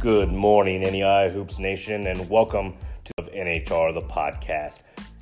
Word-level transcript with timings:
Good 0.00 0.32
morning, 0.32 0.80
NEI 0.80 1.28
Hoops 1.28 1.58
Nation, 1.58 2.06
and 2.06 2.30
welcome 2.30 2.74
to 3.04 3.12
NHR 3.22 3.92
the 3.92 4.00
podcast 4.00 4.78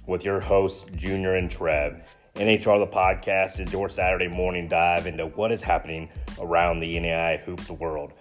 with 0.07 0.25
your 0.25 0.39
hosts, 0.39 0.85
Junior 0.95 1.35
and 1.35 1.51
Trev. 1.51 2.17
NHR 2.37 2.79
the 2.79 2.87
podcast 2.87 3.59
is 3.59 3.73
your 3.73 3.89
Saturday 3.89 4.29
morning 4.29 4.69
dive 4.69 5.09
into 5.09 5.27
what 5.27 5.51
is 5.51 5.63
happening 5.63 6.09
around 6.39 6.79
the 6.79 7.01
NEI 7.01 7.41
Hoops 7.45 7.69
world. 7.71 8.13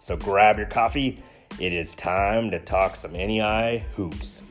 So 0.00 0.16
grab 0.16 0.58
your 0.58 0.66
coffee. 0.66 1.22
It 1.60 1.72
is 1.72 1.94
time 1.94 2.50
to 2.50 2.58
talk 2.58 2.96
some 2.96 3.12
NEI 3.12 3.86
Hoops. 3.94 4.42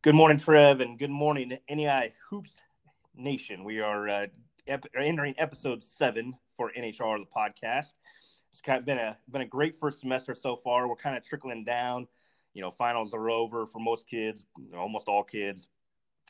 Good 0.00 0.14
morning, 0.14 0.38
Trev, 0.38 0.80
and 0.80 0.98
good 0.98 1.10
morning, 1.10 1.58
NEI 1.68 2.10
Hoops 2.30 2.52
Nation. 3.14 3.64
We 3.64 3.80
are 3.80 4.08
uh, 4.08 4.26
ep- 4.66 4.86
entering 4.96 5.34
episode 5.36 5.82
seven 5.82 6.38
for 6.56 6.70
NHR 6.76 7.18
the 7.18 7.26
podcast. 7.34 7.92
It's 8.52 8.60
kind 8.60 8.78
of 8.78 8.84
been 8.84 8.98
a 8.98 9.18
been 9.30 9.42
a 9.42 9.46
great 9.46 9.78
first 9.78 10.00
semester 10.00 10.34
so 10.34 10.56
far. 10.56 10.88
We're 10.88 10.96
kind 10.96 11.16
of 11.16 11.24
trickling 11.24 11.64
down. 11.64 12.06
You 12.52 12.62
know, 12.62 12.70
finals 12.70 13.12
are 13.12 13.30
over 13.30 13.66
for 13.66 13.80
most 13.80 14.06
kids, 14.06 14.44
almost 14.76 15.08
all 15.08 15.24
kids. 15.24 15.68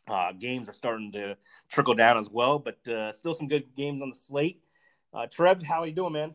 Uh, 0.09 0.33
games 0.33 0.69
are 0.69 0.73
starting 0.73 1.13
to 1.13 1.37
trickle 1.71 1.95
down 1.95 2.19
as 2.19 2.31
well, 2.31 2.59
but 2.59 2.87
uh, 2.89 3.13
still 3.13 3.35
some 3.35 3.49
good 3.49 3.65
games 3.77 4.03
on 4.03 4.11
the 4.11 4.17
slate. 4.17 4.63
Uh, 5.13 5.27
Trev, 5.27 5.63
how 5.63 5.81
are 5.81 5.87
you 5.87 5.93
doing, 5.93 6.13
man? 6.13 6.35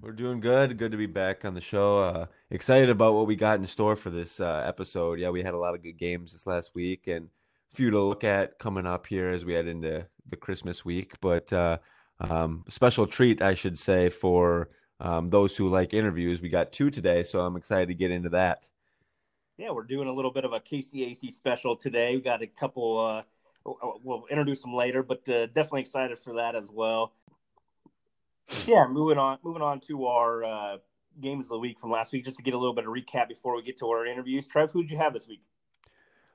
We're 0.00 0.12
doing 0.12 0.40
good. 0.40 0.78
Good 0.78 0.92
to 0.92 0.98
be 0.98 1.06
back 1.06 1.44
on 1.44 1.54
the 1.54 1.60
show. 1.60 1.98
Uh, 1.98 2.26
excited 2.50 2.88
about 2.88 3.14
what 3.14 3.26
we 3.26 3.34
got 3.34 3.58
in 3.58 3.66
store 3.66 3.96
for 3.96 4.10
this 4.10 4.38
uh, 4.40 4.62
episode. 4.64 5.18
Yeah, 5.18 5.30
we 5.30 5.42
had 5.42 5.54
a 5.54 5.58
lot 5.58 5.74
of 5.74 5.82
good 5.82 5.98
games 5.98 6.32
this 6.32 6.46
last 6.46 6.74
week 6.74 7.08
and 7.08 7.28
a 7.72 7.76
few 7.76 7.90
to 7.90 8.00
look 8.00 8.22
at 8.24 8.58
coming 8.58 8.86
up 8.86 9.06
here 9.06 9.28
as 9.28 9.44
we 9.44 9.54
head 9.54 9.66
into 9.66 10.06
the 10.28 10.36
Christmas 10.36 10.84
week. 10.84 11.14
But 11.20 11.52
uh, 11.52 11.78
um, 12.20 12.64
special 12.68 13.06
treat, 13.06 13.42
I 13.42 13.54
should 13.54 13.78
say, 13.78 14.08
for 14.08 14.70
um, 15.00 15.28
those 15.28 15.56
who 15.56 15.68
like 15.68 15.94
interviews. 15.94 16.40
We 16.40 16.48
got 16.48 16.72
two 16.72 16.90
today, 16.90 17.22
so 17.22 17.40
I'm 17.40 17.56
excited 17.56 17.88
to 17.88 17.94
get 17.94 18.10
into 18.10 18.30
that. 18.30 18.68
Yeah, 19.56 19.70
we're 19.70 19.84
doing 19.84 20.08
a 20.08 20.12
little 20.12 20.32
bit 20.32 20.44
of 20.44 20.52
a 20.52 20.60
KCAC 20.60 21.32
special 21.32 21.76
today. 21.76 22.14
We 22.14 22.22
got 22.22 22.42
a 22.42 22.46
couple. 22.46 22.98
Uh, 22.98 23.22
we'll 24.04 24.24
introduce 24.30 24.60
them 24.60 24.74
later, 24.74 25.02
but 25.02 25.28
uh, 25.28 25.46
definitely 25.46 25.80
excited 25.82 26.18
for 26.18 26.34
that 26.34 26.54
as 26.54 26.68
well. 26.70 27.12
Yeah, 28.66 28.86
moving 28.88 29.18
on. 29.18 29.38
Moving 29.42 29.62
on 29.62 29.80
to 29.80 30.06
our 30.06 30.44
uh, 30.44 30.76
games 31.20 31.46
of 31.46 31.50
the 31.50 31.58
week 31.58 31.78
from 31.80 31.90
last 31.90 32.12
week, 32.12 32.24
just 32.24 32.36
to 32.38 32.42
get 32.42 32.54
a 32.54 32.58
little 32.58 32.74
bit 32.74 32.86
of 32.86 32.92
recap 32.92 33.28
before 33.28 33.56
we 33.56 33.62
get 33.62 33.78
to 33.80 33.86
our 33.88 34.06
interviews. 34.06 34.46
Trev, 34.46 34.70
who 34.72 34.82
did 34.82 34.90
you 34.90 34.96
have 34.96 35.12
this 35.12 35.26
week? 35.26 35.42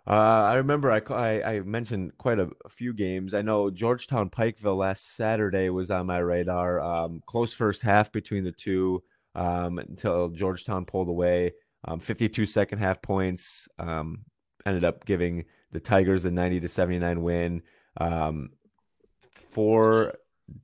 Uh, 0.06 0.12
I 0.52 0.56
remember 0.56 0.92
I, 0.92 1.02
I, 1.10 1.54
I 1.54 1.60
mentioned 1.62 2.18
quite 2.18 2.38
a, 2.38 2.50
a, 2.66 2.70
few 2.70 2.94
games. 2.94 3.34
I 3.34 3.42
know 3.42 3.70
Georgetown 3.70 4.30
Pikeville 4.30 4.76
last 4.76 5.16
Saturday 5.16 5.70
was 5.70 5.92
on 5.92 6.08
my 6.08 6.18
radar. 6.18 6.82
Um, 6.82 7.22
close 7.26 7.54
first 7.54 7.82
half 7.82 8.12
between 8.12 8.44
the 8.44 8.52
two 8.52 9.02
um, 9.34 9.80
until 9.80 10.28
Georgetown 10.30 10.86
pulled 10.86 11.08
away. 11.08 11.54
Um, 11.86 12.00
52 12.00 12.46
second 12.46 12.80
half 12.80 13.02
points 13.02 13.70
um, 13.80 14.26
ended 14.66 14.84
up 14.84 15.06
giving 15.06 15.46
the 15.72 15.80
Tigers 15.80 16.26
a 16.26 16.32
90 16.32 16.60
to 16.60 16.68
79 16.68 17.22
win. 17.22 17.62
Um, 17.96 18.50
four 19.32 20.16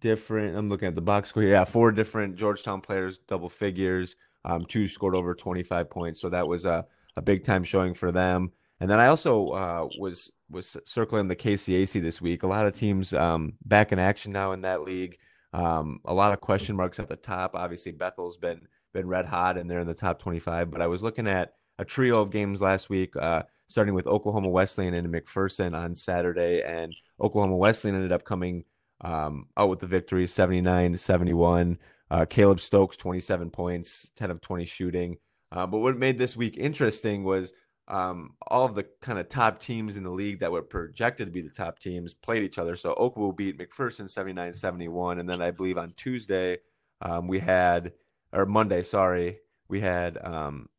different. 0.02 0.58
I'm 0.58 0.68
looking 0.68 0.90
at 0.90 0.96
the 0.96 1.02
box 1.02 1.30
score. 1.30 1.44
Yeah, 1.44 1.64
four 1.64 1.94
different 1.94 2.36
Georgetown 2.36 2.82
players, 2.82 3.20
double 3.20 3.50
figures. 3.50 4.18
Um, 4.44 4.66
two 4.66 4.88
scored 4.88 5.16
over 5.16 5.34
25 5.34 5.90
points, 5.90 6.22
so 6.22 6.30
that 6.30 6.48
was 6.48 6.66
a, 6.66 6.86
a 7.16 7.22
big 7.22 7.44
time 7.44 7.64
showing 7.64 7.94
for 7.94 8.12
them. 8.12 8.52
And 8.80 8.90
then 8.90 9.00
I 9.00 9.08
also 9.08 9.50
uh, 9.50 9.88
was 9.98 10.32
was 10.50 10.78
circling 10.86 11.28
the 11.28 11.36
KCAC 11.36 12.02
this 12.02 12.22
week. 12.22 12.44
A 12.44 12.48
lot 12.48 12.66
of 12.66 12.74
teams 12.74 13.14
um, 13.14 13.54
back 13.66 13.92
in 13.92 14.00
action 14.00 14.32
now 14.32 14.52
in 14.54 14.62
that 14.62 14.84
league. 14.84 15.18
Um, 15.52 16.00
a 16.06 16.14
lot 16.14 16.32
of 16.32 16.42
question 16.42 16.76
marks 16.76 17.00
at 17.00 17.10
the 17.10 17.16
top. 17.16 17.56
Obviously, 17.56 17.92
Bethel's 17.92 18.38
been 18.38 18.68
been 18.94 19.08
red 19.08 19.26
hot 19.26 19.58
and 19.58 19.70
they're 19.70 19.80
in 19.80 19.88
the 19.88 19.94
top 19.94 20.20
25. 20.20 20.72
But 20.72 20.82
I 20.82 20.88
was 20.88 21.04
looking 21.04 21.28
at 21.28 21.54
a 21.78 21.86
trio 21.86 22.22
of 22.22 22.32
games 22.32 22.62
last 22.62 22.90
week, 22.90 23.16
uh, 23.16 23.44
starting 23.68 23.94
with 23.94 24.08
Oklahoma 24.08 24.50
Wesleyan 24.50 24.94
and 24.94 25.14
McPherson 25.14 25.78
on 25.78 25.96
Saturday, 25.96 26.62
and 26.62 26.94
Oklahoma 27.22 27.58
Wesleyan 27.58 27.96
ended 27.96 28.12
up 28.12 28.26
coming 28.26 28.66
um, 29.02 29.48
out 29.56 29.70
with 29.70 29.80
the 29.80 29.88
victory, 29.88 30.28
79 30.28 30.94
to 30.94 30.98
71. 30.98 31.78
Uh, 32.12 32.26
Caleb 32.26 32.60
Stokes, 32.60 32.98
27 32.98 33.52
points, 33.52 34.12
10 34.16 34.32
of 34.32 34.42
20 34.42 34.66
shooting. 34.66 35.18
Uh, 35.52 35.66
but 35.66 35.80
what 35.80 35.98
made 35.98 36.18
this 36.18 36.36
week 36.36 36.58
interesting 36.58 37.24
was 37.24 37.54
um, 37.90 38.36
all 38.48 38.66
of 38.66 38.76
the 38.76 38.86
kind 39.02 39.18
of 39.18 39.30
top 39.30 39.60
teams 39.60 39.98
in 39.98 40.04
the 40.04 40.12
league 40.12 40.40
that 40.40 40.52
were 40.52 40.62
projected 40.62 41.28
to 41.28 41.32
be 41.32 41.42
the 41.42 41.50
top 41.50 41.80
teams 41.80 42.14
played 42.14 42.44
each 42.44 42.60
other. 42.60 42.76
So 42.76 42.94
Oakville 42.94 43.32
beat 43.32 43.58
McPherson 43.58 44.10
79 44.10 44.54
71. 44.54 45.20
And 45.20 45.28
then 45.28 45.42
I 45.42 45.52
believe 45.52 45.78
on 45.78 45.94
Tuesday, 45.98 46.60
um, 47.02 47.28
we 47.28 47.40
had, 47.40 47.94
or 48.32 48.46
Monday, 48.46 48.84
sorry, 48.84 49.40
we 49.68 49.80
had 49.80 50.18
um, 50.24 50.70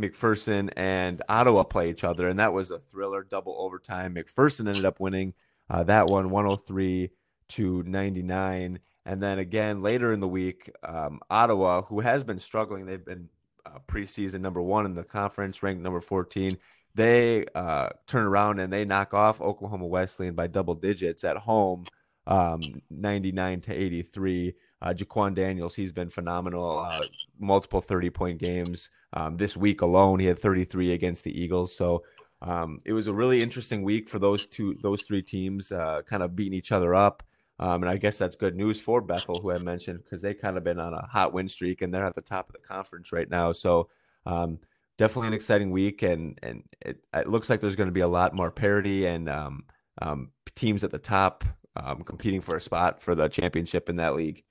McPherson 0.00 0.70
and 0.76 1.20
Ottawa 1.28 1.64
play 1.64 1.90
each 1.90 2.04
other. 2.04 2.28
And 2.28 2.38
that 2.38 2.52
was 2.52 2.70
a 2.70 2.78
thriller 2.78 3.24
double 3.24 3.56
overtime. 3.58 4.14
McPherson 4.14 4.68
ended 4.68 4.84
up 4.84 5.00
winning 5.00 5.34
uh, 5.68 5.82
that 5.84 6.06
one 6.06 6.30
103 6.30 7.10
to 7.48 7.82
99. 7.82 8.78
And 9.04 9.22
then 9.22 9.38
again 9.40 9.82
later 9.82 10.12
in 10.12 10.20
the 10.20 10.28
week, 10.28 10.70
um, 10.84 11.20
Ottawa, 11.28 11.82
who 11.82 12.00
has 12.00 12.22
been 12.22 12.38
struggling, 12.38 12.86
they've 12.86 13.04
been 13.04 13.28
uh, 13.66 13.78
preseason 13.86 14.40
number 14.40 14.62
one 14.62 14.86
in 14.86 14.94
the 14.94 15.04
conference, 15.04 15.62
ranked 15.62 15.82
number 15.82 16.00
14. 16.00 16.56
They 16.94 17.44
uh, 17.54 17.90
turn 18.06 18.24
around 18.24 18.58
and 18.58 18.72
they 18.72 18.84
knock 18.84 19.12
off 19.12 19.40
Oklahoma 19.40 19.86
Wesleyan 19.86 20.34
by 20.34 20.46
double 20.46 20.74
digits 20.74 21.24
at 21.24 21.36
home, 21.36 21.86
um, 22.26 22.80
99 22.90 23.60
to 23.62 23.74
83. 23.74 24.54
Uh, 24.80 24.94
Jaquan 24.94 25.34
Daniels, 25.34 25.74
he's 25.74 25.92
been 25.92 26.08
phenomenal. 26.08 26.78
Uh, 26.78 27.02
multiple 27.38 27.80
30 27.80 28.10
point 28.10 28.38
games. 28.38 28.90
Um, 29.12 29.36
this 29.36 29.56
week 29.56 29.82
alone, 29.82 30.20
he 30.20 30.26
had 30.26 30.38
33 30.38 30.92
against 30.92 31.24
the 31.24 31.38
Eagles. 31.38 31.76
So 31.76 32.02
um, 32.40 32.80
it 32.84 32.92
was 32.92 33.08
a 33.08 33.12
really 33.12 33.42
interesting 33.42 33.82
week 33.82 34.08
for 34.08 34.18
those 34.18 34.46
two, 34.46 34.76
those 34.82 35.02
three 35.02 35.22
teams, 35.22 35.72
uh, 35.72 36.02
kind 36.06 36.22
of 36.22 36.36
beating 36.36 36.54
each 36.54 36.72
other 36.72 36.94
up. 36.94 37.22
Um, 37.58 37.82
and 37.82 37.90
I 37.90 37.96
guess 37.96 38.18
that's 38.18 38.36
good 38.36 38.54
news 38.54 38.80
for 38.80 39.00
Bethel, 39.00 39.40
who 39.40 39.50
I 39.50 39.58
mentioned, 39.58 40.04
because 40.04 40.20
they 40.20 40.34
kind 40.34 40.56
of 40.56 40.64
been 40.64 40.78
on 40.78 40.92
a 40.92 41.06
hot 41.06 41.32
win 41.32 41.48
streak 41.48 41.80
and 41.82 41.92
they're 41.92 42.04
at 42.04 42.14
the 42.14 42.20
top 42.20 42.48
of 42.48 42.52
the 42.52 42.66
conference 42.66 43.12
right 43.12 43.28
now. 43.28 43.52
So 43.52 43.88
um, 44.26 44.58
definitely 44.98 45.28
an 45.28 45.34
exciting 45.34 45.70
week, 45.70 46.02
and 46.02 46.38
and 46.42 46.64
it, 46.80 46.98
it 47.14 47.28
looks 47.28 47.48
like 47.48 47.60
there's 47.60 47.76
going 47.76 47.88
to 47.88 47.92
be 47.92 48.00
a 48.00 48.08
lot 48.08 48.34
more 48.34 48.50
parity 48.50 49.06
and 49.06 49.28
um, 49.28 49.64
um 50.02 50.32
teams 50.54 50.84
at 50.84 50.90
the 50.90 50.98
top 50.98 51.44
um, 51.76 52.02
competing 52.02 52.40
for 52.40 52.56
a 52.56 52.60
spot 52.60 53.00
for 53.02 53.14
the 53.14 53.28
championship 53.28 53.88
in 53.88 53.96
that 53.96 54.14
league. 54.14 54.42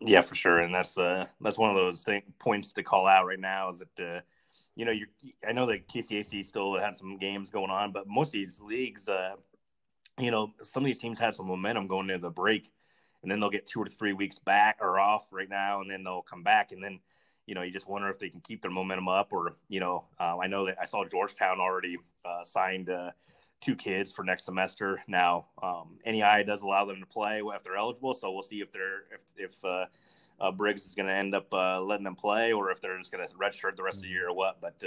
Yeah, 0.00 0.20
for 0.20 0.34
sure, 0.34 0.58
and 0.58 0.74
that's 0.74 0.98
uh, 0.98 1.26
that's 1.40 1.58
one 1.58 1.70
of 1.70 1.76
those 1.76 2.04
points 2.38 2.72
to 2.72 2.82
call 2.82 3.06
out 3.06 3.26
right 3.26 3.40
now 3.40 3.70
is 3.70 3.78
that. 3.80 4.04
Uh, 4.04 4.20
you 4.76 4.84
know, 4.84 4.92
you 4.92 5.06
I 5.46 5.52
know 5.52 5.66
that 5.66 5.88
KCAC 5.88 6.44
still 6.44 6.78
has 6.78 6.98
some 6.98 7.18
games 7.18 7.50
going 7.50 7.70
on, 7.70 7.92
but 7.92 8.06
most 8.06 8.28
of 8.28 8.32
these 8.32 8.60
leagues, 8.60 9.08
uh, 9.08 9.34
you 10.18 10.30
know, 10.30 10.52
some 10.62 10.82
of 10.82 10.86
these 10.86 10.98
teams 10.98 11.18
have 11.18 11.34
some 11.34 11.46
momentum 11.46 11.86
going 11.86 12.10
into 12.10 12.22
the 12.22 12.30
break, 12.30 12.72
and 13.22 13.30
then 13.30 13.40
they'll 13.40 13.50
get 13.50 13.66
two 13.66 13.80
or 13.80 13.86
three 13.86 14.12
weeks 14.12 14.38
back 14.38 14.78
or 14.80 14.98
off 14.98 15.26
right 15.30 15.48
now, 15.48 15.80
and 15.80 15.90
then 15.90 16.04
they'll 16.04 16.22
come 16.22 16.42
back, 16.42 16.72
and 16.72 16.82
then 16.82 17.00
you 17.46 17.54
know 17.54 17.62
you 17.62 17.72
just 17.72 17.88
wonder 17.88 18.08
if 18.08 18.18
they 18.18 18.28
can 18.28 18.40
keep 18.40 18.62
their 18.62 18.70
momentum 18.70 19.08
up, 19.08 19.32
or 19.32 19.56
you 19.68 19.80
know, 19.80 20.04
uh, 20.20 20.38
I 20.38 20.46
know 20.46 20.66
that 20.66 20.76
I 20.80 20.84
saw 20.84 21.04
Georgetown 21.04 21.60
already 21.60 21.96
uh, 22.24 22.44
signed 22.44 22.90
uh, 22.90 23.10
two 23.60 23.74
kids 23.74 24.12
for 24.12 24.24
next 24.24 24.44
semester. 24.44 25.02
Now, 25.08 25.46
um, 25.62 25.98
NEI 26.06 26.44
does 26.44 26.62
allow 26.62 26.84
them 26.84 27.00
to 27.00 27.06
play 27.06 27.40
if 27.44 27.62
they're 27.62 27.76
eligible, 27.76 28.14
so 28.14 28.30
we'll 28.30 28.42
see 28.42 28.60
if 28.60 28.70
they're 28.70 29.04
if 29.12 29.22
if 29.36 29.64
uh, 29.64 29.86
uh, 30.40 30.52
Briggs 30.52 30.84
is 30.84 30.94
going 30.94 31.08
to 31.08 31.14
end 31.14 31.34
up 31.34 31.52
uh, 31.52 31.80
letting 31.80 32.04
them 32.04 32.14
play, 32.14 32.52
or 32.52 32.70
if 32.70 32.80
they're 32.80 32.98
just 32.98 33.10
going 33.10 33.26
to 33.26 33.34
redshirt 33.34 33.76
the 33.76 33.82
rest 33.82 33.98
of 33.98 34.02
the 34.02 34.08
year 34.08 34.28
or 34.28 34.34
what. 34.34 34.60
But 34.60 34.82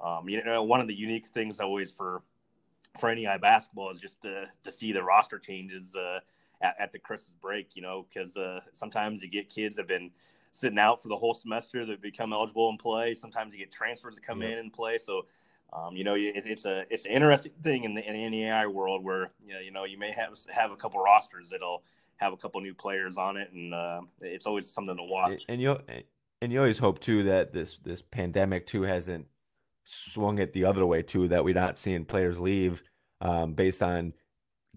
uh, 0.00 0.18
um, 0.18 0.28
you 0.28 0.42
know, 0.42 0.62
one 0.62 0.80
of 0.80 0.86
the 0.86 0.94
unique 0.94 1.26
things 1.26 1.60
always 1.60 1.90
for 1.90 2.22
for 2.98 3.14
NEI 3.14 3.38
basketball 3.40 3.90
is 3.90 4.00
just 4.00 4.20
to 4.22 4.46
to 4.62 4.72
see 4.72 4.92
the 4.92 5.02
roster 5.02 5.38
changes 5.38 5.94
uh, 5.94 6.20
at, 6.62 6.76
at, 6.78 6.92
the 6.92 6.98
Christmas 6.98 7.36
break. 7.40 7.76
You 7.76 7.82
know, 7.82 8.06
because 8.08 8.36
uh, 8.36 8.60
sometimes 8.72 9.22
you 9.22 9.28
get 9.28 9.48
kids 9.48 9.76
that 9.76 9.82
have 9.82 9.88
been 9.88 10.10
sitting 10.52 10.78
out 10.78 11.02
for 11.02 11.08
the 11.08 11.16
whole 11.16 11.34
semester 11.34 11.84
that 11.86 12.00
become 12.00 12.32
eligible 12.32 12.68
and 12.70 12.78
play. 12.78 13.14
Sometimes 13.14 13.52
you 13.52 13.58
get 13.58 13.72
transfers 13.72 14.14
that 14.14 14.22
come 14.24 14.42
in 14.42 14.58
and 14.58 14.72
play. 14.72 14.98
So. 14.98 15.26
Um, 15.72 15.96
you 15.96 16.04
know, 16.04 16.14
it, 16.14 16.46
it's 16.46 16.66
a 16.66 16.84
it's 16.88 17.04
an 17.04 17.10
interesting 17.10 17.50
thing 17.64 17.82
in 17.82 17.94
the, 17.94 18.08
in 18.08 18.12
the 18.12 18.30
NEI 18.30 18.66
world 18.66 19.02
where 19.02 19.32
you 19.44 19.54
know, 19.54 19.60
you 19.60 19.72
know 19.72 19.84
you 19.84 19.98
may 19.98 20.12
have 20.12 20.38
have 20.48 20.70
a 20.70 20.76
couple 20.76 21.00
rosters 21.00 21.48
that'll 21.50 21.82
have 22.16 22.32
a 22.32 22.36
couple 22.36 22.60
new 22.60 22.74
players 22.74 23.18
on 23.18 23.36
it, 23.36 23.50
and 23.52 23.74
uh, 23.74 24.02
it's 24.20 24.46
always 24.46 24.70
something 24.70 24.96
to 24.96 25.02
watch. 25.02 25.42
And 25.48 25.60
you 25.60 25.78
and 26.40 26.52
you 26.52 26.58
always 26.60 26.78
hope 26.78 27.00
too 27.00 27.24
that 27.24 27.52
this 27.52 27.78
this 27.82 28.02
pandemic 28.02 28.66
too 28.66 28.82
hasn't 28.82 29.26
swung 29.84 30.38
it 30.38 30.52
the 30.52 30.64
other 30.64 30.86
way 30.86 31.02
too 31.02 31.28
that 31.28 31.44
we're 31.44 31.54
not 31.54 31.78
seeing 31.78 32.04
players 32.04 32.40
leave 32.40 32.82
um, 33.20 33.52
based 33.52 33.82
on 33.82 34.12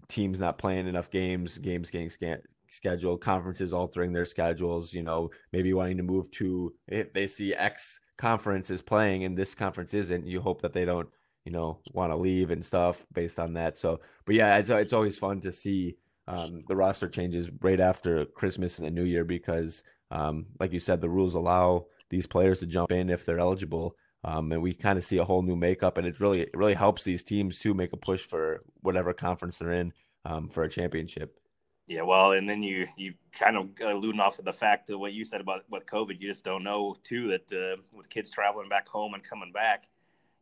teams 0.08 0.40
not 0.40 0.58
playing 0.58 0.86
enough 0.86 1.10
games, 1.10 1.58
games 1.58 1.90
getting 1.90 2.10
scan- 2.10 2.42
scheduled, 2.70 3.20
conferences 3.20 3.72
altering 3.72 4.12
their 4.12 4.26
schedules. 4.26 4.92
You 4.92 5.02
know, 5.02 5.30
maybe 5.52 5.72
wanting 5.72 5.96
to 5.98 6.02
move 6.02 6.30
to 6.32 6.74
if 6.86 7.12
they 7.12 7.26
see 7.26 7.54
X 7.54 8.00
conference 8.16 8.70
is 8.70 8.82
playing 8.82 9.24
and 9.24 9.36
this 9.36 9.54
conference 9.54 9.94
isn't. 9.94 10.26
You 10.26 10.40
hope 10.40 10.62
that 10.62 10.72
they 10.72 10.84
don't, 10.84 11.08
you 11.44 11.52
know, 11.52 11.80
want 11.92 12.12
to 12.12 12.18
leave 12.18 12.50
and 12.50 12.64
stuff 12.64 13.06
based 13.12 13.38
on 13.38 13.54
that. 13.54 13.76
So, 13.76 14.00
but 14.24 14.34
yeah, 14.34 14.58
it's 14.58 14.70
it's 14.70 14.92
always 14.92 15.18
fun 15.18 15.40
to 15.42 15.52
see 15.52 15.96
um, 16.26 16.62
the 16.68 16.76
roster 16.76 17.08
changes 17.08 17.50
right 17.62 17.80
after 17.80 18.24
Christmas 18.26 18.78
and 18.78 18.86
the 18.86 18.90
New 18.90 19.04
Year 19.04 19.24
because, 19.24 19.82
um, 20.10 20.46
like 20.60 20.72
you 20.72 20.80
said, 20.80 21.00
the 21.00 21.08
rules 21.08 21.34
allow 21.34 21.86
these 22.10 22.26
players 22.26 22.60
to 22.60 22.66
jump 22.66 22.92
in 22.92 23.10
if 23.10 23.24
they're 23.24 23.38
eligible. 23.38 23.96
Um, 24.24 24.50
and 24.50 24.60
we 24.60 24.74
kind 24.74 24.98
of 24.98 25.04
see 25.04 25.18
a 25.18 25.24
whole 25.24 25.42
new 25.42 25.56
makeup, 25.56 25.96
and 25.96 26.06
it 26.06 26.20
really 26.20 26.40
it 26.40 26.50
really 26.54 26.74
helps 26.74 27.04
these 27.04 27.22
teams 27.22 27.58
to 27.60 27.72
make 27.72 27.92
a 27.92 27.96
push 27.96 28.22
for 28.22 28.62
whatever 28.80 29.12
conference 29.12 29.58
they're 29.58 29.72
in 29.72 29.92
um, 30.24 30.48
for 30.48 30.64
a 30.64 30.68
championship. 30.68 31.38
Yeah, 31.86 32.02
well, 32.02 32.32
and 32.32 32.48
then 32.48 32.62
you 32.62 32.86
you 32.96 33.14
kind 33.32 33.56
of 33.56 33.70
alluding 33.82 34.20
off 34.20 34.38
of 34.38 34.44
the 34.44 34.52
fact 34.52 34.90
of 34.90 35.00
what 35.00 35.12
you 35.12 35.24
said 35.24 35.40
about 35.40 35.64
with 35.70 35.86
COVID, 35.86 36.20
you 36.20 36.28
just 36.28 36.44
don't 36.44 36.64
know 36.64 36.96
too 37.04 37.28
that 37.28 37.52
uh, 37.52 37.80
with 37.92 38.10
kids 38.10 38.30
traveling 38.30 38.68
back 38.68 38.88
home 38.88 39.14
and 39.14 39.22
coming 39.22 39.52
back, 39.52 39.88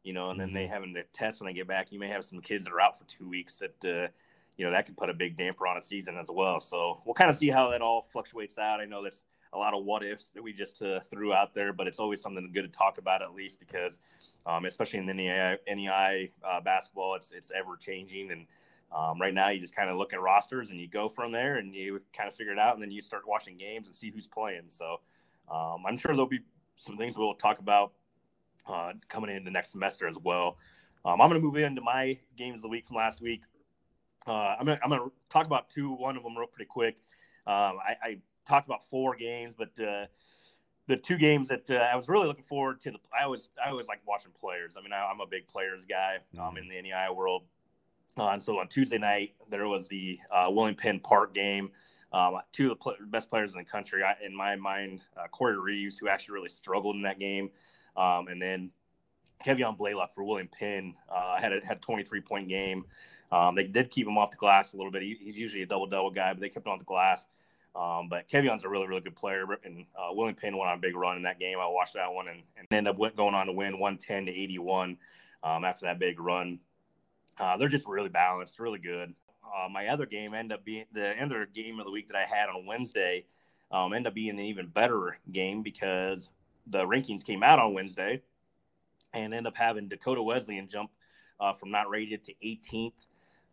you 0.03 0.13
know, 0.13 0.31
and 0.31 0.41
then 0.41 0.53
they 0.53 0.65
mm-hmm. 0.65 0.73
having 0.73 0.95
to 0.95 1.05
test 1.13 1.41
when 1.41 1.47
they 1.47 1.55
get 1.55 1.69
back, 1.69 1.93
you 1.93 2.01
may 2.01 2.09
have 2.09 2.25
some 2.25 2.41
kids 2.41 2.65
that 2.65 2.73
are 2.73 2.81
out 2.81 2.99
for 2.99 3.05
two 3.05 3.29
weeks 3.29 3.59
that 3.59 3.85
uh, 3.85 4.09
you 4.57 4.65
know 4.65 4.73
that 4.73 4.87
could 4.87 4.97
put 4.97 5.11
a 5.11 5.15
big 5.15 5.37
damper 5.37 5.67
on 5.67 5.77
a 5.77 5.83
season 5.83 6.17
as 6.17 6.29
well. 6.33 6.59
So 6.59 7.01
we'll 7.05 7.15
kind 7.15 7.31
of 7.31 7.37
see 7.37 7.51
how 7.51 7.71
that 7.71 7.83
all 7.83 8.09
fluctuates 8.11 8.59
out. 8.59 8.81
I 8.81 8.87
know 8.87 9.05
that's 9.05 9.23
a 9.53 9.59
lot 9.59 9.75
of 9.75 9.85
what 9.85 10.05
ifs 10.05 10.31
that 10.35 10.43
we 10.43 10.53
just 10.53 10.83
uh, 10.83 11.01
threw 11.11 11.33
out 11.33 11.55
there, 11.55 11.73
but 11.73 11.87
it's 11.87 11.99
always 11.99 12.21
something 12.21 12.51
good 12.53 12.63
to 12.63 12.69
talk 12.69 12.99
about 12.99 13.23
at 13.23 13.35
least 13.35 13.61
because, 13.61 14.01
um, 14.47 14.65
especially 14.65 14.99
in 14.99 15.07
NEI, 15.07 15.57
NEI 15.69 16.31
uh, 16.45 16.61
basketball, 16.61 17.15
it's 17.15 17.33
it's 17.33 17.51
ever 17.57 17.77
changing, 17.77 18.31
and 18.31 18.47
um, 18.95 19.21
right 19.21 19.35
now 19.35 19.49
you 19.49 19.61
just 19.61 19.75
kind 19.75 19.91
of 19.91 19.97
look 19.97 20.13
at 20.13 20.21
rosters 20.21 20.71
and 20.71 20.81
you 20.81 20.89
go 20.89 21.09
from 21.09 21.33
there 21.33 21.57
and 21.57 21.75
you 21.75 22.01
kind 22.17 22.29
of 22.29 22.35
figure 22.35 22.53
it 22.53 22.59
out, 22.59 22.75
and 22.75 22.83
then 22.83 22.91
you 22.91 23.03
start 23.03 23.23
watching 23.27 23.57
games 23.57 23.87
and 23.87 23.97
see 23.97 24.11
who's 24.11 24.27
playing. 24.27 24.65
So 24.69 25.01
um, 25.51 25.85
I'm 25.87 25.99
sure 25.99 26.13
there'll 26.13 26.27
be 26.27 26.41
some 26.77 26.97
things 26.97 27.17
we'll 27.17 27.35
talk 27.35 27.59
about 27.59 27.93
uh, 28.69 28.93
coming 29.09 29.35
into 29.35 29.51
next 29.51 29.71
semester 29.71 30.07
as 30.07 30.17
well. 30.23 30.59
Um, 31.05 31.21
I'm 31.21 31.29
going 31.29 31.41
to 31.41 31.47
move 31.47 31.57
into 31.57 31.81
my 31.81 32.19
games 32.37 32.57
of 32.57 32.63
the 32.63 32.69
week 32.69 32.87
from 32.87 32.97
last 32.97 33.21
week. 33.21 33.43
Uh, 34.27 34.57
I'm 34.59 34.67
going 34.67 34.79
to 34.79 35.13
talk 35.31 35.47
about 35.47 35.71
two. 35.71 35.93
One 35.93 36.17
of 36.17 36.25
them 36.25 36.37
real 36.37 36.49
pretty 36.49 36.69
quick. 36.69 36.97
Um, 37.47 37.79
I, 37.79 37.97
I 38.03 38.19
talked 38.47 38.67
about 38.67 38.89
four 38.89 39.15
games, 39.15 39.55
but 39.57 39.79
uh, 39.83 40.07
the 40.87 40.97
two 40.97 41.17
games 41.17 41.49
that 41.49 41.71
uh, 41.71 41.75
I 41.75 41.97
was 41.97 42.09
really 42.09 42.27
looking 42.27 42.45
forward 42.45 42.81
to, 42.83 42.93
the, 42.93 42.99
I 43.19 43.27
was 43.27 43.49
I 43.65 43.71
always 43.71 43.87
like 43.87 44.01
watching 44.07 44.33
players. 44.39 44.77
I 44.79 44.83
mean, 44.83 44.93
I, 44.93 45.11
am 45.11 45.21
a 45.21 45.27
big 45.27 45.47
players 45.47 45.85
guy 45.89 46.19
um, 46.39 46.55
mm-hmm. 46.55 46.59
in 46.59 46.69
the 46.69 46.83
NEI 46.83 47.09
world. 47.15 47.45
Uh, 48.19 48.29
and 48.29 48.43
so 48.43 48.59
on 48.59 48.69
Tuesday 48.69 48.99
night, 48.99 49.35
there 49.51 49.69
was 49.69 49.89
the 49.89 50.19
uh, 50.31 50.47
William 50.49 50.75
Penn 50.75 51.01
Park 51.01 51.35
game. 51.35 51.71
Um, 52.13 52.39
two 52.53 52.71
of 52.71 52.79
the 52.79 52.83
pl- 52.83 52.97
best 53.09 53.29
players 53.29 53.53
in 53.53 53.59
the 53.59 53.65
country, 53.65 54.03
I, 54.03 54.17
in 54.25 54.35
my 54.35 54.57
mind, 54.57 55.03
uh, 55.17 55.27
Corey 55.29 55.59
Reeves, 55.59 55.99
who 55.99 56.09
actually 56.09 56.35
really 56.35 56.49
struggled 56.49 56.97
in 56.97 57.03
that 57.03 57.19
game, 57.19 57.51
um, 57.97 58.29
and 58.29 58.41
then 58.41 58.71
Kevion 59.45 59.77
Blaylock 59.77 60.15
for 60.15 60.25
William 60.25 60.49
Penn 60.49 60.95
uh, 61.09 61.39
had 61.39 61.53
a 61.53 61.61
had 61.67 61.79
a 61.79 61.81
23 61.81 62.21
point 62.21 62.49
game. 62.49 62.85
Um, 63.33 63.55
they 63.55 63.65
did 63.65 63.91
keep 63.91 64.07
him 64.07 64.19
off 64.19 64.31
the 64.31 64.37
glass 64.37 64.73
a 64.73 64.77
little 64.77 64.93
bit. 64.93 65.03
He, 65.03 65.17
he's 65.21 65.37
usually 65.37 65.63
a 65.63 65.67
double 65.67 65.87
double 65.87 66.11
guy, 66.11 66.33
but 66.33 66.41
they 66.41 66.49
kept 66.49 66.67
him 66.67 66.73
off 66.73 66.79
the 66.79 66.85
glass. 66.85 67.27
Um, 67.75 68.09
but 68.09 68.29
Kevion's 68.29 68.65
a 68.65 68.69
really, 68.69 68.87
really 68.87 69.03
good 69.03 69.17
player, 69.17 69.45
and 69.65 69.85
uh, 69.95 70.09
William 70.13 70.35
Penn 70.35 70.57
went 70.57 70.71
on 70.71 70.79
a 70.79 70.81
big 70.81 70.97
run 70.97 71.17
in 71.17 71.23
that 71.25 71.39
game. 71.39 71.59
I 71.61 71.67
watched 71.67 71.95
that 71.95 72.13
one 72.13 72.29
and, 72.29 72.43
and 72.57 72.67
ended 72.71 72.95
up 72.95 73.17
going 73.17 73.35
on 73.35 73.47
to 73.47 73.53
win 73.53 73.79
110 73.79 74.27
to 74.27 74.33
81 74.33 74.97
um, 75.43 75.65
after 75.65 75.85
that 75.85 75.99
big 75.99 76.19
run. 76.19 76.59
Uh, 77.39 77.59
they're 77.59 77.69
just 77.69 77.87
really 77.87 78.09
balanced, 78.09 78.59
really 78.59 78.79
good. 78.79 79.15
Uh, 79.45 79.69
my 79.69 79.89
other 79.89 80.07
game 80.07 80.33
ended 80.33 80.59
up 80.59 80.65
being 80.65 80.87
the 80.93 81.23
other 81.23 81.47
game 81.47 81.79
of 81.79 81.85
the 81.85 81.93
week 81.93 82.09
that 82.09 82.17
I 82.17 82.25
had 82.25 82.49
on 82.49 82.65
Wednesday. 82.65 83.25
Um, 83.71 83.93
ended 83.93 84.09
up 84.09 84.15
being 84.15 84.31
an 84.31 84.41
even 84.41 84.69
better 84.69 85.19
game 85.33 85.63
because 85.63 86.31
the 86.69 86.85
rankings 86.85 87.25
came 87.25 87.43
out 87.43 87.59
on 87.59 87.75
Wednesday 87.75 88.23
and 89.13 89.35
ended 89.35 89.47
up 89.47 89.57
having 89.57 89.89
Dakota 89.89 90.23
Wesleyan 90.23 90.69
jump 90.69 90.91
uh, 91.41 91.53
from 91.53 91.71
not 91.71 91.91
rated 91.91 92.25
to 92.25 92.35
18th. 92.45 93.07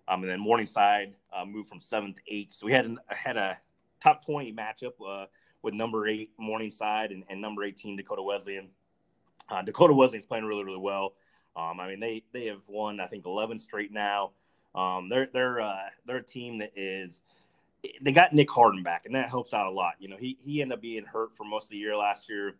Um, 0.07 0.21
and 0.23 0.31
then 0.31 0.39
Morningside 0.39 1.15
uh, 1.31 1.45
moved 1.45 1.69
from 1.69 1.79
seventh 1.79 2.17
to 2.17 2.21
eighth. 2.27 2.53
So 2.53 2.65
we 2.65 2.73
had 2.73 2.85
an, 2.85 2.99
had 3.07 3.37
a 3.37 3.57
top 4.01 4.25
20 4.25 4.53
matchup 4.53 4.93
uh, 5.05 5.25
with 5.61 5.73
number 5.73 6.07
eight 6.07 6.31
Morningside 6.37 7.11
and, 7.11 7.23
and 7.29 7.41
number 7.41 7.63
18 7.63 7.95
Dakota 7.95 8.21
Wesleyan. 8.21 8.67
Uh, 9.49 9.61
Dakota 9.61 9.93
Wesleyan's 9.93 10.25
playing 10.25 10.45
really, 10.45 10.63
really 10.63 10.77
well. 10.77 11.13
Um, 11.55 11.79
I 11.79 11.87
mean, 11.87 11.99
they 11.99 12.23
they 12.31 12.47
have 12.47 12.67
won 12.67 12.99
I 12.99 13.07
think 13.07 13.25
11 13.25 13.59
straight 13.59 13.91
now. 13.91 14.31
Um, 14.75 15.07
they're 15.09 15.29
they're 15.31 15.61
uh, 15.61 15.89
they're 16.05 16.17
a 16.17 16.23
team 16.23 16.57
that 16.59 16.71
is 16.75 17.21
they 18.01 18.11
got 18.11 18.33
Nick 18.33 18.49
Harden 18.49 18.81
back, 18.81 19.05
and 19.05 19.13
that 19.15 19.29
helps 19.29 19.53
out 19.53 19.67
a 19.67 19.71
lot. 19.71 19.93
You 19.99 20.09
know, 20.09 20.17
he 20.17 20.37
he 20.43 20.61
ended 20.61 20.77
up 20.77 20.81
being 20.81 21.05
hurt 21.05 21.35
for 21.35 21.43
most 21.43 21.65
of 21.65 21.69
the 21.71 21.77
year 21.77 21.95
last 21.95 22.29
year, 22.29 22.55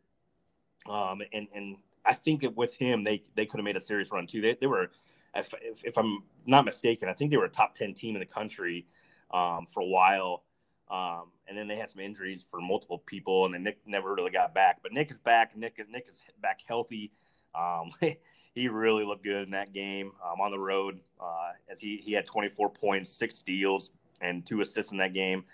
um, 0.87 1.21
and 1.31 1.47
and 1.55 1.77
I 2.05 2.13
think 2.13 2.45
with 2.55 2.75
him 2.75 3.03
they 3.03 3.23
they 3.35 3.45
could 3.45 3.59
have 3.59 3.65
made 3.65 3.77
a 3.77 3.81
serious 3.81 4.11
run 4.11 4.27
too. 4.27 4.41
They 4.41 4.57
they 4.59 4.67
were, 4.67 4.91
if, 5.35 5.53
if, 5.61 5.83
if 5.83 5.97
I'm 5.97 6.23
not 6.45 6.65
mistaken, 6.65 7.09
I 7.09 7.13
think 7.13 7.31
they 7.31 7.37
were 7.37 7.45
a 7.45 7.49
top 7.49 7.75
10 7.75 7.93
team 7.93 8.15
in 8.15 8.19
the 8.19 8.25
country 8.25 8.85
um, 9.33 9.65
for 9.65 9.81
a 9.81 9.85
while. 9.85 10.43
Um, 10.89 11.31
and 11.47 11.57
then 11.57 11.67
they 11.67 11.75
had 11.75 11.89
some 11.89 12.01
injuries 12.01 12.45
for 12.49 12.61
multiple 12.61 12.99
people, 13.05 13.45
and 13.45 13.53
then 13.53 13.63
Nick 13.63 13.79
never 13.85 14.13
really 14.13 14.31
got 14.31 14.53
back. 14.53 14.79
But 14.83 14.91
Nick 14.91 15.09
is 15.11 15.17
back. 15.17 15.55
Nick 15.57 15.79
Nick 15.89 16.07
is 16.07 16.21
back 16.41 16.61
healthy. 16.67 17.11
Um, 17.55 17.91
he 18.53 18.67
really 18.67 19.03
looked 19.03 19.23
good 19.23 19.43
in 19.43 19.51
that 19.51 19.73
game 19.73 20.11
um, 20.23 20.39
on 20.39 20.51
the 20.51 20.59
road. 20.59 20.99
Uh, 21.19 21.51
as 21.69 21.79
he 21.79 21.97
he 22.03 22.11
had 22.11 22.25
24 22.25 22.69
points, 22.69 23.09
six 23.09 23.35
steals, 23.35 23.91
and 24.21 24.45
two 24.45 24.61
assists 24.61 24.91
in 24.91 24.97
that 24.99 25.13
game. 25.13 25.45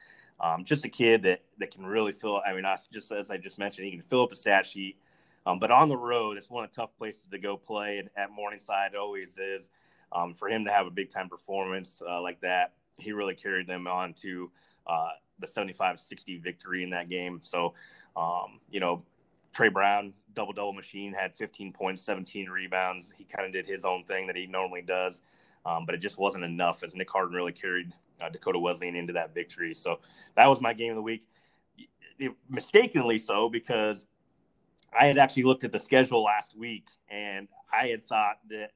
Um, 0.41 0.63
just 0.63 0.85
a 0.85 0.89
kid 0.89 1.23
that 1.23 1.41
that 1.59 1.71
can 1.71 1.85
really 1.85 2.11
fill. 2.11 2.41
I 2.45 2.53
mean, 2.53 2.65
I, 2.65 2.77
just 2.91 3.11
as 3.11 3.31
I 3.31 3.37
just 3.37 3.59
mentioned, 3.59 3.85
he 3.85 3.91
can 3.91 4.01
fill 4.01 4.23
up 4.23 4.29
the 4.29 4.35
stat 4.35 4.65
sheet. 4.65 4.97
Um, 5.49 5.57
but 5.57 5.71
on 5.71 5.89
the 5.89 5.97
road, 5.97 6.37
it's 6.37 6.49
one 6.49 6.63
of 6.63 6.69
the 6.69 6.75
tough 6.75 6.95
places 6.97 7.23
to 7.31 7.39
go 7.39 7.57
play. 7.57 8.03
At 8.15 8.31
Morningside, 8.31 8.95
always 8.95 9.37
is. 9.39 9.69
Um, 10.11 10.33
for 10.33 10.47
him 10.47 10.63
to 10.65 10.71
have 10.71 10.85
a 10.85 10.91
big 10.91 11.09
time 11.09 11.27
performance 11.27 12.01
uh, 12.07 12.21
like 12.21 12.39
that, 12.41 12.73
he 12.99 13.11
really 13.13 13.33
carried 13.33 13.67
them 13.67 13.87
on 13.87 14.13
to 14.15 14.51
uh, 14.85 15.09
the 15.39 15.47
75 15.47 15.99
60 15.99 16.37
victory 16.37 16.83
in 16.83 16.91
that 16.91 17.09
game. 17.09 17.39
So, 17.41 17.73
um, 18.15 18.59
you 18.69 18.79
know, 18.79 19.03
Trey 19.53 19.69
Brown, 19.69 20.13
double 20.35 20.53
double 20.53 20.73
machine, 20.73 21.13
had 21.13 21.33
15 21.35 21.73
points, 21.73 22.03
17 22.03 22.49
rebounds. 22.49 23.11
He 23.15 23.23
kind 23.23 23.45
of 23.45 23.51
did 23.51 23.65
his 23.65 23.85
own 23.85 24.03
thing 24.03 24.27
that 24.27 24.35
he 24.35 24.45
normally 24.45 24.81
does, 24.81 25.21
um, 25.65 25.85
but 25.85 25.95
it 25.95 25.99
just 25.99 26.19
wasn't 26.19 26.43
enough 26.43 26.83
as 26.83 26.93
Nick 26.93 27.09
Harden 27.09 27.35
really 27.35 27.53
carried 27.53 27.91
uh, 28.21 28.29
Dakota 28.29 28.59
Wesleyan 28.59 28.95
into 28.95 29.13
that 29.13 29.33
victory. 29.33 29.73
So 29.73 29.99
that 30.35 30.47
was 30.47 30.61
my 30.61 30.73
game 30.73 30.91
of 30.91 30.95
the 30.95 31.01
week. 31.01 31.27
It, 32.19 32.33
mistakenly 32.49 33.17
so 33.17 33.47
because 33.47 34.05
I 34.97 35.05
had 35.05 35.17
actually 35.17 35.43
looked 35.43 35.63
at 35.63 35.71
the 35.71 35.79
schedule 35.79 36.23
last 36.23 36.55
week 36.57 36.87
and 37.09 37.47
I 37.71 37.87
had 37.87 38.07
thought 38.07 38.39
that 38.49 38.71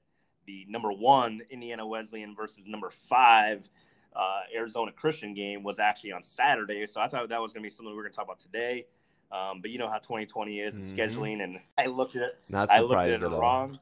the 0.45 0.65
number 0.69 0.92
one 0.92 1.42
Indiana 1.50 1.86
Wesleyan 1.86 2.36
versus 2.36 2.63
number 2.65 2.92
five 3.10 3.68
uh, 4.15 4.42
Arizona 4.56 4.91
Christian 4.91 5.34
game 5.34 5.63
was 5.63 5.79
actually 5.79 6.12
on 6.12 6.24
Saturday. 6.24 6.86
So 6.88 7.01
I 7.01 7.08
thought 7.08 7.29
that 7.29 7.41
was 7.41 7.53
going 7.53 7.63
to 7.63 7.70
be 7.70 7.74
something 7.74 7.91
we 7.91 7.96
were 7.96 8.03
going 8.03 8.13
to 8.13 8.15
talk 8.15 8.25
about 8.25 8.39
today. 8.39 8.86
Um, 9.32 9.62
but 9.62 9.72
you 9.72 9.79
know 9.79 9.88
how 9.88 9.98
2020 9.98 10.60
is 10.60 10.75
and 10.75 10.86
mm-hmm. 10.86 10.96
scheduling, 10.96 11.43
and 11.43 11.60
I 11.77 11.88
looked 11.88 12.15
at 12.15 12.22
it. 12.22 12.39
Not 12.50 12.70
I 12.70 12.82
looked 12.82 13.08
at 13.08 13.22
it 13.22 13.27
wrong. 13.27 13.79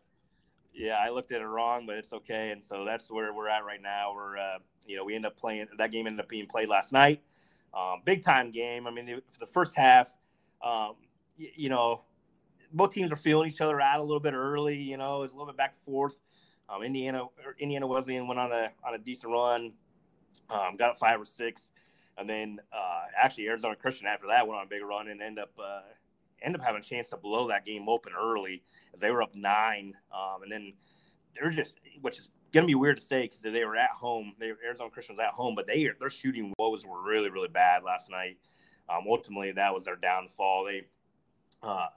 Yeah, 0.73 0.93
I 0.93 1.09
looked 1.09 1.33
at 1.33 1.41
it 1.41 1.45
wrong, 1.45 1.85
but 1.85 1.97
it's 1.97 2.13
okay. 2.13 2.51
And 2.51 2.63
so 2.63 2.85
that's 2.85 3.11
where 3.11 3.33
we're 3.33 3.49
at 3.49 3.65
right 3.65 3.81
now. 3.81 4.13
We're, 4.15 4.37
uh, 4.37 4.59
you 4.87 4.95
know, 4.95 5.03
we 5.03 5.13
end 5.13 5.25
up 5.25 5.35
playing. 5.35 5.67
That 5.77 5.91
game 5.91 6.07
ended 6.07 6.21
up 6.21 6.29
being 6.29 6.47
played 6.47 6.69
last 6.69 6.93
night. 6.93 7.21
Um, 7.73 8.01
big 8.05 8.23
time 8.23 8.51
game. 8.51 8.87
I 8.87 8.91
mean, 8.91 9.21
for 9.29 9.39
the 9.39 9.51
first 9.51 9.75
half, 9.75 10.07
um, 10.63 10.95
you, 11.35 11.49
you 11.55 11.69
know, 11.69 12.01
both 12.73 12.93
teams 12.93 13.11
are 13.11 13.17
feeling 13.17 13.49
each 13.49 13.61
other 13.61 13.79
out 13.79 13.99
a 13.99 14.03
little 14.03 14.19
bit 14.19 14.33
early. 14.33 14.77
You 14.77 14.97
know, 14.97 15.23
it's 15.23 15.33
a 15.33 15.35
little 15.35 15.47
bit 15.47 15.57
back 15.57 15.73
and 15.75 15.93
forth. 15.93 16.17
Um, 16.69 16.83
Indiana 16.83 17.25
Indiana 17.59 17.87
Wesleyan 17.87 18.27
went 18.27 18.39
on 18.39 18.51
a 18.51 18.71
on 18.83 18.93
a 18.93 18.97
decent 18.97 19.31
run, 19.31 19.73
um, 20.49 20.77
got 20.77 20.97
five 20.97 21.19
or 21.19 21.25
six, 21.25 21.69
and 22.17 22.29
then 22.29 22.59
uh, 22.71 23.03
actually 23.21 23.47
Arizona 23.47 23.75
Christian 23.75 24.07
after 24.07 24.27
that 24.27 24.47
went 24.47 24.59
on 24.59 24.65
a 24.65 24.69
big 24.69 24.83
run 24.83 25.09
and 25.09 25.21
end 25.21 25.37
up 25.37 25.51
uh, 25.61 25.81
end 26.41 26.55
up 26.55 26.61
having 26.61 26.81
a 26.81 26.83
chance 26.83 27.09
to 27.09 27.17
blow 27.17 27.47
that 27.49 27.65
game 27.65 27.89
open 27.89 28.13
early 28.17 28.63
as 28.93 29.01
they 29.01 29.11
were 29.11 29.21
up 29.21 29.35
nine, 29.35 29.93
um, 30.13 30.43
and 30.43 30.51
then 30.51 30.73
they're 31.35 31.49
just 31.49 31.79
which 32.01 32.19
is 32.19 32.29
to 32.53 32.63
be 32.65 32.75
weird 32.75 32.99
to 32.99 33.05
say 33.05 33.23
because 33.23 33.39
they 33.39 33.65
were 33.65 33.75
at 33.75 33.89
home. 33.91 34.33
They 34.39 34.53
Arizona 34.65 34.89
Christian 34.89 35.15
was 35.15 35.23
at 35.23 35.33
home, 35.33 35.55
but 35.55 35.67
they 35.67 35.89
their 35.99 36.09
shooting 36.09 36.53
woes 36.57 36.85
were 36.85 37.01
really 37.01 37.29
really 37.29 37.47
bad 37.47 37.83
last 37.83 38.09
night. 38.09 38.37
Um, 38.89 39.03
ultimately, 39.09 39.51
that 39.53 39.73
was 39.73 39.83
their 39.83 39.95
downfall. 39.95 40.65
They 40.65 40.83
uh, 41.63 41.87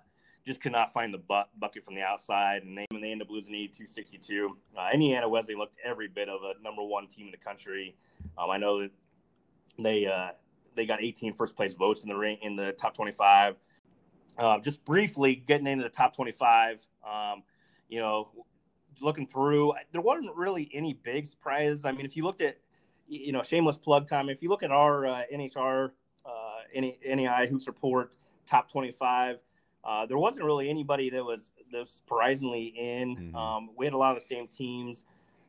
just 0.46 0.60
could 0.60 0.72
not 0.72 0.92
find 0.92 1.12
the 1.12 1.44
bucket 1.58 1.84
from 1.84 1.94
the 1.94 2.02
outside, 2.02 2.62
and 2.64 2.76
they, 2.76 2.86
and 2.90 3.02
they 3.02 3.10
ended 3.10 3.26
up 3.26 3.30
losing 3.30 3.52
82-62. 3.54 4.48
Uh, 4.76 4.88
Indiana 4.92 5.28
Wesley 5.28 5.54
looked 5.54 5.76
every 5.82 6.08
bit 6.08 6.28
of 6.28 6.40
a 6.42 6.62
number 6.62 6.82
one 6.82 7.06
team 7.06 7.26
in 7.26 7.30
the 7.32 7.38
country. 7.38 7.96
Um, 8.36 8.50
I 8.50 8.58
know 8.58 8.82
that 8.82 8.90
they 9.78 10.06
uh, 10.06 10.30
they 10.76 10.86
got 10.86 11.02
18 11.02 11.34
first 11.34 11.56
place 11.56 11.74
votes 11.74 12.02
in 12.02 12.08
the 12.08 12.16
ring 12.16 12.38
in 12.42 12.56
the 12.56 12.72
top 12.72 12.94
25. 12.94 13.56
Uh, 14.36 14.58
just 14.58 14.84
briefly 14.84 15.36
getting 15.36 15.66
into 15.66 15.84
the 15.84 15.90
top 15.90 16.14
25, 16.16 16.80
um, 17.08 17.42
you 17.88 18.00
know, 18.00 18.28
looking 19.00 19.26
through, 19.26 19.72
there 19.92 20.00
wasn't 20.00 20.34
really 20.34 20.68
any 20.72 20.92
big 20.92 21.26
surprises. 21.26 21.84
I 21.84 21.92
mean, 21.92 22.04
if 22.04 22.16
you 22.16 22.24
looked 22.24 22.40
at, 22.40 22.58
you 23.06 23.32
know, 23.32 23.42
shameless 23.42 23.76
plug 23.76 24.08
time, 24.08 24.28
if 24.28 24.42
you 24.42 24.48
look 24.48 24.64
at 24.64 24.72
our 24.72 25.06
uh, 25.06 25.22
NHR, 25.32 25.90
uh, 26.26 26.30
any 26.74 26.98
NEI 27.06 27.46
Hoops 27.48 27.68
Report 27.68 28.16
top 28.46 28.70
25, 28.70 29.38
uh, 29.84 30.06
there 30.06 30.18
wasn't 30.18 30.44
really 30.44 30.70
anybody 30.70 31.10
that 31.10 31.22
was, 31.22 31.52
that 31.70 31.80
was 31.80 31.90
surprisingly 31.90 32.72
in. 32.76 33.16
Mm-hmm. 33.16 33.36
Um, 33.36 33.70
we 33.76 33.84
had 33.84 33.94
a 33.94 33.98
lot 33.98 34.16
of 34.16 34.22
the 34.22 34.26
same 34.26 34.48
teams. 34.48 35.04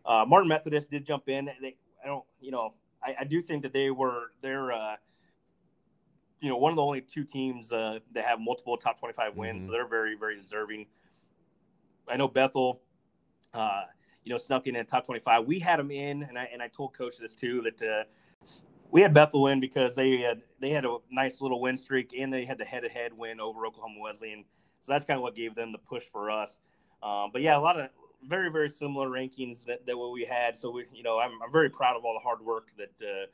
Uh, 0.06 0.26
Martin 0.28 0.50
Methodist 0.50 0.92
did 0.92 1.06
jump 1.06 1.30
in. 1.30 1.46
They, 1.62 1.76
I 2.04 2.08
don't, 2.08 2.24
you 2.42 2.52
know, 2.52 2.74
I, 3.06 3.16
I, 3.22 3.24
do 3.24 3.42
think 3.42 3.64
that 3.64 3.74
they 3.74 3.92
were 3.92 4.32
they're 4.42 4.72
uh, 4.72 4.96
you 6.42 6.50
know 6.50 6.58
one 6.58 6.72
of 6.72 6.76
the 6.76 6.82
only 6.82 7.02
two 7.02 7.24
teams 7.24 7.72
uh, 7.72 8.00
that 8.14 8.26
have 8.26 8.40
multiple 8.40 8.78
top 8.78 9.00
25 9.00 9.36
wins, 9.36 9.58
mm-hmm. 9.58 9.66
so 9.68 9.72
they're 9.72 9.88
very 9.88 10.16
very 10.16 10.36
deserving. 10.36 10.86
I 12.08 12.18
know 12.18 12.28
Bethel, 12.28 12.82
uh, 13.54 13.84
you 14.24 14.32
know, 14.32 14.38
snuck 14.38 14.68
in 14.68 14.76
at 14.76 14.88
top 14.88 15.06
25. 15.06 15.46
We 15.46 15.60
had 15.60 15.80
them 15.80 15.92
in, 15.92 16.24
and 16.24 16.38
I 16.38 16.50
and 16.52 16.62
I 16.62 16.68
told 16.68 16.94
coach 16.94 17.18
this 17.18 17.34
too 17.34 17.62
that 17.64 17.82
uh, 17.82 18.04
we 18.92 19.02
had 19.02 19.14
Bethel 19.14 19.44
win 19.44 19.60
because 19.60 19.96
they 19.96 20.18
had 20.18 20.42
they 20.60 20.70
had 20.70 20.86
a 20.86 20.98
nice 21.12 21.42
little 21.42 21.60
win 21.60 21.78
streak 21.78 22.14
and 22.18 22.32
they 22.32 22.46
had 22.46 22.58
the 22.58 22.66
head 22.66 22.84
to 22.84 22.90
head 22.90 23.12
win 23.14 23.40
over 23.40 23.66
Oklahoma 23.66 24.00
Wesleyan. 24.00 24.46
So 24.82 24.92
that's 24.92 25.06
kind 25.06 25.18
of 25.18 25.24
what 25.24 25.36
gave 25.36 25.56
them 25.56 25.72
the 25.72 25.78
push 25.78 26.04
for 26.12 26.30
us. 26.30 26.58
Um, 27.04 27.30
but 27.34 27.42
yeah, 27.42 27.58
a 27.58 27.60
lot 27.60 27.80
of 27.80 27.90
very 28.24 28.50
very 28.50 28.70
similar 28.70 29.10
rankings 29.10 29.66
that, 29.66 29.86
that 29.86 29.98
what 29.98 30.12
we 30.12 30.26
had. 30.26 30.58
So 30.58 30.72
we, 30.72 30.86
you 30.94 31.04
know, 31.04 31.20
I'm, 31.20 31.32
I'm 31.44 31.52
very 31.52 31.70
proud 31.70 31.96
of 31.96 32.06
all 32.06 32.14
the 32.14 32.24
hard 32.24 32.42
work 32.42 32.68
that 32.78 33.06
uh, 33.06 33.26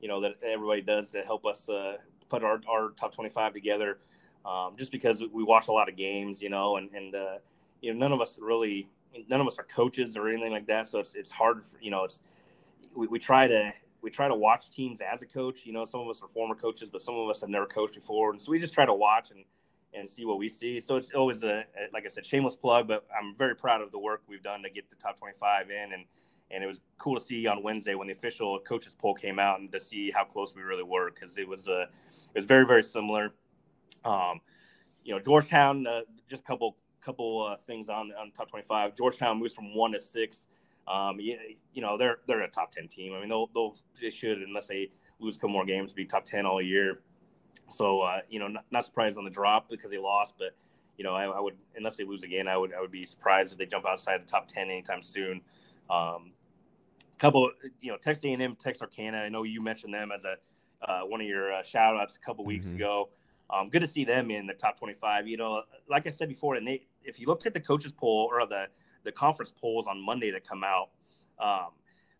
you 0.00 0.08
know 0.08 0.20
that 0.20 0.36
everybody 0.42 0.80
does 0.80 1.10
to 1.10 1.22
help 1.22 1.44
us 1.44 1.68
uh, 1.68 1.96
put 2.28 2.42
our, 2.42 2.60
our 2.68 2.90
top 2.90 3.14
25 3.14 3.52
together. 3.52 3.98
Um, 4.46 4.74
just 4.78 4.90
because 4.90 5.22
we 5.32 5.44
watch 5.44 5.68
a 5.68 5.72
lot 5.72 5.90
of 5.90 5.96
games, 5.96 6.40
you 6.40 6.48
know, 6.48 6.76
and 6.78 6.90
and 6.94 7.14
uh, 7.14 7.38
you 7.82 7.92
know 7.92 7.98
none 7.98 8.12
of 8.12 8.20
us 8.20 8.38
really 8.40 8.88
none 9.28 9.40
of 9.40 9.46
us 9.46 9.58
are 9.58 9.64
coaches 9.64 10.16
or 10.16 10.28
anything 10.28 10.52
like 10.52 10.66
that. 10.68 10.86
So 10.86 10.98
it's 10.98 11.14
it's 11.14 11.30
hard, 11.30 11.64
for, 11.66 11.76
you 11.80 11.90
know. 11.90 12.04
It's 12.04 12.22
we, 12.94 13.06
we 13.06 13.18
try 13.18 13.46
to 13.46 13.72
we 14.02 14.10
try 14.10 14.28
to 14.28 14.34
watch 14.34 14.70
teams 14.70 15.00
as 15.00 15.22
a 15.22 15.26
coach. 15.26 15.66
You 15.66 15.72
know, 15.72 15.84
some 15.84 16.00
of 16.00 16.08
us 16.08 16.22
are 16.22 16.28
former 16.28 16.54
coaches, 16.54 16.88
but 16.90 17.02
some 17.02 17.16
of 17.16 17.28
us 17.28 17.40
have 17.40 17.50
never 17.50 17.66
coached 17.66 17.94
before, 17.94 18.30
and 18.30 18.40
so 18.40 18.50
we 18.50 18.58
just 18.58 18.74
try 18.74 18.86
to 18.86 18.94
watch 18.94 19.30
and 19.30 19.44
and 19.92 20.08
see 20.08 20.24
what 20.24 20.38
we 20.38 20.48
see. 20.48 20.80
So 20.80 20.96
it's 20.96 21.10
always 21.14 21.42
a, 21.42 21.64
like 21.92 22.06
I 22.06 22.08
said, 22.08 22.24
shameless 22.24 22.54
plug, 22.54 22.86
but 22.86 23.04
I'm 23.16 23.34
very 23.36 23.56
proud 23.56 23.80
of 23.80 23.90
the 23.90 23.98
work 23.98 24.22
we've 24.28 24.42
done 24.42 24.62
to 24.62 24.70
get 24.70 24.88
the 24.88 24.96
top 24.96 25.18
25 25.18 25.70
in, 25.70 25.92
and 25.92 26.04
and 26.52 26.64
it 26.64 26.66
was 26.66 26.80
cool 26.98 27.14
to 27.14 27.20
see 27.24 27.46
on 27.46 27.62
Wednesday 27.62 27.94
when 27.94 28.08
the 28.08 28.12
official 28.12 28.58
coaches 28.60 28.96
poll 28.98 29.14
came 29.14 29.38
out 29.38 29.60
and 29.60 29.70
to 29.72 29.80
see 29.80 30.10
how 30.10 30.24
close 30.24 30.54
we 30.54 30.62
really 30.62 30.82
were 30.82 31.10
because 31.10 31.38
it 31.38 31.46
was 31.46 31.68
a 31.68 31.72
uh, 31.72 31.82
it 31.82 32.36
was 32.36 32.44
very 32.44 32.66
very 32.66 32.82
similar. 32.82 33.32
Um, 34.04 34.40
you 35.04 35.14
know, 35.14 35.20
Georgetown, 35.20 35.86
uh, 35.86 36.00
just 36.28 36.42
a 36.42 36.46
couple 36.46 36.76
couple 37.00 37.46
uh, 37.46 37.56
things 37.66 37.88
on 37.88 38.12
on 38.18 38.30
top 38.32 38.50
25. 38.50 38.96
Georgetown 38.96 39.38
moves 39.38 39.54
from 39.54 39.74
one 39.74 39.92
to 39.92 40.00
six. 40.00 40.46
Um, 40.88 41.20
you, 41.20 41.38
you, 41.72 41.82
know, 41.82 41.96
they're 41.96 42.18
they're 42.26 42.42
a 42.42 42.50
top 42.50 42.72
10 42.72 42.88
team. 42.88 43.14
I 43.14 43.20
mean, 43.20 43.28
they'll, 43.28 43.48
they'll 43.54 43.76
they 44.00 44.10
should 44.10 44.38
unless 44.38 44.66
they 44.66 44.90
lose 45.18 45.36
a 45.36 45.38
couple 45.38 45.50
more 45.50 45.64
games 45.64 45.92
be 45.92 46.04
top 46.04 46.24
10 46.24 46.46
all 46.46 46.60
year. 46.60 47.00
So 47.68 48.00
uh, 48.00 48.20
you 48.28 48.38
know, 48.38 48.48
not, 48.48 48.64
not, 48.70 48.84
surprised 48.84 49.18
on 49.18 49.24
the 49.24 49.30
drop 49.30 49.68
because 49.70 49.90
they 49.90 49.98
lost, 49.98 50.34
but 50.38 50.54
you 50.96 51.04
know, 51.04 51.14
I, 51.14 51.24
I, 51.24 51.40
would 51.40 51.56
unless 51.76 51.96
they 51.96 52.04
lose 52.04 52.24
again, 52.24 52.48
I 52.48 52.56
would 52.56 52.74
I 52.74 52.80
would 52.80 52.90
be 52.90 53.04
surprised 53.04 53.52
if 53.52 53.58
they 53.58 53.66
jump 53.66 53.86
outside 53.86 54.22
the 54.22 54.26
top 54.26 54.48
10 54.48 54.64
anytime 54.64 55.02
soon. 55.02 55.40
Um, 55.88 56.32
couple, 57.18 57.50
you 57.80 57.92
know, 57.92 57.98
Texas 57.98 58.24
A&M, 58.24 58.56
Texarkana. 58.56 59.18
I 59.18 59.28
know 59.28 59.42
you 59.42 59.60
mentioned 59.60 59.94
them 59.94 60.10
as 60.10 60.24
a 60.24 60.36
uh, 60.82 61.02
one 61.02 61.20
of 61.20 61.26
your 61.26 61.52
uh, 61.52 61.62
shout 61.62 61.96
outs 61.96 62.16
a 62.16 62.26
couple 62.26 62.44
weeks 62.44 62.66
mm-hmm. 62.66 62.76
ago. 62.76 63.10
Um, 63.50 63.68
good 63.68 63.80
to 63.80 63.88
see 63.88 64.04
them 64.04 64.30
in 64.30 64.46
the 64.46 64.54
top 64.54 64.78
25. 64.78 65.26
You 65.26 65.36
know, 65.36 65.62
like 65.88 66.06
I 66.06 66.10
said 66.10 66.28
before, 66.28 66.54
and 66.54 66.66
they, 66.66 66.86
if 67.04 67.20
you 67.20 67.26
looked 67.26 67.46
at 67.46 67.52
the 67.52 67.60
coaches 67.60 67.92
poll 67.92 68.28
or 68.32 68.46
the 68.46 68.66
the 69.04 69.12
conference 69.12 69.52
polls 69.58 69.86
on 69.86 70.00
Monday 70.00 70.30
that 70.30 70.46
come 70.46 70.64
out, 70.64 70.90
um, 71.38 71.70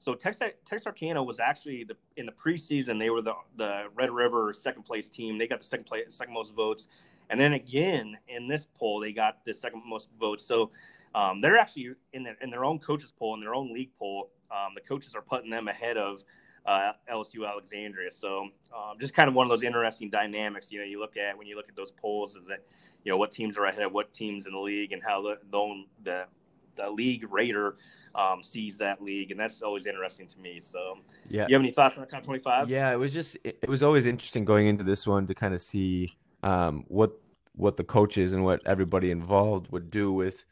so 0.01 0.15
Texas 0.15 0.53
Texarkana 0.65 1.23
was 1.23 1.39
actually 1.41 1.85
the 1.85 1.95
in 2.17 2.25
the 2.25 2.33
preseason 2.33 2.99
they 2.99 3.11
were 3.11 3.21
the 3.21 3.35
the 3.57 3.85
Red 3.95 4.11
River 4.11 4.53
second 4.53 4.85
place 4.85 5.11
team. 5.11 5.37
They 5.37 5.47
got 5.47 5.61
the 5.61 5.67
second 5.67 5.85
place 5.85 6.05
second 6.09 6.33
most 6.33 6.55
votes, 6.55 6.89
and 7.29 7.39
then 7.39 7.53
again 7.53 8.17
in 8.29 8.49
this 8.49 8.67
poll 8.79 9.01
they 9.01 9.13
got 9.13 9.45
the 9.45 9.53
second 9.53 9.83
most 9.87 10.09
votes. 10.19 10.43
So 10.43 10.71
um, 11.15 11.43
they're 11.43 11.59
actually 11.59 11.91
in 12.15 12.23
their 12.23 12.37
in 12.41 12.51
their 12.51 12.65
own 12.65 12.79
coaches 12.79 13.13
poll 13.17 13.35
in 13.35 13.41
their 13.41 13.55
own 13.55 13.75
league 13.75 13.91
poll. 13.99 14.31
Um, 14.51 14.73
the 14.75 14.81
coaches 14.81 15.15
are 15.15 15.23
putting 15.23 15.51
them 15.51 15.69
ahead 15.69 15.99
of 15.99 16.25
uh, 16.65 16.93
LSU 17.13 17.47
Alexandria. 17.47 18.11
So 18.11 18.49
um, 18.75 18.99
just 18.99 19.15
kind 19.15 19.29
of 19.29 19.35
one 19.35 19.47
of 19.47 19.51
those 19.51 19.63
interesting 19.63 20.09
dynamics. 20.09 20.71
You 20.71 20.79
know, 20.79 20.85
you 20.87 20.99
look 20.99 21.19
at 21.19 21.37
when 21.37 21.47
you 21.47 21.57
look 21.57 21.69
at 21.69 21.77
those 21.77 21.93
polls 21.93 22.37
is 22.37 22.47
that 22.49 22.65
you 23.05 23.13
know 23.13 23.19
what 23.19 23.33
teams 23.33 23.59
are 23.59 23.67
ahead 23.67 23.83
of 23.83 23.93
what 23.93 24.15
teams 24.15 24.47
in 24.47 24.53
the 24.53 24.59
league 24.59 24.93
and 24.93 25.03
how 25.03 25.21
the 25.23 25.39
the 25.51 25.85
the, 26.05 26.25
the 26.81 26.91
league 26.91 27.27
rater 27.31 27.77
um, 28.15 28.43
sees 28.43 28.79
that 28.79 29.03
league, 29.03 29.31
and 29.31 29.39
that's 29.39 29.63
always 29.63 29.87
interesting 29.87 30.27
to 30.29 30.39
me. 30.39 30.61
So, 30.61 30.99
yeah, 31.29 31.47
you 31.49 31.55
have 31.55 31.63
any 31.63 31.73
thoughts 31.73 31.97
on 31.97 32.03
the 32.03 32.09
top 32.09 32.25
twenty-five? 32.25 32.69
Yeah, 32.69 32.93
it 32.93 32.97
was 32.97 33.13
just 33.13 33.37
it 33.45 33.69
was 33.69 33.83
always 33.83 34.07
interesting 34.07 34.45
going 34.45 34.67
into 34.67 34.85
this 34.85 35.07
one 35.07 35.27
to 35.27 35.35
kind 35.35 35.55
of 35.55 35.61
see 35.61 36.17
um, 36.43 36.85
what 36.89 37.13
what 37.55 37.77
the 37.77 37.85
coaches 37.85 38.33
and 38.33 38.45
what 38.45 38.61
everybody 38.67 39.11
involved 39.11 39.71
would 39.71 39.91
do 39.91 40.13
with 40.13 40.45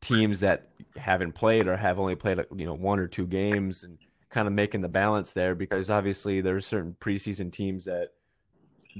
teams 0.00 0.40
that 0.40 0.68
haven't 0.96 1.32
played 1.32 1.66
or 1.66 1.76
have 1.76 1.98
only 1.98 2.14
played 2.14 2.38
you 2.56 2.66
know 2.66 2.74
one 2.74 2.98
or 2.98 3.06
two 3.06 3.26
games 3.26 3.84
and 3.84 3.98
kind 4.30 4.48
of 4.48 4.54
making 4.54 4.80
the 4.80 4.88
balance 4.88 5.32
there 5.32 5.54
because 5.54 5.90
obviously 5.90 6.40
there 6.40 6.56
are 6.56 6.60
certain 6.60 6.96
preseason 7.00 7.52
teams 7.52 7.84
that 7.84 8.08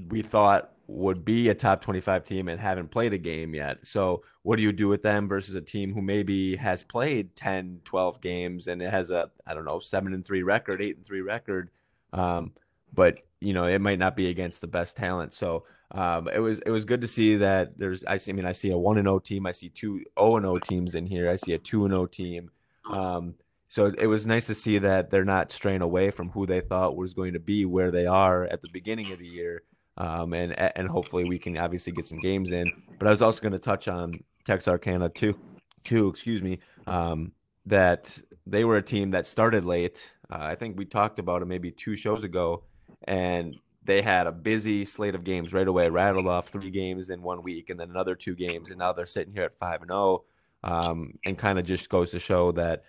we 0.08 0.22
thought 0.22 0.72
would 0.92 1.24
be 1.24 1.48
a 1.48 1.54
top 1.54 1.82
25 1.82 2.24
team 2.24 2.48
and 2.48 2.60
haven't 2.60 2.90
played 2.90 3.12
a 3.12 3.18
game 3.18 3.54
yet. 3.54 3.86
So, 3.86 4.22
what 4.42 4.56
do 4.56 4.62
you 4.62 4.72
do 4.72 4.88
with 4.88 5.02
them 5.02 5.28
versus 5.28 5.54
a 5.54 5.60
team 5.60 5.94
who 5.94 6.02
maybe 6.02 6.56
has 6.56 6.82
played 6.82 7.34
10, 7.36 7.80
12 7.84 8.20
games 8.20 8.66
and 8.66 8.82
it 8.82 8.90
has 8.90 9.10
a, 9.10 9.30
I 9.46 9.54
don't 9.54 9.64
know, 9.64 9.78
7 9.78 10.12
and 10.12 10.24
3 10.24 10.42
record, 10.42 10.82
8 10.82 10.96
and 10.98 11.06
3 11.06 11.20
record? 11.22 11.70
Um, 12.12 12.52
but, 12.92 13.20
you 13.40 13.54
know, 13.54 13.64
it 13.64 13.80
might 13.80 13.98
not 13.98 14.16
be 14.16 14.28
against 14.28 14.60
the 14.60 14.66
best 14.66 14.96
talent. 14.96 15.34
So, 15.34 15.64
um, 15.92 16.28
it 16.28 16.38
was 16.38 16.58
it 16.60 16.70
was 16.70 16.86
good 16.86 17.02
to 17.02 17.08
see 17.08 17.36
that 17.36 17.78
there's 17.78 18.02
I, 18.04 18.16
see, 18.16 18.32
I 18.32 18.34
mean 18.34 18.46
I 18.46 18.52
see 18.52 18.70
a 18.70 18.78
1 18.78 18.96
and 18.96 19.06
0 19.06 19.18
team, 19.18 19.46
I 19.46 19.52
see 19.52 19.68
two 19.68 20.02
O 20.16 20.36
and 20.36 20.46
O 20.46 20.58
teams 20.58 20.94
in 20.94 21.06
here. 21.06 21.30
I 21.30 21.36
see 21.36 21.52
a 21.52 21.58
2 21.58 21.84
and 21.84 21.92
0 21.92 22.06
team. 22.06 22.50
Um, 22.90 23.34
so 23.68 23.86
it 23.86 24.06
was 24.06 24.26
nice 24.26 24.46
to 24.48 24.54
see 24.54 24.78
that 24.78 25.10
they're 25.10 25.24
not 25.24 25.52
straying 25.52 25.82
away 25.82 26.10
from 26.10 26.30
who 26.30 26.46
they 26.46 26.60
thought 26.60 26.96
was 26.96 27.14
going 27.14 27.34
to 27.34 27.40
be 27.40 27.64
where 27.64 27.90
they 27.90 28.06
are 28.06 28.44
at 28.44 28.60
the 28.62 28.68
beginning 28.68 29.12
of 29.12 29.18
the 29.18 29.26
year. 29.26 29.62
Um, 29.98 30.32
and 30.32 30.58
and 30.58 30.88
hopefully 30.88 31.24
we 31.24 31.38
can 31.38 31.56
obviously 31.58 31.92
get 31.92 32.06
some 32.06 32.18
games 32.18 32.50
in. 32.50 32.70
But 32.98 33.08
I 33.08 33.10
was 33.10 33.22
also 33.22 33.40
going 33.40 33.52
to 33.52 33.58
touch 33.58 33.88
on 33.88 34.22
Texarkana 34.44 35.08
too, 35.10 35.38
too. 35.84 36.08
Excuse 36.08 36.42
me. 36.42 36.58
Um, 36.86 37.32
that 37.66 38.18
they 38.46 38.64
were 38.64 38.76
a 38.76 38.82
team 38.82 39.10
that 39.12 39.26
started 39.26 39.64
late. 39.64 40.12
Uh, 40.30 40.38
I 40.40 40.54
think 40.54 40.76
we 40.78 40.84
talked 40.84 41.18
about 41.18 41.42
it 41.42 41.46
maybe 41.46 41.70
two 41.70 41.94
shows 41.94 42.24
ago, 42.24 42.64
and 43.04 43.56
they 43.84 44.00
had 44.00 44.26
a 44.26 44.32
busy 44.32 44.84
slate 44.84 45.14
of 45.14 45.24
games 45.24 45.52
right 45.52 45.68
away. 45.68 45.88
Rattled 45.88 46.26
off 46.26 46.48
three 46.48 46.70
games 46.70 47.10
in 47.10 47.22
one 47.22 47.42
week, 47.42 47.70
and 47.70 47.78
then 47.78 47.90
another 47.90 48.14
two 48.14 48.34
games, 48.34 48.70
and 48.70 48.78
now 48.78 48.92
they're 48.92 49.06
sitting 49.06 49.34
here 49.34 49.44
at 49.44 49.54
five 49.54 49.82
and 49.82 49.90
zero. 49.90 49.98
Oh, 50.00 50.24
um, 50.64 51.18
and 51.24 51.36
kind 51.36 51.58
of 51.58 51.64
just 51.64 51.88
goes 51.88 52.12
to 52.12 52.20
show 52.20 52.52
that 52.52 52.84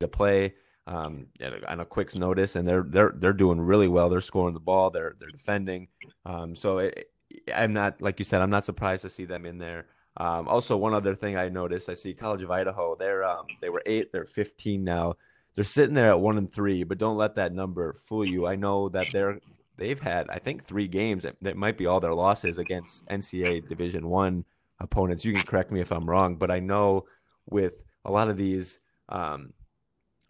to 0.00 0.08
play 0.08 0.54
um, 0.86 1.26
on 1.68 1.80
a 1.80 1.84
quick 1.84 2.14
notice, 2.16 2.56
and 2.56 2.66
they're 2.66 2.84
they're 2.86 3.12
they're 3.16 3.32
doing 3.32 3.60
really 3.60 3.88
well. 3.88 4.08
They're 4.08 4.20
scoring 4.20 4.54
the 4.54 4.60
ball. 4.60 4.90
They're 4.90 5.14
they're 5.18 5.30
defending. 5.30 5.88
Um, 6.24 6.56
so 6.56 6.78
it, 6.78 7.10
I'm 7.54 7.72
not 7.72 8.00
like 8.00 8.18
you 8.18 8.24
said. 8.24 8.42
I'm 8.42 8.50
not 8.50 8.64
surprised 8.64 9.02
to 9.02 9.10
see 9.10 9.24
them 9.24 9.46
in 9.46 9.58
there. 9.58 9.86
Um, 10.16 10.46
also, 10.48 10.76
one 10.76 10.94
other 10.94 11.14
thing 11.14 11.36
I 11.36 11.48
noticed, 11.48 11.88
I 11.88 11.94
see 11.94 12.14
College 12.14 12.42
of 12.42 12.50
Idaho. 12.50 12.96
They're 12.96 13.24
um, 13.24 13.46
they 13.60 13.70
were 13.70 13.82
eight. 13.86 14.12
They're 14.12 14.24
15 14.24 14.82
now. 14.84 15.14
They're 15.54 15.64
sitting 15.64 15.94
there 15.94 16.10
at 16.10 16.20
one 16.20 16.38
and 16.38 16.52
three, 16.52 16.82
but 16.82 16.98
don't 16.98 17.16
let 17.16 17.34
that 17.36 17.52
number 17.52 17.94
fool 17.94 18.24
you. 18.24 18.46
I 18.46 18.56
know 18.56 18.88
that 18.90 19.08
they're 19.12 19.38
they've 19.76 20.00
had 20.00 20.28
I 20.30 20.38
think 20.38 20.64
three 20.64 20.88
games 20.88 21.22
that, 21.22 21.36
that 21.42 21.56
might 21.56 21.78
be 21.78 21.86
all 21.86 22.00
their 22.00 22.14
losses 22.14 22.58
against 22.58 23.06
NCAA 23.06 23.68
Division 23.68 24.08
One 24.08 24.44
opponents. 24.80 25.24
You 25.24 25.32
can 25.32 25.44
correct 25.44 25.70
me 25.70 25.80
if 25.80 25.92
I'm 25.92 26.08
wrong, 26.08 26.36
but 26.36 26.50
I 26.50 26.60
know 26.60 27.06
with 27.48 27.74
a 28.04 28.12
lot 28.12 28.28
of 28.28 28.36
these 28.36 28.80
um, 29.08 29.52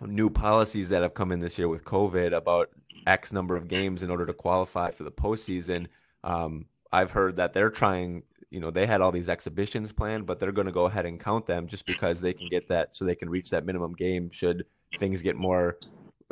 new 0.07 0.31
policies 0.31 0.89
that 0.91 1.03
have 1.03 1.15
come 1.15 1.33
in 1.33 1.41
this 1.41 1.59
year 1.59 1.69
with 1.69 1.85
COVID 1.85 2.33
about 2.33 2.69
X 3.07 3.33
number 3.33 3.57
of 3.57 3.69
games 3.69 4.03
in 4.03 4.11
order 4.11 4.27
to 4.27 4.33
qualify 4.33 4.91
for 4.91 5.05
the 5.05 5.11
postseason. 5.11 5.87
Um, 6.25 6.67
I've 6.93 7.11
heard 7.11 7.37
that 7.37 7.53
they're 7.53 7.71
trying, 7.71 8.23
you 8.51 8.61
know, 8.61 8.71
they 8.71 8.87
had 8.87 9.01
all 9.01 9.13
these 9.13 9.29
exhibitions 9.29 9.93
planned, 9.93 10.27
but 10.27 10.39
they're 10.39 10.53
going 10.53 10.67
to 10.67 10.73
go 10.73 10.87
ahead 10.87 11.07
and 11.07 11.19
count 11.19 11.47
them 11.47 11.67
just 11.67 11.87
because 11.87 12.21
they 12.21 12.33
can 12.33 12.49
get 12.49 12.69
that, 12.69 12.95
so 12.95 13.05
they 13.05 13.15
can 13.15 13.31
reach 13.31 13.51
that 13.51 13.65
minimum 13.65 13.95
game 13.95 14.31
should 14.31 14.67
things 14.99 15.23
get 15.23 15.37
more 15.37 15.79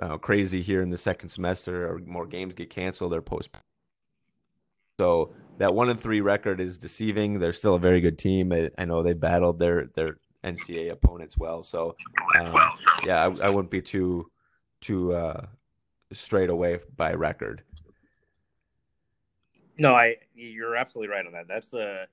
uh, 0.02 0.18
crazy 0.18 0.60
here 0.60 0.82
in 0.82 0.90
the 0.90 0.98
second 0.98 1.28
semester 1.30 1.90
or 1.90 1.98
more 2.00 2.26
games 2.26 2.54
get 2.54 2.70
canceled 2.70 3.14
or 3.14 3.22
post. 3.22 3.50
So 4.98 5.32
that 5.58 5.74
one 5.74 5.88
and 5.88 5.98
three 5.98 6.20
record 6.20 6.60
is 6.60 6.76
deceiving. 6.76 7.38
They're 7.38 7.54
still 7.54 7.74
a 7.74 7.78
very 7.78 8.00
good 8.00 8.18
team. 8.18 8.52
I, 8.52 8.70
I 8.76 8.84
know 8.84 9.02
they 9.02 9.14
battled 9.14 9.58
their 9.58 9.86
their 9.94 10.18
NCAA 10.44 10.90
opponents 10.90 11.36
well. 11.36 11.62
So 11.62 11.96
um, 12.38 12.54
yeah, 13.04 13.24
I, 13.24 13.46
I, 13.46 13.50
wouldn't 13.50 13.70
be 13.70 13.82
too 13.82 14.30
too 14.80 15.12
uh, 15.12 15.46
straight 16.12 16.50
away 16.50 16.78
by 16.96 17.12
record. 17.12 17.62
No, 19.78 19.94
I 19.94 20.16
you're 20.34 20.76
absolutely 20.76 21.14
right 21.14 21.26
on 21.26 21.32
that. 21.32 21.48
That's 21.48 21.74
uh 21.74 22.06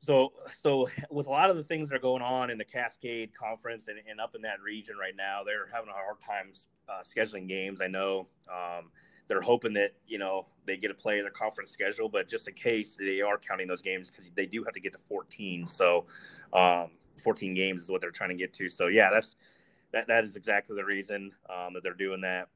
so 0.00 0.32
so 0.58 0.88
with 1.10 1.26
a 1.26 1.30
lot 1.30 1.50
of 1.50 1.56
the 1.56 1.64
things 1.64 1.88
that 1.88 1.96
are 1.96 2.00
going 2.00 2.22
on 2.22 2.50
in 2.50 2.58
the 2.58 2.64
Cascade 2.64 3.32
Conference 3.34 3.88
and, 3.88 3.98
and 4.08 4.20
up 4.20 4.34
in 4.34 4.42
that 4.42 4.60
region 4.60 4.96
right 4.96 5.16
now, 5.16 5.42
they're 5.44 5.66
having 5.72 5.90
a 5.90 5.92
hard 5.92 6.16
time 6.26 6.52
uh, 6.88 7.02
scheduling 7.02 7.46
games. 7.48 7.80
I 7.80 7.86
know 7.86 8.26
um, 8.50 8.90
they're 9.28 9.40
hoping 9.40 9.72
that 9.74 9.92
you 10.06 10.18
know 10.18 10.46
they 10.66 10.76
get 10.76 10.88
to 10.88 10.94
play 10.94 11.20
their 11.20 11.30
conference 11.30 11.70
schedule, 11.70 12.08
but 12.08 12.28
just 12.28 12.48
in 12.48 12.54
case 12.54 12.96
they 12.98 13.20
are 13.20 13.38
counting 13.38 13.68
those 13.68 13.82
games 13.82 14.10
because 14.10 14.30
they 14.34 14.46
do 14.46 14.64
have 14.64 14.74
to 14.74 14.80
get 14.80 14.92
to 14.92 14.98
14. 15.08 15.66
So 15.66 16.06
um, 16.52 16.90
14 17.20 17.54
games 17.54 17.82
is 17.82 17.90
what 17.90 18.00
they're 18.00 18.10
trying 18.10 18.30
to 18.30 18.36
get 18.36 18.52
to. 18.54 18.68
So 18.70 18.86
yeah, 18.86 19.10
that's 19.12 19.36
that 19.92 20.06
that 20.08 20.24
is 20.24 20.36
exactly 20.36 20.76
the 20.76 20.84
reason 20.84 21.32
um, 21.48 21.74
that 21.74 21.82
they're 21.82 21.94
doing 21.94 22.20
that. 22.22 22.48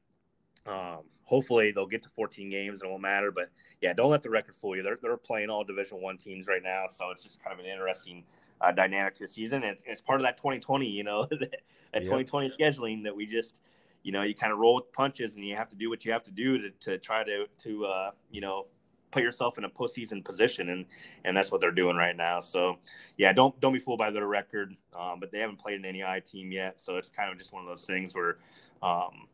Um, 0.67 1.03
hopefully 1.23 1.71
they'll 1.71 1.85
get 1.85 2.01
to 2.03 2.09
14 2.09 2.49
games 2.49 2.81
and 2.81 2.87
it 2.87 2.91
won't 2.91 3.01
matter. 3.01 3.31
But 3.31 3.49
yeah, 3.81 3.93
don't 3.93 4.09
let 4.09 4.23
the 4.23 4.29
record 4.29 4.55
fool 4.55 4.75
you. 4.75 4.83
They're, 4.83 4.97
they're 5.01 5.17
playing 5.17 5.49
all 5.49 5.63
Division 5.63 6.01
One 6.01 6.17
teams 6.17 6.47
right 6.47 6.63
now, 6.63 6.85
so 6.87 7.11
it's 7.11 7.23
just 7.23 7.43
kind 7.43 7.53
of 7.53 7.63
an 7.63 7.69
interesting 7.69 8.23
uh, 8.61 8.71
dynamic 8.71 9.15
to 9.15 9.23
the 9.23 9.29
season. 9.29 9.63
And 9.63 9.77
it's 9.85 10.01
part 10.01 10.19
of 10.19 10.25
that 10.25 10.37
2020, 10.37 10.87
you 10.87 11.03
know, 11.03 11.25
that 11.29 11.61
yep. 11.93 12.03
2020 12.03 12.49
scheduling 12.49 13.03
that 13.03 13.15
we 13.15 13.25
just, 13.25 13.61
you 14.03 14.11
know, 14.11 14.21
you 14.21 14.35
kind 14.35 14.53
of 14.53 14.59
roll 14.59 14.75
with 14.75 14.91
punches 14.91 15.35
and 15.35 15.45
you 15.45 15.55
have 15.55 15.69
to 15.69 15.75
do 15.75 15.89
what 15.89 16.05
you 16.05 16.11
have 16.11 16.23
to 16.23 16.31
do 16.31 16.57
to, 16.57 16.69
to 16.79 16.97
try 16.97 17.23
to 17.23 17.45
to 17.59 17.85
uh, 17.85 18.11
you 18.31 18.41
know 18.41 18.67
put 19.15 19.23
yourself 19.23 19.57
in 19.57 19.63
a 19.63 19.69
postseason 19.69 20.23
position, 20.23 20.69
and 20.69 20.85
and 21.23 21.35
that's 21.35 21.49
what 21.49 21.61
they're 21.61 21.71
doing 21.71 21.95
right 21.95 22.17
now. 22.17 22.41
So, 22.41 22.77
yeah, 23.17 23.31
don't 23.31 23.57
don't 23.61 23.71
be 23.71 23.79
fooled 23.79 23.97
by 23.97 24.11
their 24.11 24.27
record, 24.27 24.75
um, 24.93 25.21
but 25.21 25.31
they 25.31 25.39
haven't 25.39 25.57
played 25.57 25.83
an 25.83 25.93
NEI 25.93 26.21
team 26.25 26.51
yet, 26.51 26.81
so 26.81 26.97
it's 26.97 27.09
kind 27.09 27.31
of 27.31 27.37
just 27.37 27.53
one 27.53 27.63
of 27.63 27.69
those 27.69 27.85
things 27.85 28.13
where, 28.13 28.37
um, 28.83 29.27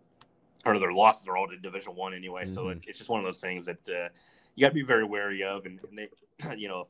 or 0.65 0.77
their 0.77 0.93
losses 0.93 1.27
are 1.27 1.35
all 1.35 1.47
to 1.47 1.57
Division 1.57 1.95
One 1.95 2.13
anyway. 2.13 2.43
Mm-hmm. 2.45 2.53
So 2.53 2.69
it, 2.69 2.79
it's 2.85 2.99
just 2.99 3.09
one 3.09 3.19
of 3.19 3.25
those 3.25 3.41
things 3.41 3.65
that 3.65 3.89
uh, 3.89 4.09
you 4.53 4.61
got 4.61 4.69
to 4.69 4.75
be 4.75 4.83
very 4.83 5.03
wary 5.03 5.43
of, 5.43 5.65
and, 5.65 5.79
and 5.89 5.97
they, 5.97 6.55
you 6.55 6.67
know, 6.67 6.87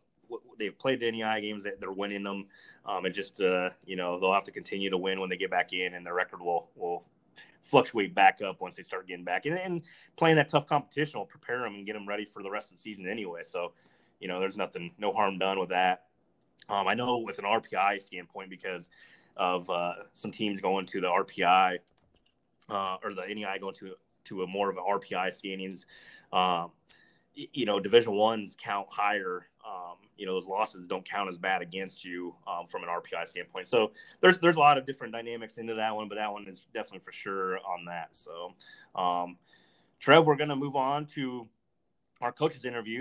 they've 0.60 0.78
played 0.78 1.00
NEI 1.00 1.40
games 1.40 1.64
that 1.64 1.80
they're 1.80 1.94
winning 1.94 2.24
them. 2.24 2.48
Um, 2.84 3.06
and 3.06 3.14
just 3.14 3.40
uh, 3.40 3.70
you 3.86 3.96
know 3.96 4.20
they'll 4.20 4.34
have 4.34 4.44
to 4.46 4.52
continue 4.52 4.90
to 4.90 4.98
win 4.98 5.20
when 5.20 5.30
they 5.30 5.38
get 5.38 5.52
back 5.52 5.72
in, 5.72 5.94
and 5.94 6.06
their 6.06 6.16
record 6.16 6.42
will 6.42 6.70
will 6.76 7.04
fluctuate 7.64 8.14
back 8.14 8.42
up 8.42 8.62
once 8.62 8.76
they 8.76 8.84
start 8.84 9.08
getting 9.08 9.26
back. 9.26 9.46
And, 9.46 9.58
and 9.58 9.82
playing 10.18 10.36
that 10.38 10.50
tough 10.50 10.68
competition 10.68 11.20
will 11.20 11.26
prepare 11.26 11.60
them 11.60 11.76
and 11.76 11.86
get 11.86 11.94
them 11.94 12.08
ready 12.08 12.26
for 12.26 12.44
the 12.44 12.50
rest 12.50 12.72
of 12.72 12.78
the 12.78 12.82
season 12.82 13.08
anyway. 13.08 13.42
So, 13.44 13.74
you 14.20 14.28
know, 14.28 14.40
there's 14.40 14.58
nothing, 14.58 14.92
no 14.98 15.12
harm 15.14 15.38
done 15.38 15.60
with 15.60 15.70
that. 15.70 16.06
Um, 16.70 16.88
I 16.88 16.94
know 16.94 17.18
with 17.18 17.40
an 17.40 17.46
RPI 17.46 18.02
standpoint, 18.02 18.50
because 18.50 18.90
of 19.38 19.70
uh, 19.70 19.94
some 20.14 20.32
teams 20.32 20.62
going 20.62 20.86
to 20.88 21.02
the 21.02 21.08
RPI 21.08 21.80
uh, 22.70 22.98
or 23.04 23.14
the 23.14 23.24
NEI 23.28 23.58
going 23.60 23.76
to 23.76 23.96
to 24.24 24.44
a 24.44 24.48
more 24.48 24.70
of 24.70 24.78
an 24.78 24.84
RPI 24.88 25.34
standings. 25.34 25.86
Um, 26.32 26.72
you 27.34 27.66
know, 27.66 27.80
Division 27.80 28.14
ones 28.14 28.56
count 28.62 28.88
higher 28.90 29.48
um, 29.66 29.98
you 30.18 30.26
know 30.26 30.34
those 30.34 30.48
losses 30.48 30.86
don't 30.88 31.08
count 31.08 31.30
as 31.30 31.38
bad 31.38 31.62
against 31.62 32.04
you 32.04 32.36
um, 32.48 32.68
from 32.68 32.84
an 32.84 32.90
RPI 32.90 33.28
standpoint. 33.28 33.68
So 33.68 33.92
there's 34.22 34.40
there's 34.40 34.56
a 34.56 34.60
lot 34.60 34.78
of 34.78 34.86
different 34.86 35.14
dynamics 35.14 35.58
into 35.58 35.74
that 35.76 35.96
one, 35.96 36.08
but 36.08 36.16
that 36.16 36.32
one 36.32 36.48
is 36.48 36.62
definitely 36.74 37.00
for 37.00 37.12
sure 37.12 37.58
on 37.60 37.86
that. 37.86 38.10
So, 38.12 38.54
um, 38.96 39.38
Trev, 40.00 40.26
we're 40.26 40.36
gonna 40.36 40.56
move 40.56 40.76
on 40.76 41.06
to 41.08 41.48
our 42.22 42.32
coaches 42.32 42.66
interview. 42.66 43.00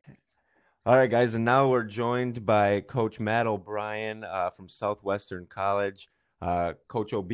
All 0.86 0.96
right, 0.96 1.10
guys, 1.10 1.34
and 1.34 1.44
now 1.44 1.68
we're 1.68 1.84
joined 1.84 2.46
by 2.46 2.80
Coach 2.80 3.20
Matt 3.20 3.46
O'Brien 3.46 4.24
uh, 4.24 4.50
from 4.50 4.68
Southwestern 4.68 5.46
College. 5.46 6.08
Uh, 6.40 6.72
Coach 6.88 7.12
OB, 7.12 7.32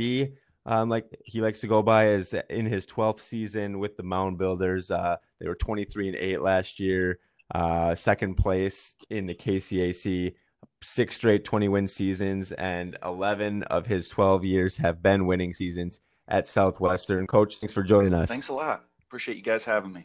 um, 0.66 0.88
like 0.88 1.06
he 1.25 1.40
likes 1.40 1.61
to 1.61 1.68
go 1.68 1.80
by, 1.80 2.09
is 2.09 2.35
in 2.50 2.66
his 2.66 2.87
12th 2.87 3.21
season 3.21 3.78
with 3.78 3.97
the 3.97 4.02
Mound 4.02 4.37
Builders. 4.37 4.90
Uh, 4.90 5.16
they 5.38 5.47
were 5.47 5.54
23 5.54 6.09
and 6.09 6.16
8 6.16 6.42
last 6.42 6.80
year 6.80 7.21
uh, 7.54 7.94
second 7.94 8.34
place 8.34 8.94
in 9.10 9.26
the 9.26 9.34
KCAC, 9.34 10.34
six 10.82 11.16
straight 11.16 11.44
20 11.44 11.68
win 11.68 11.88
seasons, 11.88 12.52
and 12.52 12.96
11 13.04 13.62
of 13.64 13.86
his 13.86 14.08
12 14.08 14.44
years 14.44 14.76
have 14.78 15.02
been 15.02 15.26
winning 15.26 15.52
seasons 15.52 16.00
at 16.28 16.48
Southwestern. 16.48 17.26
Coach, 17.26 17.56
thanks 17.56 17.74
for 17.74 17.82
joining 17.82 18.12
us. 18.12 18.28
Thanks 18.28 18.48
a 18.48 18.54
lot. 18.54 18.84
Appreciate 19.06 19.36
you 19.36 19.42
guys 19.42 19.64
having 19.64 19.92
me. 19.92 20.04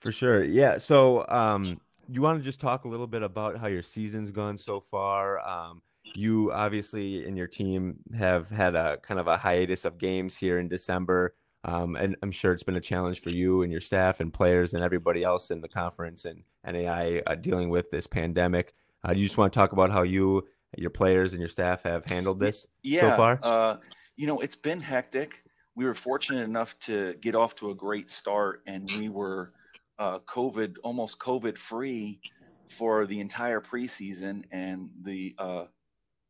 For 0.00 0.12
sure. 0.12 0.44
Yeah. 0.44 0.78
So, 0.78 1.26
um, 1.28 1.80
you 2.08 2.20
want 2.20 2.38
to 2.38 2.44
just 2.44 2.60
talk 2.60 2.84
a 2.84 2.88
little 2.88 3.06
bit 3.06 3.22
about 3.22 3.56
how 3.56 3.68
your 3.68 3.82
season's 3.82 4.30
gone 4.30 4.58
so 4.58 4.80
far? 4.80 5.40
Um, 5.40 5.82
you 6.14 6.52
obviously 6.52 7.26
and 7.26 7.36
your 7.36 7.46
team 7.46 7.96
have 8.16 8.50
had 8.50 8.74
a 8.74 8.98
kind 8.98 9.20
of 9.20 9.28
a 9.28 9.36
hiatus 9.36 9.84
of 9.84 9.98
games 9.98 10.36
here 10.36 10.58
in 10.58 10.68
December. 10.68 11.34
Um, 11.64 11.96
and 11.96 12.16
I'm 12.22 12.32
sure 12.32 12.52
it's 12.52 12.64
been 12.64 12.76
a 12.76 12.80
challenge 12.80 13.20
for 13.20 13.30
you 13.30 13.62
and 13.62 13.70
your 13.70 13.80
staff 13.80 14.20
and 14.20 14.32
players 14.32 14.74
and 14.74 14.82
everybody 14.82 15.22
else 15.22 15.50
in 15.50 15.60
the 15.60 15.68
conference 15.68 16.24
and 16.24 16.42
NAI 16.66 17.22
uh, 17.26 17.36
dealing 17.36 17.68
with 17.70 17.90
this 17.90 18.06
pandemic. 18.06 18.74
Uh, 19.06 19.12
you 19.12 19.24
just 19.24 19.38
want 19.38 19.52
to 19.52 19.56
talk 19.56 19.72
about 19.72 19.90
how 19.90 20.02
you, 20.02 20.46
your 20.76 20.90
players, 20.90 21.32
and 21.32 21.40
your 21.40 21.48
staff 21.48 21.82
have 21.82 22.04
handled 22.04 22.40
this 22.40 22.66
yeah, 22.82 23.00
so 23.00 23.16
far? 23.16 23.40
Uh, 23.42 23.76
you 24.16 24.26
know, 24.26 24.40
it's 24.40 24.56
been 24.56 24.80
hectic. 24.80 25.42
We 25.74 25.84
were 25.84 25.94
fortunate 25.94 26.42
enough 26.42 26.78
to 26.80 27.14
get 27.20 27.34
off 27.34 27.54
to 27.56 27.70
a 27.70 27.74
great 27.74 28.10
start, 28.10 28.62
and 28.66 28.90
we 28.98 29.08
were 29.08 29.52
uh, 29.98 30.18
COVID, 30.20 30.78
almost 30.82 31.18
COVID 31.18 31.56
free 31.56 32.20
for 32.66 33.06
the 33.06 33.20
entire 33.20 33.60
preseason 33.60 34.44
and 34.50 34.90
the 35.02 35.34
uh, 35.38 35.66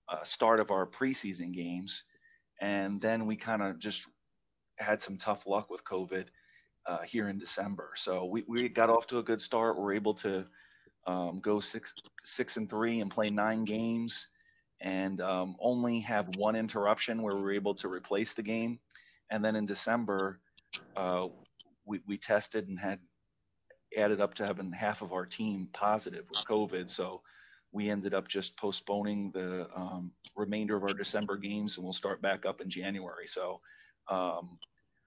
uh, 0.09 0.23
start 0.25 0.61
of 0.61 0.71
our 0.71 0.87
preseason 0.87 1.53
games. 1.53 2.05
And 2.61 3.01
then 3.01 3.27
we 3.27 3.37
kind 3.37 3.63
of 3.63 3.79
just 3.79 4.09
had 4.83 5.01
some 5.01 5.17
tough 5.17 5.47
luck 5.47 5.71
with 5.71 5.85
COVID 5.85 6.27
uh, 6.87 7.03
here 7.03 7.29
in 7.29 7.39
December. 7.39 7.91
So 7.97 8.25
we, 8.25 8.45
we 8.49 8.69
got 8.69 8.91
off 8.91 9.07
to 9.09 9.19
a 9.19 9.23
good 9.23 9.41
start. 9.41 9.79
We're 9.79 9.95
able 9.95 10.15
to 10.15 10.45
um, 11.07 11.41
go 11.41 11.61
six 11.61 11.95
six 12.25 12.57
and 12.57 12.69
three 12.69 13.01
and 13.01 13.11
play 13.11 13.31
nine 13.31 13.65
games, 13.65 14.29
and 14.81 15.21
um, 15.21 15.57
only 15.61 16.01
have 16.01 16.37
one 16.37 16.57
interruption 16.57 17.23
where 17.23 17.37
we 17.37 17.43
were 17.43 17.53
able 17.53 17.75
to 17.75 17.89
replace 17.89 18.35
the 18.35 18.43
game. 18.43 18.79
And 19.31 19.45
then 19.45 19.57
in 19.57 19.67
December, 19.67 20.41
uh, 20.97 21.29
we 21.85 22.01
we 22.07 22.19
tested 22.19 22.69
and 22.69 22.79
had 22.79 23.01
added 23.97 24.21
up 24.21 24.35
to 24.35 24.47
having 24.47 24.73
half 24.73 25.03
of 25.03 25.13
our 25.13 25.27
team 25.27 25.69
positive 25.73 26.29
with 26.31 26.45
COVID. 26.47 26.89
So 26.89 27.23
we 27.73 27.91
ended 27.91 28.15
up 28.15 28.29
just 28.29 28.57
postponing 28.57 29.31
the 29.31 29.69
um, 29.75 30.13
remainder 30.37 30.77
of 30.77 30.83
our 30.83 30.95
December 30.95 31.37
games, 31.37 31.77
and 31.77 31.85
we'll 31.85 31.93
start 31.93 32.23
back 32.23 32.47
up 32.47 32.61
in 32.61 32.69
January. 32.71 33.27
So 33.27 33.61
um, 34.09 34.59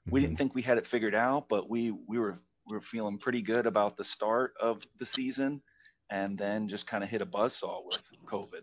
we 0.10 0.20
didn't 0.20 0.34
mm-hmm. 0.34 0.38
think 0.38 0.56
we 0.56 0.62
had 0.62 0.78
it 0.78 0.88
figured 0.88 1.16
out, 1.16 1.50
but 1.50 1.70
we 1.70 1.92
we 1.92 2.20
were 2.20 2.38
we 2.68 2.76
were 2.76 2.82
feeling 2.82 3.18
pretty 3.18 3.42
good 3.42 3.66
about 3.66 3.98
the 3.98 4.04
start 4.04 4.54
of 4.60 4.86
the 4.98 5.06
season, 5.06 5.62
and 6.10 6.38
then 6.38 6.68
just 6.68 6.88
kind 6.88 7.04
of 7.04 7.10
hit 7.10 7.22
a 7.22 7.26
buzzsaw 7.26 7.84
with 7.86 8.12
COVID. 8.26 8.62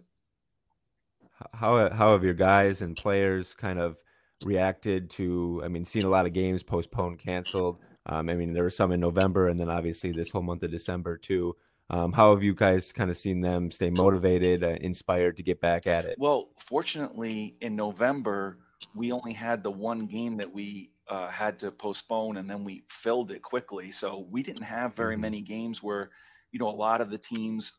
How 1.52 1.90
how 1.90 2.12
have 2.12 2.24
your 2.24 2.35
guys 2.35 2.83
and 2.83 2.96
players 2.96 3.55
kind 3.55 3.78
of 3.78 3.96
reacted 4.44 5.11
to? 5.11 5.62
I 5.64 5.68
mean, 5.68 5.85
seeing 5.85 6.07
a 6.07 6.11
lot 6.11 6.26
of 6.26 6.33
games 6.33 6.62
postponed, 6.62 7.18
canceled. 7.18 7.78
Um, 8.07 8.28
I 8.28 8.35
mean, 8.35 8.52
there 8.52 8.64
were 8.64 8.70
some 8.70 8.92
in 8.92 9.00
November, 9.00 9.48
and 9.48 9.59
then 9.61 9.70
obviously 9.70 10.12
this 10.12 10.31
whole 10.31 10.42
month 10.42 10.62
of 10.62 10.70
December 10.70 11.18
too. 11.18 11.57
Um, 11.90 12.12
how 12.12 12.31
have 12.31 12.42
you 12.42 12.55
guys 12.55 12.92
kind 12.92 13.11
of 13.11 13.16
seen 13.16 13.40
them 13.40 13.70
stay 13.70 13.90
motivated, 13.90 14.64
uh, 14.64 14.76
inspired 14.81 15.37
to 15.37 15.42
get 15.42 15.61
back 15.61 15.87
at 15.87 16.05
it? 16.05 16.16
Well, 16.18 16.50
fortunately, 16.57 17.57
in 17.61 17.76
November 17.76 18.59
we 18.94 19.12
only 19.12 19.33
had 19.33 19.62
the 19.62 19.70
one 19.70 20.07
game 20.07 20.38
that 20.38 20.52
we 20.52 20.91
uh, 21.12 21.29
had 21.29 21.59
to 21.59 21.70
postpone 21.70 22.38
and 22.38 22.48
then 22.48 22.64
we 22.64 22.85
filled 22.88 23.33
it 23.33 23.42
quickly. 23.42 23.92
So 23.92 24.27
we 24.31 24.42
didn't 24.42 24.62
have 24.62 24.94
very 24.94 25.14
mm-hmm. 25.14 25.20
many 25.20 25.42
games 25.42 25.83
where, 25.83 26.11
you 26.53 26.59
know, 26.59 26.70
a 26.70 26.83
lot 26.88 27.03
of 27.03 27.11
the 27.11 27.18
teams 27.18 27.75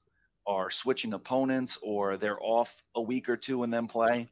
are 0.45 0.69
switching 0.69 1.13
opponents 1.13 1.79
or 1.81 2.15
they're 2.15 2.37
off 2.39 2.83
a 2.93 3.01
week 3.01 3.29
or 3.29 3.37
two 3.37 3.63
and 3.63 3.73
then 3.73 3.87
play. 3.87 4.27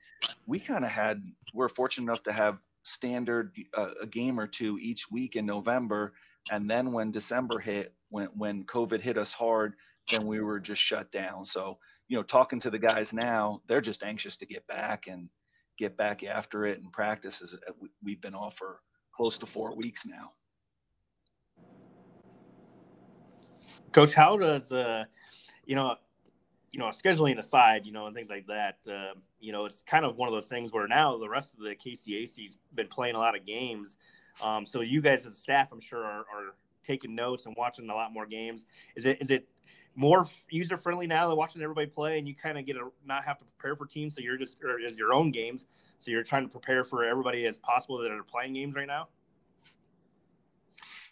We 0.46 0.60
kind 0.60 0.86
of 0.86 0.92
had, 0.92 1.24
we're 1.52 1.68
fortunate 1.68 2.06
enough 2.12 2.22
to 2.24 2.32
have 2.32 2.60
standard 2.84 3.56
uh, 3.74 3.92
a 4.04 4.06
game 4.06 4.40
or 4.40 4.46
two 4.46 4.78
each 4.80 5.10
week 5.10 5.36
in 5.36 5.48
November. 5.48 6.14
And 6.52 6.70
then 6.70 6.92
when 6.92 7.10
December 7.10 7.58
hit, 7.58 7.96
when, 8.10 8.28
when 8.38 8.66
COVID 8.66 9.02
hit 9.02 9.18
us 9.18 9.34
hard, 9.34 9.74
then 10.12 10.28
we 10.28 10.42
were 10.42 10.60
just 10.60 10.82
shut 10.82 11.12
down. 11.12 11.44
So, 11.46 11.80
you 12.08 12.18
know, 12.18 12.24
talking 12.24 12.60
to 12.60 12.70
the 12.70 12.78
guys 12.78 13.14
now, 13.14 13.62
they're 13.66 13.82
just 13.82 14.04
anxious 14.04 14.38
to 14.38 14.46
get 14.46 14.68
back 14.68 15.08
and, 15.08 15.30
get 15.78 15.98
back 15.98 16.24
after 16.24 16.66
it 16.66 16.80
and 16.80 16.94
practice. 16.94 17.42
As 17.42 17.56
we've 18.04 18.22
been 18.22 18.36
off 18.36 18.56
for 18.56 18.80
close 19.12 19.38
to 19.40 19.46
four 19.46 19.76
weeks 19.76 20.06
now. 20.06 20.32
Coach, 23.92 24.14
how 24.14 24.38
does 24.38 24.72
uh, 24.72 25.04
you 25.66 25.76
know, 25.76 25.96
you 26.72 26.80
know, 26.80 26.88
scheduling 26.88 27.38
aside, 27.38 27.86
you 27.86 27.92
know, 27.92 28.06
and 28.06 28.16
things 28.16 28.30
like 28.30 28.48
that, 28.48 28.78
uh, 28.90 29.14
you 29.40 29.52
know, 29.52 29.66
it's 29.66 29.84
kind 29.84 30.06
of 30.06 30.16
one 30.16 30.28
of 30.28 30.34
those 30.34 30.48
things 30.48 30.72
where 30.72 30.88
now 30.88 31.18
the 31.18 31.28
rest 31.28 31.52
of 31.54 31.64
the 31.64 31.76
KCAC's 31.76 32.58
been 32.76 32.88
playing 32.88 33.16
a 33.16 33.20
lot 33.20 33.36
of 33.36 33.46
games. 33.46 33.98
Um, 34.42 34.66
so 34.66 34.82
you 34.82 35.02
guys 35.02 35.26
as 35.26 35.38
staff, 35.38 35.70
I'm 35.72 35.82
sure, 35.82 36.04
are, 36.04 36.20
are 36.20 36.56
taking 36.84 37.14
notes 37.14 37.46
and 37.46 37.56
watching 37.58 37.90
a 37.90 37.94
lot 37.94 38.14
more 38.14 38.26
games. 38.26 38.66
Is 38.96 39.06
it 39.06 39.18
is 39.22 39.30
it 39.30 39.48
more 39.96 40.26
user 40.50 40.78
friendly 40.78 41.08
now 41.08 41.28
than 41.28 41.38
watching 41.38 41.62
everybody 41.62 41.88
play, 41.88 42.18
and 42.18 42.28
you 42.28 42.36
kind 42.36 42.58
of 42.58 42.66
get 42.66 42.74
to 42.74 42.92
not 43.06 43.24
have 43.24 43.38
to 43.40 43.46
prepare 43.46 43.76
for 43.76 43.86
teams, 43.86 44.16
so 44.16 44.22
you're 44.22 44.38
just 44.38 44.58
or 44.64 44.80
as 44.86 44.98
your 44.98 45.14
own 45.14 45.32
games, 45.32 45.66
so 46.00 46.12
you're 46.12 46.24
trying 46.24 46.44
to 46.44 46.50
prepare 46.50 46.84
for 46.84 47.04
everybody 47.04 47.46
as 47.46 47.58
possible 47.58 47.98
that 48.00 48.12
are 48.12 48.24
playing 48.24 48.54
games 48.54 48.76
right 48.76 48.88
now. 48.88 49.08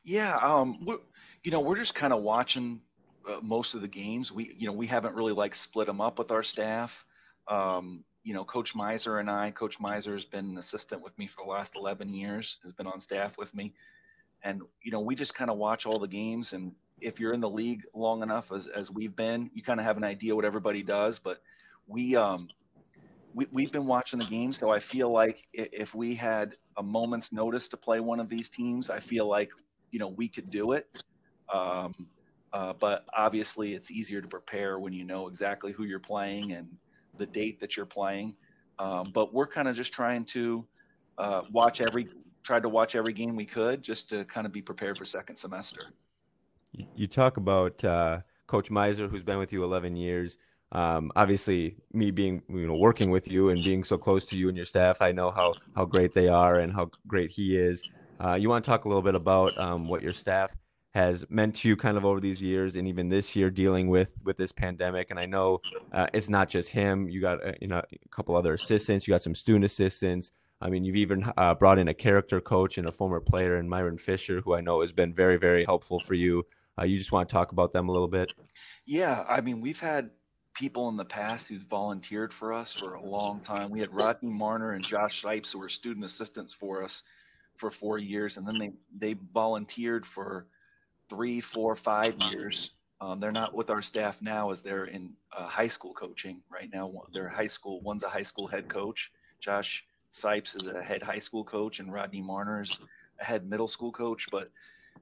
Yeah, 0.03 0.37
um, 0.37 0.83
we're, 0.85 0.97
you 1.43 1.51
know, 1.51 1.61
we're 1.61 1.77
just 1.77 1.93
kind 1.93 2.13
of 2.13 2.23
watching 2.23 2.81
uh, 3.27 3.39
most 3.41 3.75
of 3.75 3.81
the 3.81 3.87
games. 3.87 4.31
We, 4.31 4.53
you 4.57 4.65
know, 4.65 4.73
we 4.73 4.87
haven't 4.87 5.15
really 5.15 5.33
like 5.33 5.53
split 5.55 5.87
them 5.87 6.01
up 6.01 6.17
with 6.17 6.31
our 6.31 6.43
staff. 6.43 7.05
Um, 7.47 8.03
you 8.23 8.33
know, 8.33 8.43
Coach 8.43 8.75
Miser 8.75 9.19
and 9.19 9.29
I, 9.29 9.51
Coach 9.51 9.79
Miser 9.79 10.13
has 10.13 10.25
been 10.25 10.45
an 10.45 10.57
assistant 10.57 11.01
with 11.01 11.17
me 11.17 11.27
for 11.27 11.43
the 11.43 11.49
last 11.49 11.75
11 11.75 12.13
years, 12.13 12.57
has 12.63 12.73
been 12.73 12.87
on 12.87 12.99
staff 12.99 13.37
with 13.37 13.53
me. 13.53 13.73
And, 14.43 14.61
you 14.81 14.91
know, 14.91 15.01
we 15.01 15.15
just 15.15 15.35
kind 15.35 15.49
of 15.49 15.57
watch 15.57 15.85
all 15.85 15.99
the 15.99 16.07
games 16.07 16.53
and 16.53 16.73
if 17.01 17.19
you're 17.19 17.33
in 17.33 17.39
the 17.39 17.49
league 17.49 17.83
long 17.93 18.23
enough 18.23 18.51
as, 18.51 18.67
as 18.67 18.91
we've 18.91 19.15
been, 19.15 19.49
you 19.53 19.61
kind 19.61 19.79
of 19.79 19.85
have 19.85 19.97
an 19.97 20.03
idea 20.03 20.35
what 20.35 20.45
everybody 20.45 20.83
does. 20.83 21.19
But 21.19 21.41
we, 21.87 22.15
um, 22.15 22.49
we, 23.33 23.47
we've 23.51 23.71
been 23.71 23.85
watching 23.85 24.19
the 24.19 24.25
game, 24.25 24.51
so 24.51 24.69
I 24.69 24.79
feel 24.79 25.09
like 25.09 25.47
if 25.53 25.93
we 25.93 26.15
had 26.15 26.55
a 26.77 26.83
moment's 26.83 27.31
notice 27.31 27.67
to 27.69 27.77
play 27.77 27.99
one 27.99 28.19
of 28.19 28.29
these 28.29 28.49
teams, 28.49 28.89
I 28.89 28.99
feel 28.99 29.27
like 29.27 29.51
you 29.91 29.99
know 29.99 30.09
we 30.09 30.27
could 30.27 30.45
do 30.47 30.73
it. 30.73 31.03
Um, 31.53 32.07
uh, 32.51 32.73
but 32.73 33.05
obviously, 33.15 33.73
it's 33.73 33.91
easier 33.91 34.21
to 34.21 34.27
prepare 34.27 34.79
when 34.79 34.93
you 34.93 35.03
know 35.03 35.27
exactly 35.27 35.71
who 35.71 35.83
you're 35.83 35.99
playing 35.99 36.53
and 36.53 36.67
the 37.17 37.25
date 37.25 37.59
that 37.59 37.77
you're 37.77 37.85
playing. 37.85 38.35
Um, 38.79 39.11
but 39.13 39.33
we're 39.33 39.47
kind 39.47 39.67
of 39.67 39.75
just 39.75 39.93
trying 39.93 40.25
to 40.25 40.65
uh, 41.17 41.43
watch 41.51 41.81
every, 41.81 42.07
tried 42.43 42.63
to 42.63 42.69
watch 42.69 42.95
every 42.95 43.13
game 43.13 43.35
we 43.35 43.45
could 43.45 43.83
just 43.83 44.09
to 44.09 44.25
kind 44.25 44.47
of 44.47 44.53
be 44.53 44.61
prepared 44.61 44.97
for 44.97 45.05
second 45.05 45.35
semester. 45.35 45.81
You 46.73 47.07
talk 47.07 47.37
about 47.37 47.83
uh, 47.83 48.19
Coach 48.47 48.69
Miser, 48.69 49.07
who's 49.07 49.23
been 49.23 49.39
with 49.39 49.51
you 49.51 49.63
11 49.63 49.95
years. 49.95 50.37
Um, 50.71 51.11
obviously, 51.15 51.77
me 51.93 52.11
being 52.11 52.43
you 52.47 52.67
know 52.67 52.77
working 52.77 53.09
with 53.09 53.31
you 53.31 53.49
and 53.49 53.63
being 53.63 53.83
so 53.83 53.97
close 53.97 54.23
to 54.25 54.37
you 54.37 54.49
and 54.49 54.57
your 54.57 54.67
staff, 54.67 55.01
I 55.01 55.11
know 55.11 55.31
how 55.31 55.55
how 55.75 55.85
great 55.85 56.13
they 56.13 56.27
are 56.27 56.59
and 56.59 56.71
how 56.71 56.91
great 57.07 57.31
he 57.31 57.57
is. 57.57 57.83
Uh, 58.19 58.35
you 58.35 58.49
want 58.49 58.63
to 58.63 58.69
talk 58.69 58.85
a 58.85 58.87
little 58.87 59.01
bit 59.01 59.15
about 59.15 59.57
um, 59.57 59.87
what 59.87 60.03
your 60.03 60.13
staff 60.13 60.55
has 60.93 61.25
meant 61.29 61.55
to 61.55 61.67
you 61.67 61.75
kind 61.75 61.97
of 61.97 62.05
over 62.05 62.19
these 62.19 62.41
years 62.41 62.75
and 62.75 62.87
even 62.87 63.09
this 63.09 63.35
year 63.35 63.49
dealing 63.49 63.87
with 63.87 64.11
with 64.23 64.37
this 64.37 64.51
pandemic? 64.51 65.09
And 65.09 65.19
i 65.19 65.25
know 65.25 65.59
uh, 65.91 66.07
it's 66.13 66.29
not 66.29 66.49
just 66.49 66.69
him. 66.69 67.09
You 67.09 67.21
got 67.21 67.43
uh, 67.43 67.53
you 67.59 67.67
know 67.67 67.77
a 67.79 68.09
couple 68.11 68.35
other 68.35 68.53
assistants. 68.53 69.07
You 69.07 69.13
got 69.13 69.23
some 69.23 69.35
student 69.35 69.65
assistants. 69.65 70.31
I 70.61 70.69
mean 70.69 70.83
you've 70.83 70.97
even 70.97 71.31
uh, 71.35 71.55
brought 71.55 71.79
in 71.79 71.87
a 71.87 71.95
character 71.95 72.39
coach 72.41 72.77
and 72.77 72.87
a 72.87 72.91
former 72.91 73.21
player 73.21 73.57
in 73.57 73.67
myron 73.67 73.97
fisher 73.97 74.41
who 74.41 74.53
i 74.53 74.61
know 74.61 74.81
has 74.81 74.91
been 74.91 75.13
very 75.13 75.37
very 75.37 75.63
helpful 75.63 76.01
for 76.01 76.13
you 76.13 76.43
uh, 76.79 76.85
you 76.85 76.97
just 76.97 77.11
want 77.11 77.27
to 77.27 77.33
talk 77.33 77.51
about 77.51 77.73
them 77.73 77.89
a 77.89 77.91
little 77.91 78.07
bit 78.07 78.31
yeah 78.85 79.23
i 79.27 79.41
mean 79.41 79.61
we've 79.61 79.79
had 79.79 80.09
people 80.55 80.89
in 80.89 80.97
the 80.97 81.05
past 81.05 81.47
who's 81.47 81.63
volunteered 81.63 82.33
for 82.33 82.51
us 82.51 82.73
for 82.73 82.95
a 82.95 83.03
long 83.03 83.39
time 83.39 83.69
we 83.69 83.79
had 83.79 83.93
rodney 83.93 84.29
marner 84.29 84.73
and 84.73 84.85
josh 84.85 85.23
sipes 85.23 85.53
who 85.53 85.59
were 85.59 85.69
student 85.69 86.05
assistants 86.05 86.53
for 86.53 86.83
us 86.83 87.03
for 87.55 87.69
four 87.69 87.97
years 87.97 88.37
and 88.37 88.47
then 88.47 88.57
they 88.57 88.71
they 88.97 89.19
volunteered 89.33 90.05
for 90.05 90.47
three, 91.09 91.41
four, 91.41 91.75
five 91.75 92.15
years. 92.31 92.71
Um, 93.01 93.19
they're 93.19 93.31
not 93.31 93.53
with 93.53 93.69
our 93.69 93.81
staff 93.81 94.21
now 94.21 94.51
as 94.51 94.61
they're 94.61 94.85
in 94.85 95.13
uh, 95.35 95.47
high 95.47 95.67
school 95.67 95.93
coaching 95.93 96.41
right 96.51 96.69
now. 96.71 96.91
They're 97.13 97.29
high 97.29 97.47
school. 97.47 97.81
One's 97.81 98.03
a 98.03 98.09
high 98.09 98.23
school 98.23 98.47
head 98.47 98.67
coach. 98.67 99.11
Josh 99.39 99.85
Sipes 100.11 100.55
is 100.55 100.67
a 100.67 100.81
head 100.81 101.01
high 101.01 101.19
school 101.19 101.43
coach, 101.43 101.79
and 101.79 101.91
Rodney 101.91 102.21
Marner's 102.21 102.79
a 103.19 103.23
head 103.23 103.49
middle 103.49 103.67
school 103.67 103.91
coach. 103.91 104.27
But 104.31 104.51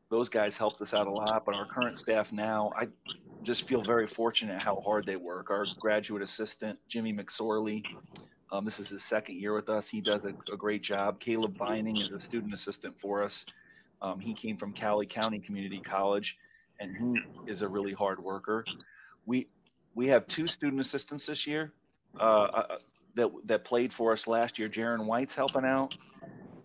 those 0.10 0.30
guys 0.30 0.58
helped 0.58 0.82
us 0.82 0.94
out 0.94 1.08
a 1.08 1.12
lot. 1.12 1.46
But 1.46 1.56
our 1.56 1.66
current 1.66 2.00
staff 2.00 2.32
now, 2.32 2.72
I 2.76 2.88
just 3.44 3.68
feel 3.68 3.82
very 3.82 4.08
fortunate 4.08 4.62
how 4.62 4.80
hard 4.82 5.06
they 5.06 5.16
work. 5.16 5.50
Our 5.50 5.66
graduate 5.80 6.22
assistant, 6.22 6.80
Jimmy 6.88 7.14
McSorley, 7.14 7.84
um, 8.52 8.64
this 8.64 8.80
is 8.80 8.90
his 8.90 9.04
second 9.04 9.36
year 9.36 9.54
with 9.54 9.70
us. 9.70 9.90
He 9.90 10.02
does 10.02 10.26
a, 10.26 10.30
a 10.52 10.58
great 10.58 10.82
job. 10.82 11.20
Caleb 11.20 11.58
Vining 11.58 11.98
is 11.98 12.12
a 12.12 12.20
student 12.20 12.54
assistant 12.54 13.00
for 13.00 13.24
us. 13.24 13.46
Um, 14.02 14.20
he 14.20 14.34
came 14.34 14.58
from 14.58 14.74
Cowley 14.74 15.06
County 15.06 15.40
Community 15.40 15.80
College, 15.80 16.38
and 16.80 16.96
he 16.96 17.22
is 17.52 17.62
a 17.62 17.68
really 17.68 17.94
hard 17.94 18.24
worker. 18.24 18.64
We 19.26 19.48
we 19.96 20.08
have 20.08 20.28
two 20.28 20.48
student 20.48 20.80
assistants 20.80 21.26
this 21.26 21.48
year 21.48 21.74
uh, 22.20 22.50
uh, 22.54 22.78
that 23.16 23.32
that 23.46 23.66
played 23.66 23.92
for 23.92 24.14
us 24.14 24.28
last 24.28 24.60
year. 24.60 24.70
Jaron 24.70 25.06
White's 25.06 25.36
helping 25.36 25.66
out, 25.66 25.98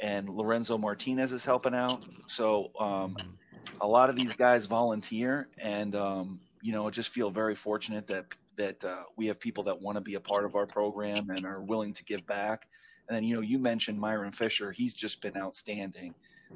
and 0.03 0.29
Lorenzo 0.29 0.77
Martinez 0.77 1.33
is 1.33 1.45
helping 1.45 1.75
out. 1.75 2.03
So 2.27 2.73
um, 2.79 3.17
a 3.81 3.87
lot 3.87 4.11
of 4.11 4.17
these 4.17 4.31
guys 4.31 4.67
volunteer, 4.67 5.49
and 5.61 5.95
um, 5.95 6.41
you 6.61 6.73
know, 6.73 6.91
just 6.91 7.11
feel 7.11 7.31
very 7.31 7.55
fortunate 7.55 8.09
that 8.09 8.27
that 8.57 8.85
uh, 8.85 9.05
we 9.17 9.29
have 9.29 9.41
people 9.41 9.65
that 9.65 9.81
want 9.81 9.97
to 9.97 10.03
be 10.03 10.15
a 10.15 10.21
part 10.21 10.45
of 10.45 10.55
our 10.57 10.67
program 10.67 11.31
and 11.31 11.47
are 11.47 11.62
willing 11.62 11.93
to 11.95 12.05
give 12.05 12.27
back. 12.27 12.67
And 13.09 13.17
then 13.17 13.25
you 13.25 13.37
know, 13.37 13.41
you 13.41 13.59
mentioned 13.59 13.99
Myron 13.99 14.33
Fisher; 14.33 14.73
he's 14.73 14.93
just 14.93 15.23
been 15.23 15.37
outstanding. 15.37 16.15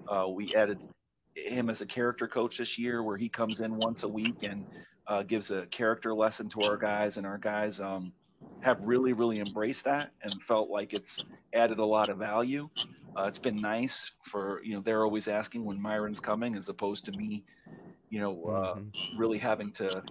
Uh, 0.08 0.26
we 0.28 0.52
added 0.54 0.78
him 1.34 1.70
as 1.70 1.80
a 1.80 1.86
character 1.86 2.26
coach 2.26 2.58
this 2.58 2.78
year, 2.78 3.02
where 3.02 3.16
he 3.16 3.28
comes 3.28 3.60
in 3.60 3.76
once 3.76 4.02
a 4.02 4.08
week 4.08 4.42
and 4.42 4.66
uh, 5.06 5.22
gives 5.22 5.52
a 5.52 5.66
character 5.66 6.12
lesson 6.12 6.48
to 6.48 6.62
our 6.62 6.76
guys, 6.76 7.16
and 7.16 7.26
our 7.26 7.38
guys 7.38 7.80
um, 7.80 8.12
have 8.60 8.80
really, 8.82 9.12
really 9.12 9.38
embraced 9.38 9.84
that 9.84 10.10
and 10.22 10.42
felt 10.42 10.68
like 10.68 10.92
it's 10.92 11.24
added 11.52 11.78
a 11.78 11.84
lot 11.84 12.08
of 12.08 12.18
value. 12.18 12.68
Uh, 13.16 13.24
it's 13.26 13.38
been 13.38 13.60
nice 13.60 14.10
for 14.22 14.60
you 14.62 14.74
know 14.74 14.80
they're 14.80 15.02
always 15.02 15.26
asking 15.26 15.64
when 15.64 15.80
Myron's 15.80 16.20
coming, 16.20 16.54
as 16.54 16.68
opposed 16.68 17.06
to 17.06 17.12
me, 17.12 17.44
you 18.10 18.20
know, 18.20 18.44
uh, 18.44 18.74
mm-hmm. 18.74 19.18
really 19.18 19.38
having 19.38 19.72
to 19.72 20.02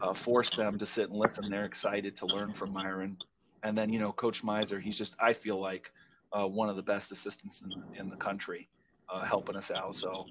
uh, 0.00 0.14
force 0.14 0.50
them 0.50 0.78
to 0.78 0.86
sit 0.86 1.10
and 1.10 1.18
listen. 1.18 1.50
They're 1.50 1.66
excited 1.66 2.16
to 2.18 2.26
learn 2.26 2.54
from 2.54 2.72
Myron, 2.72 3.18
and 3.62 3.76
then 3.76 3.92
you 3.92 3.98
know, 3.98 4.12
Coach 4.12 4.42
Miser, 4.42 4.80
he's 4.80 4.96
just 4.96 5.16
I 5.20 5.34
feel 5.34 5.60
like 5.60 5.92
uh, 6.32 6.46
one 6.46 6.70
of 6.70 6.76
the 6.76 6.82
best 6.82 7.12
assistants 7.12 7.62
in, 7.62 8.00
in 8.00 8.08
the 8.08 8.16
country 8.16 8.68
uh, 9.10 9.24
helping 9.24 9.56
us 9.56 9.70
out. 9.70 9.94
So, 9.94 10.26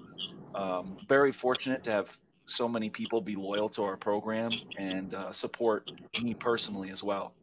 um, 0.54 0.96
very 1.08 1.32
fortunate 1.32 1.84
to 1.84 1.92
have 1.92 2.16
so 2.46 2.68
many 2.68 2.90
people 2.90 3.20
be 3.20 3.36
loyal 3.36 3.68
to 3.70 3.84
our 3.84 3.96
program 3.96 4.50
and 4.78 5.14
uh, 5.14 5.30
support 5.30 5.90
me 6.20 6.34
personally 6.34 6.90
as 6.90 7.04
well. 7.04 7.34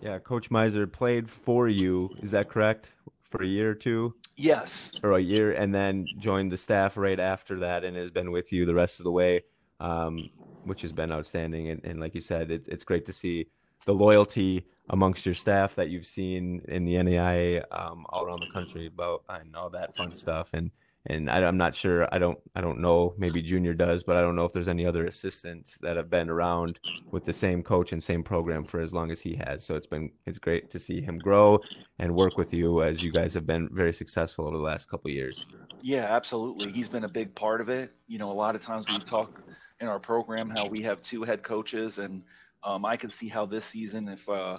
Yeah, 0.00 0.18
Coach 0.18 0.50
Miser 0.50 0.86
played 0.86 1.30
for 1.30 1.68
you. 1.68 2.10
Is 2.20 2.32
that 2.32 2.48
correct? 2.48 2.92
For 3.32 3.42
a 3.42 3.46
year 3.46 3.70
or 3.70 3.74
two? 3.74 4.14
Yes. 4.36 4.92
Or 5.02 5.12
a 5.12 5.20
year, 5.20 5.52
and 5.52 5.74
then 5.74 6.06
joined 6.18 6.52
the 6.52 6.58
staff 6.58 6.98
right 6.98 7.18
after 7.18 7.60
that, 7.60 7.82
and 7.82 7.96
has 7.96 8.10
been 8.10 8.30
with 8.30 8.52
you 8.52 8.66
the 8.66 8.74
rest 8.74 9.00
of 9.00 9.04
the 9.04 9.10
way, 9.10 9.44
um, 9.80 10.28
which 10.64 10.82
has 10.82 10.92
been 10.92 11.10
outstanding. 11.10 11.68
And, 11.70 11.82
and 11.82 11.98
like 11.98 12.14
you 12.14 12.20
said, 12.20 12.50
it, 12.50 12.68
it's 12.68 12.84
great 12.84 13.06
to 13.06 13.12
see 13.12 13.48
the 13.86 13.94
loyalty 13.94 14.66
amongst 14.90 15.24
your 15.24 15.34
staff 15.34 15.74
that 15.76 15.88
you've 15.88 16.06
seen 16.06 16.62
in 16.68 16.84
the 16.84 16.94
NAIA 16.94 17.64
um, 17.72 18.04
all 18.10 18.24
around 18.24 18.40
the 18.40 18.52
country 18.52 18.86
about 18.86 19.24
and 19.30 19.56
all 19.56 19.70
that 19.70 19.96
fun 19.96 20.14
stuff. 20.14 20.50
And 20.52 20.70
and 21.06 21.28
I, 21.30 21.40
am 21.40 21.56
not 21.56 21.74
sure. 21.74 22.08
I 22.12 22.18
don't. 22.18 22.38
I 22.54 22.60
don't 22.60 22.80
know. 22.80 23.14
Maybe 23.18 23.42
Junior 23.42 23.74
does, 23.74 24.04
but 24.04 24.16
I 24.16 24.20
don't 24.20 24.36
know 24.36 24.44
if 24.44 24.52
there's 24.52 24.68
any 24.68 24.86
other 24.86 25.06
assistants 25.06 25.78
that 25.78 25.96
have 25.96 26.08
been 26.08 26.30
around 26.30 26.78
with 27.10 27.24
the 27.24 27.32
same 27.32 27.62
coach 27.62 27.92
and 27.92 28.02
same 28.02 28.22
program 28.22 28.64
for 28.64 28.80
as 28.80 28.92
long 28.92 29.10
as 29.10 29.20
he 29.20 29.34
has. 29.44 29.64
So 29.64 29.74
it's 29.74 29.86
been 29.86 30.10
it's 30.26 30.38
great 30.38 30.70
to 30.70 30.78
see 30.78 31.00
him 31.00 31.18
grow 31.18 31.58
and 31.98 32.14
work 32.14 32.36
with 32.36 32.54
you 32.54 32.82
as 32.82 33.02
you 33.02 33.10
guys 33.10 33.34
have 33.34 33.46
been 33.46 33.68
very 33.72 33.92
successful 33.92 34.46
over 34.46 34.56
the 34.56 34.62
last 34.62 34.88
couple 34.88 35.10
years. 35.10 35.46
Yeah, 35.82 36.04
absolutely. 36.04 36.70
He's 36.70 36.88
been 36.88 37.04
a 37.04 37.08
big 37.08 37.34
part 37.34 37.60
of 37.60 37.68
it. 37.68 37.92
You 38.06 38.18
know, 38.18 38.30
a 38.30 38.32
lot 38.32 38.54
of 38.54 38.62
times 38.62 38.86
we 38.88 38.98
talk 38.98 39.42
in 39.80 39.88
our 39.88 39.98
program 39.98 40.48
how 40.48 40.66
we 40.66 40.82
have 40.82 41.02
two 41.02 41.24
head 41.24 41.42
coaches 41.42 41.98
and 41.98 42.22
um, 42.64 42.84
I 42.84 42.96
can 42.96 43.10
see 43.10 43.28
how 43.28 43.46
this 43.46 43.64
season, 43.64 44.08
if 44.08 44.28
uh, 44.28 44.58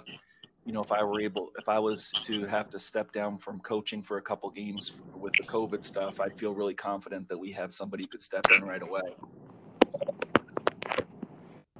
you 0.64 0.72
know, 0.72 0.80
if 0.82 0.92
I 0.92 1.04
were 1.04 1.20
able, 1.20 1.50
if 1.58 1.68
I 1.68 1.78
was 1.78 2.10
to 2.24 2.44
have 2.46 2.70
to 2.70 2.78
step 2.78 3.12
down 3.12 3.36
from 3.36 3.60
coaching 3.60 4.02
for 4.02 4.16
a 4.16 4.22
couple 4.22 4.48
games 4.50 5.00
with 5.14 5.34
the 5.34 5.44
COVID 5.44 5.82
stuff, 5.82 6.20
I 6.20 6.28
feel 6.28 6.54
really 6.54 6.74
confident 6.74 7.28
that 7.28 7.38
we 7.38 7.50
have 7.52 7.72
somebody 7.72 8.04
who 8.04 8.08
could 8.08 8.22
step 8.22 8.46
in 8.56 8.64
right 8.64 8.82
away. 8.82 9.02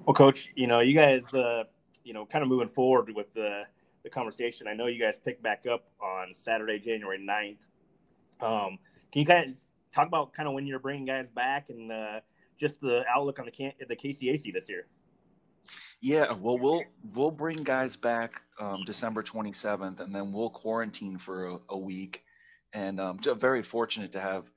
Well, 0.04 0.14
coach, 0.14 0.50
you 0.54 0.66
know, 0.66 0.80
you 0.80 0.94
guys, 0.94 1.32
uh, 1.32 1.64
you 2.04 2.12
know, 2.12 2.26
kind 2.26 2.42
of 2.42 2.48
moving 2.48 2.68
forward 2.68 3.14
with 3.14 3.32
the 3.32 3.64
the 4.02 4.10
conversation. 4.10 4.68
I 4.68 4.74
know 4.74 4.86
you 4.86 5.00
guys 5.00 5.16
picked 5.16 5.42
back 5.42 5.64
up 5.66 5.86
on 5.98 6.34
Saturday, 6.34 6.78
January 6.78 7.18
9th. 7.18 7.56
Um, 8.46 8.78
can 9.10 9.20
you 9.20 9.24
guys 9.24 9.66
talk 9.92 10.06
about 10.06 10.34
kind 10.34 10.46
of 10.46 10.54
when 10.54 10.66
you're 10.66 10.78
bringing 10.78 11.06
guys 11.06 11.26
back 11.34 11.70
and 11.70 11.90
uh, 11.90 12.20
just 12.58 12.82
the 12.82 13.02
outlook 13.08 13.38
on 13.38 13.46
the 13.46 13.50
can- 13.50 13.72
the 13.88 13.96
KCAC 13.96 14.52
this 14.52 14.68
year? 14.68 14.86
Yeah, 16.04 16.34
well, 16.34 16.58
we'll 16.58 16.82
we'll 17.14 17.30
bring 17.30 17.62
guys 17.62 17.96
back 17.96 18.42
um, 18.60 18.82
December 18.84 19.22
27th, 19.22 20.00
and 20.00 20.14
then 20.14 20.32
we'll 20.32 20.50
quarantine 20.50 21.16
for 21.16 21.46
a, 21.46 21.58
a 21.70 21.78
week. 21.78 22.24
And 22.74 23.00
um, 23.00 23.18
very 23.38 23.62
fortunate 23.62 24.12
to 24.12 24.20
have 24.20 24.50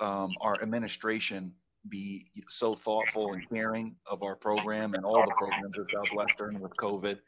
um, 0.00 0.32
our 0.40 0.60
administration 0.60 1.54
be 1.88 2.26
so 2.48 2.74
thoughtful 2.74 3.32
and 3.32 3.48
caring 3.48 3.94
of 4.10 4.24
our 4.24 4.34
program 4.34 4.94
and 4.94 5.04
all 5.04 5.24
the 5.24 5.32
programs 5.38 5.78
at 5.78 5.86
Southwestern 5.88 6.58
with 6.58 6.72
COVID. 6.76 7.20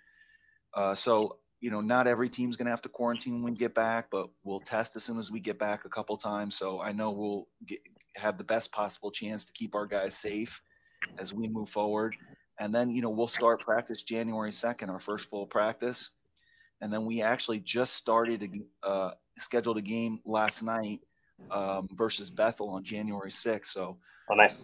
Uh, 0.75 0.97
so 0.97 1.37
you 1.61 1.71
know, 1.71 1.81
not 1.81 2.09
every 2.09 2.29
team's 2.29 2.57
going 2.57 2.67
to 2.67 2.71
have 2.71 2.83
to 2.83 2.89
quarantine 2.89 3.41
when 3.41 3.53
we 3.53 3.57
get 3.57 3.77
back, 3.77 4.09
but 4.11 4.31
we'll 4.43 4.59
test 4.59 4.97
as 4.97 5.05
soon 5.05 5.17
as 5.21 5.31
we 5.31 5.39
get 5.39 5.61
back 5.61 5.85
a 5.85 5.89
couple 5.89 6.17
times. 6.17 6.57
So 6.57 6.81
I 6.81 6.91
know 6.91 7.13
we'll 7.13 7.47
get, 7.65 7.79
have 8.17 8.37
the 8.37 8.43
best 8.43 8.73
possible 8.73 9.13
chance 9.13 9.45
to 9.45 9.53
keep 9.53 9.77
our 9.77 9.87
guys 9.87 10.17
safe 10.17 10.61
as 11.21 11.33
we 11.33 11.47
move 11.47 11.69
forward 11.69 12.17
and 12.61 12.73
then 12.73 12.91
you 12.91 13.03
know 13.03 13.11
we'll 13.11 13.27
start 13.27 13.61
practice 13.61 14.03
January 14.03 14.51
2nd, 14.51 14.89
our 14.91 15.01
first 15.01 15.29
full 15.29 15.47
practice, 15.47 16.11
and 16.81 16.93
then 16.93 17.05
we 17.07 17.23
actually 17.23 17.59
just 17.59 17.95
started 17.95 18.43
a 18.85 18.87
uh, 18.87 19.11
scheduled 19.39 19.79
a 19.79 19.83
game 19.83 20.21
last 20.25 20.63
night 20.63 21.01
um, 21.51 21.89
versus 21.95 22.31
Bethel 22.31 22.69
on 22.69 22.85
January 22.85 23.31
6th. 23.31 23.65
So, 23.67 23.97
oh, 24.29 24.35
nice. 24.35 24.63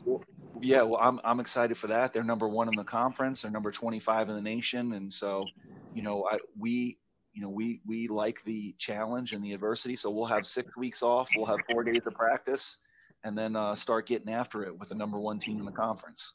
Yeah, 0.61 0.83
well, 0.83 1.01
I'm 1.01 1.19
I'm 1.25 1.41
excited 1.41 1.77
for 1.77 1.89
that. 1.89 2.13
They're 2.13 2.23
number 2.23 2.49
one 2.49 2.69
in 2.69 2.77
the 2.77 2.85
conference. 2.85 3.43
They're 3.43 3.51
number 3.51 3.73
25 3.73 4.29
in 4.29 4.35
the 4.35 4.43
nation, 4.43 4.93
and 4.93 5.13
so, 5.13 5.47
you 5.95 6.03
know, 6.03 6.29
I, 6.31 6.39
we 6.59 6.99
you 7.33 7.43
know 7.43 7.51
we 7.51 7.81
we 7.87 8.09
like 8.09 8.43
the 8.45 8.75
challenge 8.79 9.33
and 9.33 9.43
the 9.43 9.53
adversity. 9.53 9.97
So 9.97 10.11
we'll 10.11 10.27
have 10.27 10.47
six 10.47 10.77
weeks 10.77 11.03
off. 11.03 11.31
We'll 11.35 11.47
have 11.47 11.61
four 11.71 11.83
days 11.83 12.07
of 12.07 12.15
practice, 12.15 12.77
and 13.25 13.37
then 13.37 13.57
uh, 13.57 13.75
start 13.75 14.07
getting 14.07 14.33
after 14.33 14.65
it 14.65 14.79
with 14.79 14.91
the 14.91 14.95
number 14.95 15.19
one 15.19 15.39
team 15.39 15.59
in 15.59 15.65
the 15.65 15.73
conference. 15.73 16.35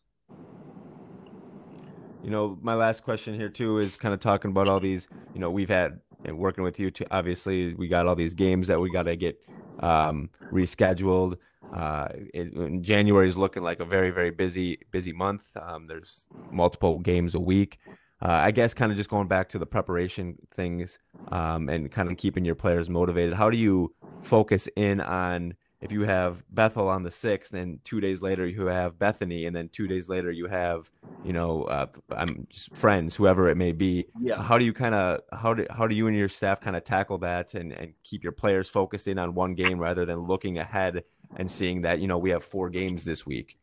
You 2.24 2.30
know, 2.30 2.58
my 2.62 2.74
last 2.74 3.04
question 3.04 3.34
here 3.34 3.50
too 3.50 3.78
is 3.78 3.96
kind 3.98 4.14
of 4.14 4.20
talking 4.20 4.52
about 4.52 4.68
all 4.68 4.80
these. 4.80 5.08
You 5.34 5.40
know, 5.40 5.52
we've 5.52 5.70
had 5.70 6.00
and 6.26 6.38
working 6.38 6.64
with 6.64 6.80
you. 6.80 6.92
too. 6.92 7.06
obviously, 7.12 7.74
we 7.74 7.88
got 7.88 8.08
all 8.08 8.16
these 8.16 8.34
games 8.34 8.68
that 8.68 8.80
we 8.80 8.92
got 8.92 9.04
to 9.04 9.16
get 9.16 9.40
um, 9.80 10.30
rescheduled. 10.52 11.38
Uh, 11.74 12.10
it, 12.34 12.82
January 12.82 13.28
is 13.28 13.38
looking 13.38 13.64
like 13.64 13.80
a 13.80 13.86
very 13.86 14.12
very 14.12 14.30
busy 14.30 14.80
busy 14.92 15.14
month. 15.14 15.56
Um, 15.56 15.88
there's 15.88 16.28
multiple 16.52 17.00
games 17.00 17.36
a 17.36 17.40
week. 17.40 17.80
Uh, 18.22 18.40
I 18.44 18.52
guess 18.52 18.74
kind 18.76 18.92
of 18.92 18.98
just 18.98 19.10
going 19.10 19.28
back 19.28 19.50
to 19.50 19.58
the 19.58 19.66
preparation 19.66 20.38
things 20.54 21.00
um, 21.30 21.70
and 21.70 21.92
kind 21.92 22.12
of 22.12 22.18
keeping 22.18 22.46
your 22.46 22.54
players 22.54 22.88
motivated. 22.88 23.34
How 23.34 23.50
do 23.50 23.58
you 23.58 23.96
focus 24.22 24.68
in 24.76 25.02
on 25.02 25.56
if 25.82 25.92
you 25.92 26.04
have 26.04 26.44
Bethel 26.54 26.88
on 26.88 27.04
the 27.04 27.12
sixth, 27.12 27.54
and 27.54 27.84
two 27.84 28.00
days 28.00 28.22
later 28.22 28.46
you 28.46 28.68
have 28.68 29.00
Bethany, 29.00 29.46
and 29.46 29.56
then 29.56 29.68
two 29.70 29.88
days 29.88 30.08
later 30.08 30.32
you 30.32 30.46
have, 30.46 30.92
you 31.24 31.34
know, 31.34 31.64
uh, 31.64 31.88
I'm 32.12 32.48
friends, 32.74 33.16
whoever 33.16 33.50
it 33.50 33.58
may 33.58 33.72
be. 33.72 34.06
Yeah. 34.20 34.42
How 34.42 34.58
do 34.58 34.66
you 34.66 34.74
kind 34.74 34.94
of 34.94 35.22
how 35.34 35.56
do 35.56 35.66
how 35.72 35.88
do 35.88 35.96
you 35.96 36.08
and 36.08 36.16
your 36.16 36.30
staff 36.30 36.62
kind 36.62 36.76
of 36.76 36.84
tackle 36.84 37.18
that 37.20 37.56
and 37.56 37.72
and 37.74 37.94
keep 38.04 38.24
your 38.24 38.32
players 38.32 38.70
focused 38.70 39.08
in 39.08 39.18
on 39.18 39.34
one 39.34 39.56
game 39.56 39.80
rather 39.80 40.06
than 40.06 40.20
looking 40.20 40.60
ahead 40.60 41.04
and 41.36 41.50
seeing 41.50 41.82
that 41.82 42.00
you 42.00 42.08
know 42.08 42.20
we 42.20 42.30
have 42.30 42.44
four 42.44 42.70
games 42.70 43.04
this 43.04 43.26
week? 43.26 43.56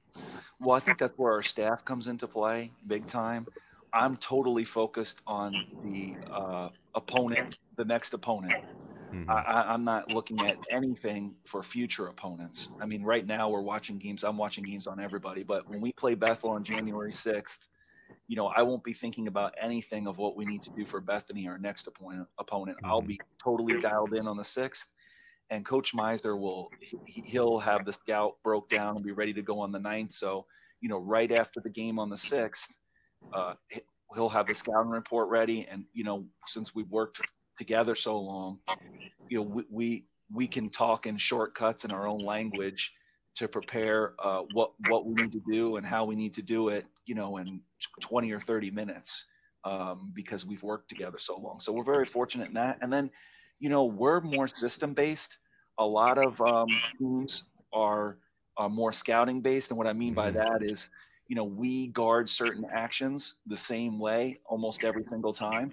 Well, 0.61 0.77
I 0.77 0.81
think 0.81 0.99
that's 0.99 1.17
where 1.17 1.33
our 1.33 1.43
staff 1.43 1.85
comes 1.85 2.09
into 2.09 2.27
play 2.27 2.73
big 2.87 3.07
time. 3.07 3.47
I'm 3.93 4.17
totally 4.17 4.65
focused 4.65 5.23
on 5.27 5.53
the 5.85 6.15
uh, 6.31 6.69
opponent, 6.95 7.59
the 7.77 7.85
next 7.85 8.13
opponent. 8.13 8.65
Mm-hmm. 9.13 9.31
I, 9.31 9.75
am 9.75 9.85
not 9.85 10.13
looking 10.13 10.41
at 10.45 10.59
anything 10.71 11.37
for 11.45 11.63
future 11.63 12.09
opponents. 12.09 12.69
I 12.81 12.87
mean, 12.87 13.03
right 13.03 13.27
now 13.27 13.49
we're 13.49 13.63
watching 13.63 13.99
games. 13.99 14.23
I'm 14.23 14.37
watching 14.37 14.65
games 14.65 14.87
on 14.87 15.01
everybody, 15.01 15.43
but 15.43 15.69
when 15.69 15.81
we 15.81 15.93
play 15.93 16.15
Bethel 16.15 16.51
on 16.51 16.63
January 16.63 17.13
6th, 17.13 17.69
you 18.27 18.37
know, 18.37 18.47
I 18.47 18.63
won't 18.63 18.85
be 18.85 18.93
thinking 18.93 19.29
about 19.29 19.55
anything 19.59 20.07
of 20.07 20.19
what 20.19 20.37
we 20.37 20.45
need 20.45 20.63
to 20.63 20.71
do 20.71 20.85
for 20.85 21.01
Bethany, 21.01 21.49
our 21.49 21.59
next 21.59 21.87
opponent. 21.87 22.29
Opponent, 22.39 22.79
mm-hmm. 22.79 22.91
I'll 22.91 23.03
be 23.03 23.21
totally 23.43 23.81
dialed 23.81 24.15
in 24.15 24.27
on 24.27 24.37
the 24.37 24.45
sixth, 24.45 24.93
and 25.51 25.65
Coach 25.65 25.95
Meiser 25.95 26.39
will 26.39 26.71
he'll 27.07 27.59
have 27.59 27.85
the 27.85 27.93
scout 27.93 28.37
broke 28.43 28.69
down 28.69 28.97
and 28.97 29.05
be 29.05 29.13
ready 29.13 29.33
to 29.35 29.43
go 29.43 29.61
on 29.61 29.73
the 29.73 29.79
ninth. 29.79 30.13
So, 30.13 30.47
you 30.81 30.89
know, 30.89 30.99
right 30.99 31.33
after 31.33 31.61
the 31.61 31.71
game 31.71 31.99
on 31.99 32.11
the 32.11 32.17
sixth, 32.17 32.79
uh, 33.33 33.55
he'll 34.15 34.29
have 34.29 34.47
the 34.47 34.55
scouting 34.55 34.91
report 34.91 35.29
ready, 35.31 35.67
and 35.71 35.85
you 35.93 36.05
know, 36.05 36.27
since 36.47 36.75
we've 36.75 36.91
worked 36.91 37.21
together 37.59 37.95
so 37.95 38.19
long, 38.19 38.61
you 39.29 39.39
know, 39.39 39.43
we, 39.43 39.63
we, 39.71 40.07
we 40.33 40.47
can 40.47 40.71
talk 40.71 41.07
in 41.07 41.17
shortcuts 41.17 41.85
in 41.85 41.91
our 41.91 42.07
own 42.07 42.21
language 42.21 42.95
to 43.35 43.47
prepare 43.49 44.15
uh, 44.19 44.43
what 44.53 44.73
what 44.89 45.07
we 45.07 45.15
need 45.15 45.31
to 45.31 45.41
do 45.51 45.77
and 45.77 45.87
how 45.87 46.05
we 46.05 46.17
need 46.17 46.35
to 46.35 46.43
do 46.43 46.71
it, 46.71 46.87
you 47.07 47.15
know, 47.15 47.37
in 47.37 47.61
20 48.01 48.33
or 48.33 48.41
30 48.41 48.71
minutes 48.73 49.27
um, 49.65 50.11
because 50.15 50.47
we've 50.47 50.63
worked 50.63 50.89
together 50.89 51.19
so 51.19 51.39
long. 51.39 51.61
So 51.61 51.73
we're 51.73 51.85
very 51.85 52.05
fortunate 52.05 52.49
in 52.49 52.55
that. 52.55 52.79
And 52.81 52.93
then, 52.93 53.11
you 53.59 53.69
know, 53.69 53.87
we're 53.87 54.21
more 54.21 54.49
system 54.49 54.95
based. 54.95 55.39
A 55.79 55.87
lot 55.87 56.19
of 56.19 56.41
um, 56.41 56.67
teams 56.99 57.51
are, 57.73 58.19
are 58.57 58.69
more 58.69 58.93
scouting 58.93 59.41
based, 59.41 59.71
and 59.71 59.79
what 59.79 59.87
I 59.87 59.93
mean 59.93 60.15
by 60.15 60.31
mm-hmm. 60.31 60.39
that 60.39 60.63
is, 60.63 60.91
you 61.29 61.37
know, 61.37 61.45
we 61.45 61.89
guard 61.89 62.29
certain 62.29 62.65
actions 62.73 63.35
the 63.47 63.57
same 63.57 63.99
way 63.99 64.39
almost 64.47 64.83
every 64.83 65.05
single 65.05 65.33
time. 65.33 65.73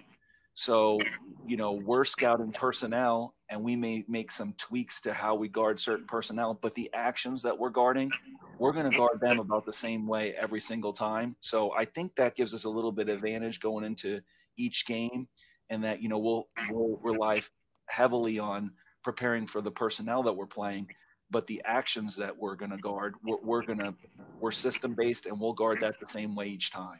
So, 0.56 0.98
you 1.46 1.58
know, 1.58 1.74
we're 1.84 2.06
scouting 2.06 2.50
personnel 2.50 3.34
and 3.50 3.62
we 3.62 3.76
may 3.76 4.04
make 4.08 4.30
some 4.30 4.54
tweaks 4.54 5.02
to 5.02 5.12
how 5.12 5.34
we 5.34 5.48
guard 5.48 5.78
certain 5.78 6.06
personnel, 6.06 6.54
but 6.54 6.74
the 6.74 6.90
actions 6.94 7.42
that 7.42 7.58
we're 7.58 7.70
guarding, 7.70 8.10
we're 8.58 8.72
going 8.72 8.90
to 8.90 8.96
guard 8.96 9.20
them 9.20 9.38
about 9.38 9.66
the 9.66 9.72
same 9.72 10.06
way 10.06 10.34
every 10.34 10.60
single 10.60 10.94
time. 10.94 11.36
So 11.40 11.74
I 11.76 11.84
think 11.84 12.16
that 12.16 12.36
gives 12.36 12.54
us 12.54 12.64
a 12.64 12.70
little 12.70 12.90
bit 12.90 13.10
of 13.10 13.16
advantage 13.16 13.60
going 13.60 13.84
into 13.84 14.22
each 14.56 14.86
game 14.86 15.28
and 15.68 15.84
that, 15.84 16.00
you 16.00 16.08
know, 16.08 16.18
we'll, 16.18 16.48
we'll 16.70 16.98
rely 17.02 17.42
heavily 17.90 18.38
on 18.38 18.70
preparing 19.04 19.46
for 19.46 19.60
the 19.60 19.70
personnel 19.70 20.22
that 20.22 20.32
we're 20.32 20.46
playing, 20.46 20.88
but 21.30 21.46
the 21.46 21.60
actions 21.66 22.16
that 22.16 22.34
we're 22.34 22.56
going 22.56 22.70
to 22.70 22.78
guard, 22.78 23.14
we're, 23.22 23.42
we're 23.42 23.62
going 23.62 23.80
to, 23.80 23.94
we're 24.40 24.52
system 24.52 24.94
based 24.94 25.26
and 25.26 25.38
we'll 25.38 25.52
guard 25.52 25.80
that 25.82 26.00
the 26.00 26.06
same 26.06 26.34
way 26.34 26.46
each 26.46 26.70
time. 26.70 26.98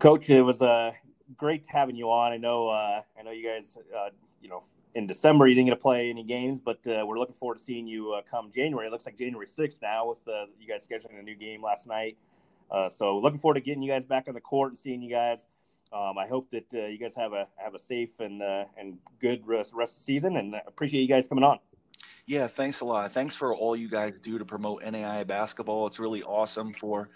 Coach, 0.00 0.28
it 0.28 0.42
was 0.42 0.60
a 0.60 0.92
great 1.36 1.66
having 1.66 1.96
you 1.96 2.10
on. 2.10 2.32
I 2.32 2.36
know, 2.36 2.68
uh, 2.68 3.02
I 3.18 3.22
know 3.22 3.30
you 3.30 3.46
guys, 3.46 3.76
uh, 3.96 4.10
you 4.40 4.48
know, 4.48 4.62
in 4.94 5.06
December 5.06 5.46
you 5.46 5.54
didn't 5.54 5.68
get 5.68 5.74
to 5.74 5.80
play 5.80 6.10
any 6.10 6.22
games, 6.22 6.60
but 6.60 6.78
uh, 6.86 7.04
we're 7.06 7.18
looking 7.18 7.34
forward 7.34 7.58
to 7.58 7.62
seeing 7.62 7.86
you 7.86 8.12
uh, 8.12 8.22
come 8.28 8.50
January. 8.50 8.86
It 8.86 8.90
looks 8.90 9.06
like 9.06 9.18
January 9.18 9.46
6th 9.46 9.82
now 9.82 10.08
with 10.08 10.26
uh, 10.28 10.46
you 10.58 10.66
guys 10.68 10.86
scheduling 10.86 11.18
a 11.18 11.22
new 11.22 11.34
game 11.34 11.62
last 11.62 11.86
night. 11.86 12.16
Uh, 12.70 12.88
so 12.88 13.18
looking 13.18 13.38
forward 13.38 13.54
to 13.54 13.60
getting 13.60 13.82
you 13.82 13.90
guys 13.90 14.04
back 14.04 14.28
on 14.28 14.34
the 14.34 14.40
court 14.40 14.72
and 14.72 14.78
seeing 14.78 15.02
you 15.02 15.10
guys. 15.10 15.46
Um, 15.90 16.18
I 16.18 16.26
hope 16.26 16.50
that 16.50 16.66
you 16.70 16.98
guys 16.98 17.14
have 17.14 17.32
a 17.32 17.48
have 17.56 17.74
a 17.74 17.78
safe 17.78 18.20
and 18.20 18.42
and 18.42 18.98
good 19.20 19.46
rest, 19.46 19.72
rest 19.72 19.94
of 19.94 19.98
the 20.00 20.04
season, 20.04 20.36
and 20.36 20.54
appreciate 20.66 21.00
you 21.00 21.08
guys 21.08 21.26
coming 21.26 21.44
on. 21.44 21.60
Yeah, 22.26 22.46
thanks 22.46 22.82
a 22.82 22.84
lot. 22.84 23.10
Thanks 23.10 23.34
for 23.36 23.54
all 23.54 23.74
you 23.74 23.88
guys 23.88 24.20
do 24.20 24.36
to 24.36 24.44
promote 24.44 24.84
NAI 24.84 25.24
basketball. 25.24 25.86
It's 25.86 25.98
really 25.98 26.22
awesome 26.22 26.74
for 26.74 27.08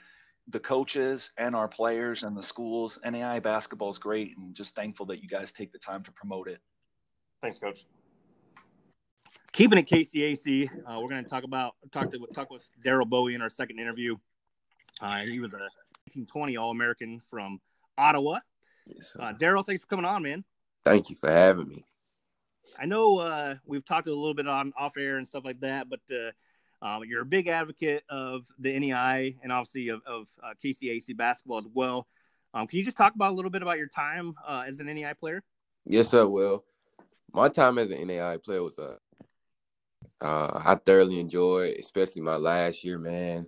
the 0.49 0.61
coaches 0.61 1.31
and 1.39 1.55
our 1.55 1.69
players 1.69 2.23
and 2.23 2.37
the 2.37 2.43
schools. 2.43 2.99
NAI 3.05 3.41
basketball 3.41 3.91
is 3.91 3.99
great, 3.99 4.37
and 4.37 4.55
just 4.55 4.75
thankful 4.75 5.07
that 5.07 5.23
you 5.23 5.29
guys 5.29 5.53
take 5.53 5.73
the 5.73 5.79
time 5.79 6.03
to 6.05 6.13
promote 6.13 6.49
it. 6.49 6.61
Thanks, 7.41 7.59
Coach. 7.59 7.85
Keeping 9.53 9.79
it 9.79 9.87
KCAC, 9.89 10.71
uh, 10.87 11.01
we're 11.01 11.11
going 11.11 11.23
to 11.23 11.29
talk 11.29 11.45
about 11.45 11.75
talk 11.91 12.11
to 12.11 12.27
talk 12.35 12.51
with 12.51 12.65
Daryl 12.85 13.07
Bowie 13.07 13.35
in 13.35 13.43
our 13.43 13.51
second 13.51 13.79
interview. 13.79 14.17
Uh, 15.01 15.19
he 15.19 15.41
was 15.41 15.53
a 15.53 15.61
1920 16.07 16.57
All 16.57 16.71
American 16.71 17.21
from 17.29 17.61
Ottawa. 17.99 18.39
Yes, 18.87 19.17
uh, 19.21 19.33
Daryl, 19.35 19.65
thanks 19.65 19.83
for 19.83 19.89
coming 19.89 20.07
on, 20.07 20.23
man. 20.23 20.45
Thank 20.85 21.11
you 21.11 21.17
for 21.17 21.31
having 21.31 21.69
me. 21.69 21.85
I 22.79 22.87
know 22.87 23.19
uh, 23.19 23.57
we've 23.67 23.85
talked 23.85 24.09
a 24.09 24.15
little 24.15 24.35
bit 24.35 24.49
on 24.49 24.73
off 24.77 24.97
air 24.97 25.19
and 25.19 25.27
stuff 25.27 25.45
like 25.45 25.61
that, 25.61 25.89
but 25.89 26.01
uh, 26.11 26.31
um, 26.83 27.05
you're 27.07 27.23
a 27.23 27.27
big 27.27 27.47
advocate 27.47 28.03
of 28.11 28.45
the 28.59 28.79
NEI 28.79 29.37
and 29.43 29.53
obviously 29.53 29.89
of, 29.89 30.03
of 30.05 30.27
uh, 30.43 30.53
KCAC 30.63 31.17
basketball 31.17 31.59
as 31.59 31.69
well. 31.73 32.09
Um, 32.53 32.67
can 32.67 32.79
you 32.79 32.85
just 32.85 32.97
talk 32.97 33.15
about 33.15 33.31
a 33.31 33.35
little 33.35 33.51
bit 33.51 33.63
about 33.63 33.79
your 33.79 33.89
time 33.89 34.35
uh, 34.47 34.65
as 34.67 34.81
an 34.81 34.87
NEI 34.87 35.15
player? 35.15 35.43
Yes, 35.87 36.09
sir. 36.09 36.27
Well, 36.27 36.65
my 37.33 37.49
time 37.49 37.79
as 37.79 37.91
an 37.91 38.07
NEI 38.07 38.39
player 38.45 38.63
was 38.63 38.79
uh, 38.79 38.97
uh, 40.21 40.61
I 40.65 40.75
thoroughly 40.75 41.21
enjoyed, 41.21 41.77
especially 41.79 42.23
my 42.23 42.37
last 42.37 42.85
year, 42.85 42.99
man. 42.99 43.47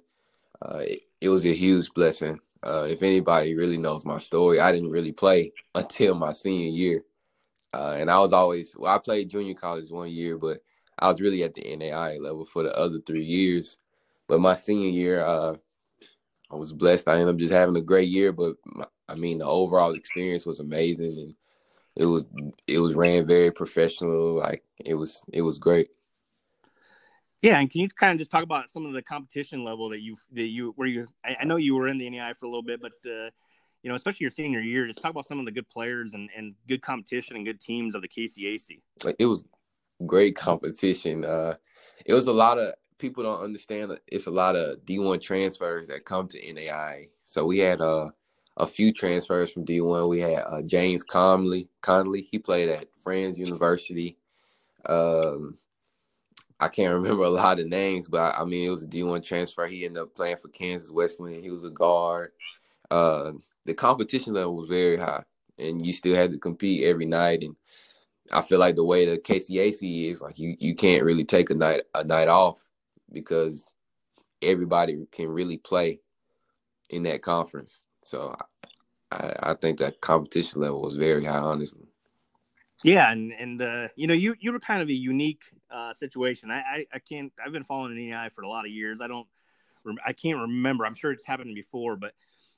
Uh, 0.62 0.78
it, 0.78 1.00
it, 1.20 1.28
was 1.28 1.44
a 1.44 1.54
huge 1.54 1.92
blessing. 1.92 2.38
Uh, 2.62 2.86
if 2.88 3.02
anybody 3.02 3.54
really 3.54 3.76
knows 3.76 4.04
my 4.04 4.18
story, 4.18 4.60
I 4.60 4.72
didn't 4.72 4.90
really 4.90 5.12
play 5.12 5.52
until 5.74 6.14
my 6.14 6.32
senior 6.32 6.70
year. 6.70 7.04
Uh, 7.72 7.96
and 7.98 8.10
I 8.10 8.18
was 8.20 8.32
always, 8.32 8.76
well, 8.76 8.94
I 8.94 8.98
played 8.98 9.28
junior 9.28 9.54
college 9.54 9.90
one 9.90 10.08
year, 10.08 10.38
but 10.38 10.60
I 10.98 11.08
was 11.08 11.20
really 11.20 11.42
at 11.42 11.54
the 11.54 11.76
NAI 11.76 12.18
level 12.18 12.46
for 12.46 12.62
the 12.62 12.76
other 12.76 13.00
three 13.00 13.24
years. 13.24 13.78
But 14.28 14.40
my 14.40 14.54
senior 14.54 14.88
year, 14.88 15.24
uh, 15.24 15.56
I 16.50 16.56
was 16.56 16.72
blessed. 16.72 17.08
I 17.08 17.14
ended 17.14 17.28
up 17.28 17.36
just 17.36 17.52
having 17.52 17.76
a 17.76 17.82
great 17.82 18.08
year. 18.08 18.32
But 18.32 18.56
my, 18.64 18.86
I 19.08 19.14
mean, 19.14 19.38
the 19.38 19.46
overall 19.46 19.94
experience 19.94 20.46
was 20.46 20.60
amazing, 20.60 21.18
and 21.18 21.34
it 21.96 22.06
was 22.06 22.24
it 22.66 22.78
was 22.78 22.94
ran 22.94 23.26
very 23.26 23.50
professional. 23.50 24.34
Like 24.36 24.62
it 24.84 24.94
was 24.94 25.24
it 25.32 25.42
was 25.42 25.58
great. 25.58 25.88
Yeah, 27.42 27.58
and 27.58 27.70
can 27.70 27.82
you 27.82 27.88
kind 27.88 28.12
of 28.12 28.18
just 28.18 28.30
talk 28.30 28.42
about 28.42 28.70
some 28.70 28.86
of 28.86 28.94
the 28.94 29.02
competition 29.02 29.64
level 29.64 29.90
that 29.90 30.00
you 30.00 30.16
that 30.32 30.46
you 30.46 30.72
where 30.76 30.88
you? 30.88 31.06
I, 31.24 31.36
I 31.40 31.44
know 31.44 31.56
you 31.56 31.74
were 31.74 31.88
in 31.88 31.98
the 31.98 32.08
NAI 32.08 32.32
for 32.34 32.46
a 32.46 32.48
little 32.48 32.62
bit, 32.62 32.80
but 32.80 32.92
uh, 33.06 33.28
you 33.82 33.90
know, 33.90 33.94
especially 33.94 34.24
your 34.24 34.30
senior 34.30 34.60
year, 34.60 34.86
just 34.86 35.02
talk 35.02 35.10
about 35.10 35.26
some 35.26 35.38
of 35.38 35.44
the 35.44 35.50
good 35.50 35.68
players 35.68 36.14
and, 36.14 36.30
and 36.34 36.54
good 36.66 36.80
competition 36.80 37.36
and 37.36 37.44
good 37.44 37.60
teams 37.60 37.94
of 37.94 38.00
the 38.00 38.08
KCAC. 38.08 38.80
Like 39.04 39.16
it 39.18 39.26
was 39.26 39.46
great 40.06 40.36
competition. 40.36 41.24
Uh, 41.24 41.54
it 42.06 42.14
was 42.14 42.26
a 42.26 42.32
lot 42.32 42.58
of 42.58 42.74
people 42.98 43.22
don't 43.22 43.42
understand. 43.42 43.98
It's 44.06 44.26
a 44.26 44.30
lot 44.30 44.56
of 44.56 44.78
D1 44.80 45.20
transfers 45.20 45.88
that 45.88 46.04
come 46.04 46.28
to 46.28 46.52
NAI. 46.52 47.08
So 47.24 47.44
we 47.46 47.58
had 47.58 47.80
uh, 47.80 48.10
a 48.56 48.66
few 48.66 48.92
transfers 48.92 49.50
from 49.50 49.64
D1. 49.64 50.08
We 50.08 50.20
had 50.20 50.44
uh, 50.46 50.62
James 50.62 51.02
Conley. 51.02 51.68
Conley. 51.80 52.28
He 52.30 52.38
played 52.38 52.68
at 52.68 52.88
Friends 53.02 53.38
University. 53.38 54.18
Um, 54.86 55.58
I 56.60 56.68
can't 56.68 56.94
remember 57.02 57.24
a 57.24 57.30
lot 57.30 57.60
of 57.60 57.66
names, 57.66 58.08
but 58.08 58.34
I 58.38 58.44
mean 58.44 58.66
it 58.66 58.70
was 58.70 58.82
a 58.82 58.86
D1 58.88 59.24
transfer. 59.24 59.66
He 59.66 59.84
ended 59.84 60.02
up 60.02 60.14
playing 60.14 60.36
for 60.36 60.48
Kansas 60.48 60.90
Wesleyan. 60.90 61.42
He 61.42 61.50
was 61.50 61.64
a 61.64 61.70
guard. 61.70 62.32
Uh, 62.90 63.32
the 63.64 63.74
competition 63.74 64.34
level 64.34 64.56
was 64.56 64.68
very 64.68 64.96
high, 64.96 65.24
and 65.58 65.84
you 65.84 65.92
still 65.92 66.14
had 66.14 66.32
to 66.32 66.38
compete 66.38 66.84
every 66.84 67.06
night. 67.06 67.42
And 67.42 67.56
I 68.32 68.42
feel 68.42 68.58
like 68.58 68.76
the 68.76 68.84
way 68.84 69.04
the 69.04 69.18
KCAC 69.18 70.10
is, 70.10 70.20
like 70.22 70.38
you 70.38 70.56
you 70.58 70.74
can't 70.74 71.04
really 71.04 71.24
take 71.24 71.50
a 71.50 71.54
night 71.54 71.82
a 71.94 72.04
night 72.04 72.28
off 72.28 72.64
because 73.12 73.64
everybody 74.42 75.06
can 75.12 75.28
really 75.28 75.58
play 75.58 76.00
in 76.90 77.02
that 77.04 77.22
conference. 77.22 77.84
So 78.04 78.34
I, 79.10 79.34
I 79.40 79.54
think 79.54 79.78
that 79.78 80.00
competition 80.00 80.60
level 80.60 80.82
was 80.82 80.96
very 80.96 81.24
high, 81.24 81.38
honestly. 81.38 81.86
Yeah, 82.82 83.10
and 83.10 83.32
and 83.32 83.62
uh, 83.62 83.88
you 83.96 84.06
know 84.06 84.14
you 84.14 84.34
you 84.40 84.52
were 84.52 84.60
kind 84.60 84.82
of 84.82 84.88
a 84.88 84.94
unique 84.94 85.42
uh, 85.70 85.94
situation. 85.94 86.50
I, 86.50 86.58
I, 86.60 86.86
I 86.94 86.98
can't 86.98 87.32
I've 87.44 87.52
been 87.52 87.64
following 87.64 87.94
the 87.94 88.10
NEI 88.10 88.30
for 88.34 88.42
a 88.42 88.48
lot 88.48 88.66
of 88.66 88.70
years. 88.70 89.00
I 89.00 89.08
don't 89.08 89.26
I 90.04 90.12
can't 90.12 90.38
remember. 90.38 90.86
I'm 90.86 90.94
sure 90.94 91.12
it's 91.12 91.26
happened 91.26 91.54
before, 91.54 91.96
but 91.96 92.12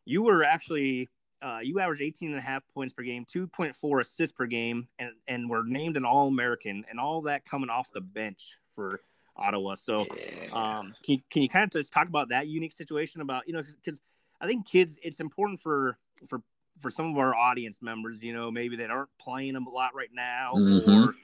you 0.05 0.23
were 0.23 0.45
actually 0.45 1.09
uh, 1.43 1.59
you 1.63 1.81
averaged 1.81 2.03
18 2.03 2.31
and 2.31 2.39
a 2.39 2.43
half 2.43 2.63
points 2.75 2.95
per 2.95 3.03
game, 3.03 3.25
2.4 3.25 4.01
assists 4.01 4.37
per 4.37 4.47
game, 4.47 4.89
and 4.99 5.11
and 5.29 5.51
were 5.51 5.63
named 5.65 5.97
an 5.97 6.05
All 6.05 6.29
American, 6.29 6.85
and 6.89 6.99
all 6.99 7.23
that 7.23 7.45
coming 7.45 7.71
off 7.71 7.91
the 7.93 8.01
bench 8.01 8.55
for 8.75 9.01
Ottawa. 9.37 9.75
So, 9.75 10.07
um, 10.53 10.95
can 11.05 11.15
you, 11.15 11.19
can 11.31 11.43
you 11.43 11.49
kind 11.49 11.65
of 11.65 11.71
just 11.71 11.93
talk 11.93 12.09
about 12.09 12.31
that 12.31 12.47
unique 12.47 12.73
situation 12.73 13.21
about 13.21 13.47
you 13.47 13.55
know 13.55 13.63
because 13.85 14.01
I 14.41 14.47
think 14.47 14.67
kids, 14.67 14.97
it's 15.03 15.21
important 15.21 15.61
for 15.61 15.99
for 16.27 16.41
for 16.81 16.91
some 16.91 17.11
of 17.11 17.19
our 17.19 17.35
audience 17.35 17.81
members, 17.81 18.23
you 18.23 18.35
know, 18.35 18.51
maybe 18.51 18.77
that 18.77 18.91
aren't 18.91 19.09
playing 19.19 19.57
a 19.57 19.61
lot 19.61 19.95
right 19.95 20.11
now, 20.13 20.53
mm-hmm. 20.55 21.09
or 21.09 21.15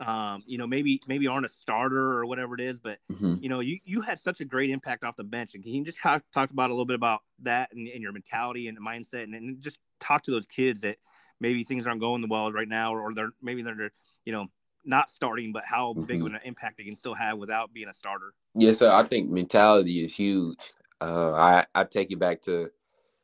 um, 0.00 0.42
you 0.46 0.58
know, 0.58 0.66
maybe 0.66 1.00
maybe 1.06 1.26
aren't 1.26 1.46
a 1.46 1.50
starter 1.50 2.12
or 2.12 2.26
whatever 2.26 2.54
it 2.54 2.60
is. 2.60 2.80
But 2.80 2.98
mm-hmm. 3.10 3.36
you 3.40 3.48
know, 3.48 3.60
you 3.60 3.78
you 3.84 4.00
had 4.00 4.18
such 4.18 4.40
a 4.40 4.44
great 4.44 4.70
impact 4.70 5.04
off 5.04 5.16
the 5.16 5.24
bench, 5.24 5.54
and 5.54 5.62
can 5.62 5.72
you 5.72 5.84
just 5.84 5.98
talk 5.98 6.22
talk 6.32 6.50
about 6.50 6.70
a 6.70 6.72
little 6.72 6.86
bit 6.86 6.96
about 6.96 7.20
that 7.40 7.70
and, 7.72 7.86
and 7.88 8.02
your 8.02 8.12
mentality 8.12 8.68
and 8.68 8.78
mindset, 8.78 9.24
and, 9.24 9.34
and, 9.34 9.60
just 9.60 9.78
talk 10.00 10.22
to 10.24 10.30
those 10.30 10.46
kids 10.46 10.80
that 10.80 10.96
maybe 11.40 11.64
things 11.64 11.86
aren't 11.86 12.00
going 12.00 12.26
well 12.28 12.50
right 12.52 12.68
now, 12.68 12.94
or 12.94 13.02
or 13.02 13.14
they're 13.14 13.32
maybe 13.42 13.62
they're 13.62 13.92
you 14.24 14.32
know 14.32 14.46
not 14.84 15.10
starting, 15.10 15.52
but 15.52 15.64
how 15.64 15.92
mm-hmm. 15.92 16.04
big 16.04 16.20
of 16.20 16.26
an 16.26 16.40
impact 16.44 16.78
they 16.78 16.84
can 16.84 16.96
still 16.96 17.14
have 17.14 17.38
without 17.38 17.72
being 17.72 17.88
a 17.88 17.94
starter. 17.94 18.32
Yes, 18.54 18.78
sir. 18.78 18.90
I 18.90 19.02
think 19.02 19.30
mentality 19.30 20.02
is 20.02 20.14
huge. 20.14 20.58
Uh, 21.00 21.32
I 21.32 21.66
I 21.74 21.84
take 21.84 22.10
it 22.10 22.18
back 22.18 22.40
to 22.42 22.70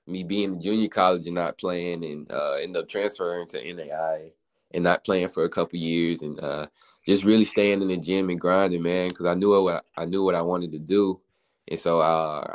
me 0.07 0.23
being 0.23 0.55
in 0.55 0.61
junior 0.61 0.89
college 0.89 1.27
and 1.27 1.35
not 1.35 1.59
playing, 1.59 2.05
and 2.05 2.31
uh, 2.31 2.53
end 2.53 2.77
up 2.77 2.89
transferring 2.89 3.49
to 3.49 3.63
NAIA 3.63 4.33
and 4.73 4.85
not 4.85 5.05
playing 5.05 5.29
for 5.29 5.45
a 5.45 5.49
couple 5.49 5.79
years, 5.79 6.23
and 6.23 6.39
uh, 6.41 6.67
just 7.07 7.25
really 7.25 7.45
staying 7.45 7.83
in 7.83 7.89
the 7.89 7.97
gym 7.97 8.31
and 8.31 8.41
grinding, 8.41 8.83
man. 8.83 9.09
Because 9.09 9.27
I 9.27 9.35
knew 9.35 9.63
what 9.63 9.85
I 9.97 10.05
knew 10.05 10.25
what 10.25 10.35
I 10.35 10.43
wanted 10.43 10.73
to 10.73 10.79
do, 10.79 11.21
and 11.69 11.79
so 11.79 12.01
uh, 12.01 12.55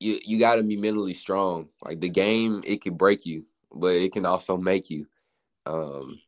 you 0.00 0.18
you 0.24 0.38
got 0.38 0.56
to 0.56 0.62
be 0.62 0.76
mentally 0.76 1.14
strong. 1.14 1.68
Like 1.82 2.00
the 2.00 2.08
game, 2.08 2.62
it 2.64 2.80
can 2.80 2.94
break 2.94 3.26
you, 3.26 3.46
but 3.72 3.94
it 3.94 4.12
can 4.12 4.26
also 4.26 4.56
make 4.56 4.90
you. 4.90 5.06
Um, 5.66 6.20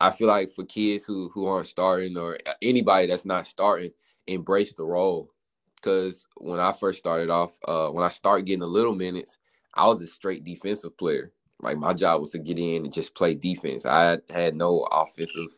I 0.00 0.10
feel 0.10 0.28
like 0.28 0.52
for 0.54 0.64
kids 0.64 1.04
who 1.04 1.30
who 1.30 1.46
aren't 1.46 1.66
starting 1.66 2.16
or 2.16 2.38
anybody 2.62 3.06
that's 3.06 3.24
not 3.24 3.46
starting, 3.46 3.90
embrace 4.26 4.74
the 4.74 4.84
role. 4.84 5.32
Because 5.76 6.26
when 6.36 6.58
I 6.58 6.72
first 6.72 6.98
started 6.98 7.30
off, 7.30 7.56
uh, 7.66 7.88
when 7.90 8.04
I 8.04 8.08
started 8.08 8.46
getting 8.46 8.62
a 8.62 8.66
little 8.66 8.94
minutes, 8.94 9.38
I 9.74 9.86
was 9.86 10.02
a 10.02 10.06
straight 10.06 10.42
defensive 10.44 10.96
player. 10.98 11.32
Like 11.60 11.78
my 11.78 11.92
job 11.92 12.20
was 12.20 12.30
to 12.30 12.38
get 12.38 12.58
in 12.58 12.84
and 12.84 12.92
just 12.92 13.14
play 13.14 13.34
defense. 13.34 13.84
I 13.84 14.18
had 14.30 14.54
no 14.54 14.86
offensive 14.90 15.50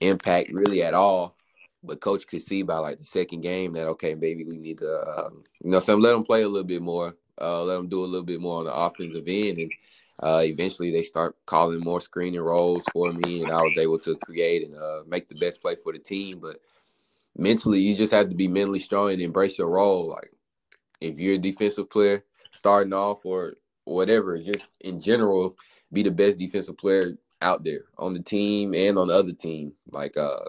impact 0.00 0.50
really 0.52 0.82
at 0.82 0.94
all. 0.94 1.36
But 1.82 2.00
coach 2.00 2.26
could 2.26 2.42
see 2.42 2.62
by 2.62 2.78
like 2.78 2.98
the 2.98 3.04
second 3.04 3.42
game 3.42 3.74
that 3.74 3.86
okay, 3.88 4.14
maybe 4.14 4.44
we 4.44 4.56
need 4.56 4.78
to, 4.78 5.26
um, 5.26 5.44
you 5.62 5.70
know, 5.70 5.80
some 5.80 6.00
let 6.00 6.12
them 6.12 6.22
play 6.22 6.42
a 6.42 6.48
little 6.48 6.66
bit 6.66 6.80
more, 6.80 7.14
uh, 7.38 7.62
let 7.62 7.76
them 7.76 7.88
do 7.88 8.02
a 8.02 8.06
little 8.06 8.24
bit 8.24 8.40
more 8.40 8.60
on 8.60 8.64
the 8.64 8.74
offensive 8.74 9.24
end, 9.26 9.58
and 9.58 9.72
uh, 10.22 10.40
eventually 10.42 10.90
they 10.90 11.02
start 11.02 11.36
calling 11.44 11.80
more 11.80 12.00
screening 12.00 12.40
roles 12.40 12.82
for 12.90 13.12
me, 13.12 13.42
and 13.42 13.52
I 13.52 13.56
was 13.56 13.76
able 13.76 13.98
to 13.98 14.16
create 14.16 14.66
and 14.66 14.74
uh, 14.76 15.02
make 15.06 15.28
the 15.28 15.34
best 15.34 15.60
play 15.60 15.76
for 15.76 15.92
the 15.92 15.98
team. 15.98 16.38
But 16.40 16.58
mentally, 17.36 17.80
you 17.80 17.94
just 17.94 18.14
have 18.14 18.30
to 18.30 18.34
be 18.34 18.48
mentally 18.48 18.78
strong 18.78 19.10
and 19.10 19.20
embrace 19.20 19.58
your 19.58 19.68
role. 19.68 20.08
Like 20.08 20.32
if 21.02 21.18
you're 21.18 21.34
a 21.34 21.38
defensive 21.38 21.90
player 21.90 22.24
starting 22.52 22.94
off 22.94 23.26
or 23.26 23.54
whatever, 23.84 24.38
just 24.38 24.72
in 24.80 25.00
general, 25.00 25.56
be 25.92 26.02
the 26.02 26.10
best 26.10 26.38
defensive 26.38 26.76
player 26.76 27.16
out 27.40 27.64
there 27.64 27.84
on 27.98 28.14
the 28.14 28.22
team 28.22 28.74
and 28.74 28.98
on 28.98 29.08
the 29.08 29.14
other 29.14 29.32
team. 29.32 29.72
Like 29.90 30.16
uh 30.16 30.48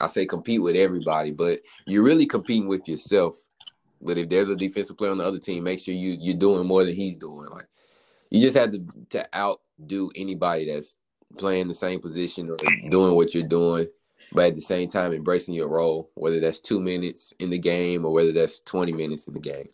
I 0.00 0.06
say 0.06 0.26
compete 0.26 0.62
with 0.62 0.76
everybody, 0.76 1.32
but 1.32 1.60
you're 1.86 2.04
really 2.04 2.26
competing 2.26 2.68
with 2.68 2.86
yourself. 2.88 3.36
But 4.00 4.16
if 4.16 4.28
there's 4.28 4.48
a 4.48 4.54
defensive 4.54 4.96
player 4.96 5.10
on 5.10 5.18
the 5.18 5.24
other 5.24 5.40
team, 5.40 5.64
make 5.64 5.80
sure 5.80 5.94
you 5.94 6.16
you're 6.20 6.36
doing 6.36 6.66
more 6.66 6.84
than 6.84 6.94
he's 6.94 7.16
doing. 7.16 7.48
Like 7.50 7.66
you 8.30 8.40
just 8.40 8.56
have 8.56 8.70
to 8.72 8.84
to 9.10 9.36
outdo 9.36 10.10
anybody 10.14 10.70
that's 10.70 10.98
playing 11.36 11.68
the 11.68 11.74
same 11.74 12.00
position 12.00 12.50
or 12.50 12.56
doing 12.90 13.14
what 13.14 13.34
you're 13.34 13.46
doing, 13.46 13.86
but 14.32 14.46
at 14.46 14.54
the 14.54 14.60
same 14.60 14.88
time 14.88 15.12
embracing 15.12 15.54
your 15.54 15.68
role, 15.68 16.10
whether 16.14 16.40
that's 16.40 16.60
two 16.60 16.80
minutes 16.80 17.34
in 17.38 17.50
the 17.50 17.58
game 17.58 18.04
or 18.04 18.12
whether 18.12 18.32
that's 18.32 18.60
20 18.60 18.92
minutes 18.92 19.28
in 19.28 19.34
the 19.34 19.40
game. 19.40 19.68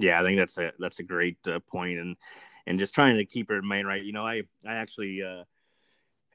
Yeah, 0.00 0.20
I 0.20 0.24
think 0.24 0.38
that's 0.38 0.58
a 0.58 0.72
that's 0.78 0.98
a 0.98 1.02
great 1.02 1.38
uh, 1.46 1.60
point, 1.70 1.98
and 1.98 2.16
and 2.66 2.78
just 2.78 2.94
trying 2.94 3.16
to 3.16 3.24
keep 3.24 3.50
it 3.50 3.54
in 3.54 3.66
mind, 3.66 3.86
right? 3.86 4.02
You 4.02 4.12
know, 4.12 4.26
I 4.26 4.42
I 4.66 4.74
actually 4.74 5.22
uh, 5.22 5.44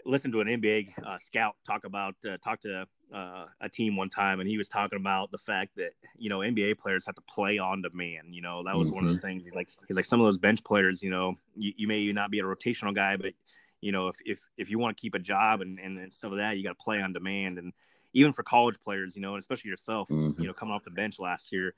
listened 0.06 0.34
to 0.34 0.42
an 0.42 0.48
NBA 0.48 0.90
uh, 1.06 1.18
scout 1.20 1.56
talk 1.66 1.86
about 1.86 2.16
uh, 2.30 2.38
talk 2.44 2.62
to 2.62 2.86
uh, 3.14 3.46
a 3.62 3.70
team 3.70 3.96
one 3.96 4.10
time, 4.10 4.40
and 4.40 4.50
he 4.50 4.58
was 4.58 4.68
talking 4.68 5.00
about 5.00 5.32
the 5.32 5.38
fact 5.38 5.76
that 5.78 5.92
you 6.18 6.30
know 6.30 6.40
NBA 6.40 6.78
players 6.78 7.06
have 7.06 7.16
to 7.16 7.22
play 7.24 7.58
on 7.58 7.82
demand. 7.82 8.34
You 8.34 8.42
know, 8.42 8.64
that 8.64 8.76
was 8.76 8.88
mm-hmm. 8.88 8.96
one 8.96 9.04
of 9.06 9.10
the 9.12 9.18
mm-hmm. 9.18 9.28
things. 9.28 9.44
He's 9.44 9.56
like 9.56 9.70
he's 9.88 9.98
like 9.98 10.06
some 10.06 10.22
of 10.22 10.28
those 10.28 10.38
bench 10.38 10.64
players. 10.64 11.02
You 11.02 11.10
know, 11.10 11.36
you, 11.56 11.74
you 11.76 11.88
may 11.88 12.12
not 12.12 12.32
be 12.32 12.40
a 12.40 12.44
rotational 12.44 12.94
guy, 12.94 13.18
but 13.18 13.34
you 13.82 13.92
know 13.92 14.08
if 14.08 14.18
if 14.26 14.40
if 14.58 14.70
you 14.70 14.80
want 14.80 14.96
to 14.96 15.02
keep 15.02 15.16
a 15.16 15.20
job 15.20 15.62
and 15.62 15.80
and 15.80 16.14
stuff 16.14 16.32
like 16.32 16.40
that, 16.40 16.58
you 16.58 16.64
got 16.64 16.78
to 16.78 16.84
play 16.84 17.02
on 17.02 17.14
demand. 17.14 17.58
And 17.58 17.74
even 18.14 18.32
for 18.32 18.44
college 18.44 18.78
players, 18.84 19.16
you 19.16 19.22
know, 19.22 19.34
and 19.34 19.42
especially 19.42 19.70
yourself, 19.70 20.08
mm-hmm. 20.10 20.42
you 20.42 20.48
know, 20.48 20.54
coming 20.54 20.74
off 20.74 20.84
the 20.84 20.92
bench 20.92 21.20
last 21.20 21.52
year 21.52 21.76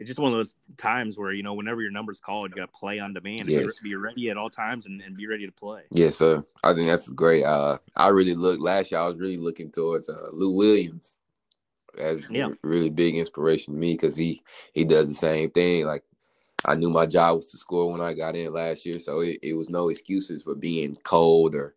it's 0.00 0.08
just 0.08 0.18
one 0.18 0.32
of 0.32 0.38
those 0.38 0.54
times 0.78 1.18
where 1.18 1.30
you 1.30 1.42
know 1.42 1.52
whenever 1.52 1.82
your 1.82 1.90
number's 1.90 2.18
called, 2.18 2.50
you 2.50 2.56
got 2.56 2.72
to 2.72 2.78
play 2.78 2.98
on 2.98 3.12
demand. 3.12 3.44
Yes. 3.44 3.66
Be, 3.82 3.90
be, 3.90 3.94
ready 3.96 4.30
at 4.30 4.38
all 4.38 4.48
times 4.48 4.86
and, 4.86 5.02
and, 5.02 5.14
be 5.14 5.26
ready 5.26 5.44
to 5.44 5.52
play. 5.52 5.82
Yes, 5.90 6.16
sir. 6.16 6.42
I 6.64 6.72
think 6.72 6.88
that's 6.88 7.10
great. 7.10 7.44
Uh, 7.44 7.76
I 7.94 8.08
really 8.08 8.34
look 8.34 8.60
last 8.60 8.90
year. 8.90 9.00
I 9.00 9.06
was 9.06 9.18
really 9.18 9.36
looking 9.36 9.70
towards 9.70 10.08
uh, 10.08 10.28
Lou 10.32 10.52
Williams 10.52 11.18
as 11.98 12.20
yeah. 12.30 12.48
really 12.62 12.88
big 12.88 13.16
inspiration 13.16 13.74
to 13.74 13.80
me 13.80 13.92
because 13.92 14.16
he 14.16 14.42
he 14.72 14.84
does 14.84 15.06
the 15.06 15.14
same 15.14 15.50
thing. 15.50 15.84
Like 15.84 16.02
I 16.64 16.76
knew 16.76 16.88
my 16.88 17.04
job 17.04 17.36
was 17.36 17.50
to 17.50 17.58
score 17.58 17.92
when 17.92 18.00
I 18.00 18.14
got 18.14 18.36
in 18.36 18.54
last 18.54 18.86
year, 18.86 18.98
so 18.98 19.20
it, 19.20 19.38
it 19.42 19.52
was 19.52 19.68
no 19.68 19.90
excuses 19.90 20.42
for 20.42 20.54
being 20.54 20.96
cold 21.04 21.54
or 21.54 21.74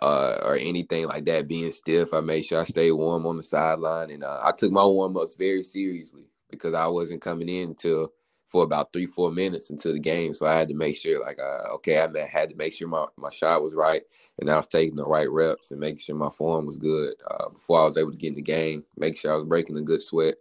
uh, 0.00 0.38
or 0.44 0.54
anything 0.54 1.08
like 1.08 1.24
that, 1.24 1.48
being 1.48 1.72
stiff. 1.72 2.14
I 2.14 2.20
made 2.20 2.44
sure 2.44 2.60
I 2.60 2.64
stayed 2.64 2.92
warm 2.92 3.26
on 3.26 3.36
the 3.36 3.42
sideline, 3.42 4.12
and 4.12 4.22
uh, 4.22 4.38
I 4.44 4.52
took 4.52 4.70
my 4.70 4.84
warm 4.84 5.16
ups 5.16 5.34
very 5.34 5.64
seriously 5.64 6.28
because 6.50 6.74
I 6.74 6.86
wasn't 6.86 7.22
coming 7.22 7.48
in 7.48 7.70
until 7.70 8.12
for 8.48 8.64
about 8.64 8.92
three, 8.92 9.06
four 9.06 9.30
minutes 9.30 9.68
into 9.68 9.92
the 9.92 9.98
game. 9.98 10.32
So 10.32 10.46
I 10.46 10.56
had 10.56 10.68
to 10.68 10.74
make 10.74 10.96
sure, 10.96 11.20
like, 11.20 11.38
uh, 11.38 11.74
okay, 11.74 11.98
I 11.98 12.26
had 12.26 12.48
to 12.48 12.56
make 12.56 12.72
sure 12.72 12.88
my, 12.88 13.06
my 13.16 13.30
shot 13.30 13.62
was 13.62 13.74
right 13.74 14.02
and 14.38 14.50
I 14.50 14.56
was 14.56 14.66
taking 14.66 14.96
the 14.96 15.04
right 15.04 15.30
reps 15.30 15.70
and 15.70 15.78
making 15.78 15.98
sure 15.98 16.16
my 16.16 16.30
form 16.30 16.64
was 16.64 16.78
good 16.78 17.14
uh, 17.30 17.50
before 17.50 17.82
I 17.82 17.84
was 17.84 17.98
able 17.98 18.12
to 18.12 18.16
get 18.16 18.28
in 18.28 18.36
the 18.36 18.42
game, 18.42 18.84
make 18.96 19.18
sure 19.18 19.32
I 19.32 19.36
was 19.36 19.44
breaking 19.44 19.76
a 19.76 19.82
good 19.82 20.00
sweat 20.00 20.36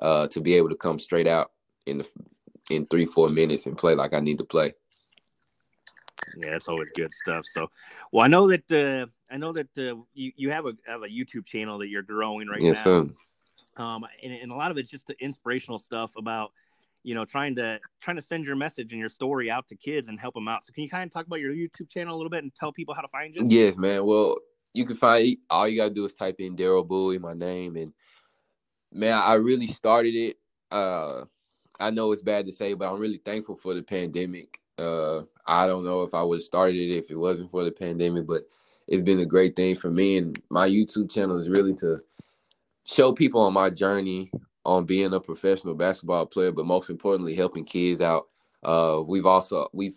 uh, 0.00 0.26
to 0.28 0.40
be 0.40 0.54
able 0.54 0.70
to 0.70 0.76
come 0.76 0.98
straight 0.98 1.28
out 1.28 1.52
in 1.86 1.98
the 1.98 2.08
in 2.70 2.86
three, 2.86 3.06
four 3.06 3.28
minutes 3.28 3.66
and 3.66 3.78
play 3.78 3.94
like 3.94 4.12
I 4.12 4.20
need 4.20 4.38
to 4.38 4.44
play. 4.44 4.72
Yeah, 6.36 6.54
it's 6.56 6.68
always 6.68 6.88
good 6.94 7.12
stuff. 7.12 7.44
So, 7.46 7.70
well, 8.12 8.24
I 8.24 8.28
know 8.28 8.48
that 8.48 8.70
uh, 8.72 9.06
I 9.32 9.36
know 9.36 9.52
that 9.52 9.68
uh, 9.76 9.96
you 10.14 10.32
you 10.36 10.50
have 10.50 10.66
a 10.66 10.72
have 10.86 11.02
a 11.02 11.08
YouTube 11.08 11.46
channel 11.46 11.78
that 11.78 11.88
you're 11.88 12.02
growing 12.02 12.48
right 12.48 12.60
yes, 12.60 12.76
now. 12.76 13.04
Sir 13.06 13.08
um, 13.76 14.04
and, 14.22 14.32
and 14.32 14.52
a 14.52 14.54
lot 14.54 14.70
of 14.70 14.78
it's 14.78 14.90
just 14.90 15.10
inspirational 15.20 15.78
stuff 15.78 16.12
about 16.16 16.52
you 17.02 17.14
know 17.14 17.24
trying 17.24 17.54
to 17.56 17.80
trying 18.00 18.16
to 18.16 18.22
send 18.22 18.44
your 18.44 18.56
message 18.56 18.92
and 18.92 19.00
your 19.00 19.08
story 19.08 19.50
out 19.50 19.66
to 19.68 19.76
kids 19.76 20.08
and 20.08 20.20
help 20.20 20.34
them 20.34 20.48
out. 20.48 20.64
So 20.64 20.72
can 20.72 20.82
you 20.82 20.90
kind 20.90 21.04
of 21.04 21.12
talk 21.12 21.26
about 21.26 21.40
your 21.40 21.52
youtube 21.52 21.88
channel 21.88 22.14
a 22.14 22.16
little 22.16 22.30
bit 22.30 22.42
and 22.42 22.54
tell 22.54 22.72
people 22.72 22.94
how 22.94 23.02
to 23.02 23.08
find 23.08 23.34
you? 23.34 23.44
Yes 23.46 23.76
man. 23.76 24.04
Well 24.04 24.36
you 24.74 24.84
can 24.84 24.96
find 24.96 25.36
all 25.50 25.68
you 25.68 25.76
gotta 25.76 25.94
do 25.94 26.04
is 26.04 26.14
type 26.14 26.36
in 26.38 26.56
daryl 26.56 26.86
bowie 26.86 27.18
my 27.18 27.34
name 27.34 27.76
and 27.76 27.92
man 28.92 29.20
i 29.22 29.34
really 29.34 29.66
started 29.66 30.14
it. 30.14 30.36
Uh 30.70 31.24
i 31.80 31.90
know 31.90 32.12
it's 32.12 32.22
bad 32.22 32.46
to 32.46 32.52
say 32.52 32.74
but 32.74 32.90
i'm 32.90 33.00
really 33.00 33.20
thankful 33.24 33.56
for 33.56 33.74
the 33.74 33.82
pandemic. 33.82 34.58
Uh 34.78 35.22
i 35.46 35.66
don't 35.66 35.84
know 35.84 36.02
if 36.02 36.14
i 36.14 36.22
would 36.22 36.36
have 36.36 36.44
started 36.44 36.76
it 36.76 36.96
if 36.96 37.10
it 37.10 37.16
wasn't 37.16 37.50
for 37.50 37.64
the 37.64 37.70
pandemic 37.72 38.26
but 38.26 38.44
it's 38.88 39.02
been 39.02 39.20
a 39.20 39.26
great 39.26 39.54
thing 39.54 39.74
for 39.74 39.90
me 39.90 40.16
and 40.16 40.40
my 40.50 40.68
youtube 40.68 41.10
channel 41.10 41.36
is 41.36 41.48
really 41.48 41.74
to 41.74 42.00
show 42.84 43.12
people 43.12 43.40
on 43.40 43.52
my 43.52 43.70
journey 43.70 44.30
on 44.64 44.84
being 44.84 45.12
a 45.12 45.20
professional 45.20 45.74
basketball 45.74 46.26
player, 46.26 46.52
but 46.52 46.66
most 46.66 46.90
importantly, 46.90 47.34
helping 47.34 47.64
kids 47.64 48.00
out. 48.00 48.24
Uh, 48.62 49.02
we've 49.06 49.26
also 49.26 49.68
we've 49.72 49.96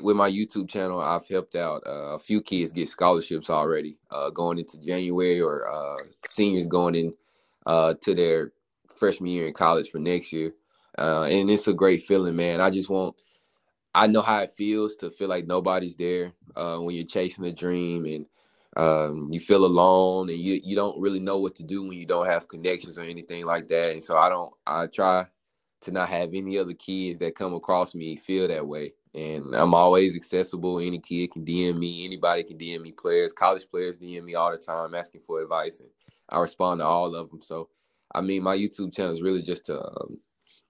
with 0.00 0.16
my 0.16 0.30
YouTube 0.30 0.68
channel, 0.68 1.00
I've 1.00 1.26
helped 1.26 1.56
out 1.56 1.82
uh, 1.84 2.14
a 2.14 2.18
few 2.18 2.40
kids 2.40 2.72
get 2.72 2.88
scholarships 2.88 3.50
already, 3.50 3.98
uh, 4.10 4.30
going 4.30 4.58
into 4.58 4.78
January 4.78 5.40
or 5.40 5.68
uh, 5.68 5.96
seniors 6.24 6.68
going 6.68 6.94
in 6.94 7.14
uh, 7.66 7.94
to 8.02 8.14
their 8.14 8.52
freshman 8.96 9.30
year 9.30 9.48
in 9.48 9.54
college 9.54 9.90
for 9.90 9.98
next 9.98 10.32
year, 10.32 10.52
uh, 10.98 11.24
and 11.24 11.50
it's 11.50 11.66
a 11.66 11.72
great 11.72 12.02
feeling, 12.02 12.36
man. 12.36 12.60
I 12.60 12.70
just 12.70 12.90
want. 12.90 13.16
I 13.94 14.06
know 14.06 14.22
how 14.22 14.42
it 14.42 14.52
feels 14.56 14.94
to 14.96 15.10
feel 15.10 15.28
like 15.28 15.46
nobody's 15.46 15.96
there 15.96 16.32
when 16.54 16.94
you're 16.94 17.06
chasing 17.06 17.46
a 17.46 17.52
dream 17.52 18.04
and 18.04 18.26
um, 18.78 19.28
you 19.32 19.40
feel 19.40 19.66
alone 19.66 20.30
and 20.30 20.38
you, 20.38 20.60
you 20.62 20.76
don't 20.76 21.00
really 21.00 21.18
know 21.18 21.38
what 21.38 21.56
to 21.56 21.64
do 21.64 21.82
when 21.82 21.98
you 21.98 22.06
don't 22.06 22.26
have 22.26 22.46
connections 22.46 22.96
or 22.96 23.02
anything 23.02 23.44
like 23.44 23.66
that. 23.68 23.92
And 23.92 24.02
so 24.02 24.16
I 24.16 24.28
don't, 24.28 24.54
I 24.66 24.86
try 24.86 25.26
to 25.80 25.90
not 25.90 26.08
have 26.08 26.30
any 26.32 26.58
other 26.58 26.74
kids 26.74 27.18
that 27.18 27.34
come 27.34 27.54
across 27.54 27.94
me 27.94 28.16
feel 28.16 28.46
that 28.46 28.66
way. 28.66 28.92
And 29.14 29.54
I'm 29.54 29.74
always 29.74 30.14
accessible. 30.14 30.78
Any 30.78 31.00
kid 31.00 31.32
can 31.32 31.44
DM 31.44 31.76
me. 31.76 32.04
Anybody 32.04 32.44
can 32.44 32.56
DM 32.56 32.82
me. 32.82 32.92
Players, 32.92 33.32
college 33.32 33.68
players 33.68 33.98
DM 33.98 34.22
me 34.22 34.36
all 34.36 34.52
the 34.52 34.58
time 34.58 34.94
asking 34.94 35.22
for 35.22 35.40
advice, 35.40 35.80
and 35.80 35.88
I 36.28 36.38
respond 36.38 36.80
to 36.80 36.84
all 36.84 37.14
of 37.14 37.30
them. 37.30 37.42
So, 37.42 37.70
I 38.14 38.20
mean, 38.20 38.42
my 38.42 38.56
YouTube 38.56 38.94
channel 38.94 39.12
is 39.12 39.22
really 39.22 39.42
just 39.42 39.66
to 39.66 39.80
um, 39.80 40.18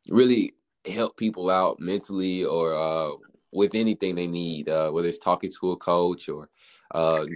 really 0.09 0.55
help 0.87 1.17
people 1.17 1.51
out 1.51 1.81
mentally 1.81 2.45
or 2.45 2.75
uh, 2.75 3.11
with 3.53 3.75
anything 3.75 4.15
they 4.15 4.29
need, 4.29 4.69
uh, 4.69 4.91
whether 4.91 5.09
it's 5.09 5.19
talking 5.19 5.53
to 5.61 5.73
a 5.73 5.77
coach 5.77 6.29
or 6.29 6.49
uh, 6.95 7.27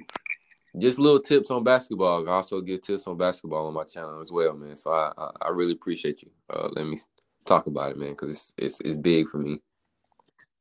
just 0.78 0.98
little 0.98 1.20
tips 1.20 1.50
on 1.50 1.64
basketball. 1.64 2.28
I 2.28 2.32
also 2.32 2.60
give 2.60 2.82
tips 2.82 3.06
on 3.06 3.16
basketball 3.16 3.66
on 3.66 3.74
my 3.74 3.84
channel 3.84 4.20
as 4.20 4.32
well, 4.32 4.54
man. 4.54 4.76
So 4.76 4.92
I 4.92 5.12
I, 5.16 5.30
I 5.42 5.48
really 5.50 5.72
appreciate 5.72 6.22
you. 6.22 6.30
Uh, 6.48 6.68
let 6.72 6.86
me 6.86 6.98
talk 7.44 7.66
about 7.66 7.90
it, 7.90 7.98
man, 7.98 8.10
because 8.10 8.30
it's 8.30 8.54
it's 8.56 8.80
it's 8.80 8.96
big 8.96 9.28
for 9.28 9.38
me. 9.38 9.60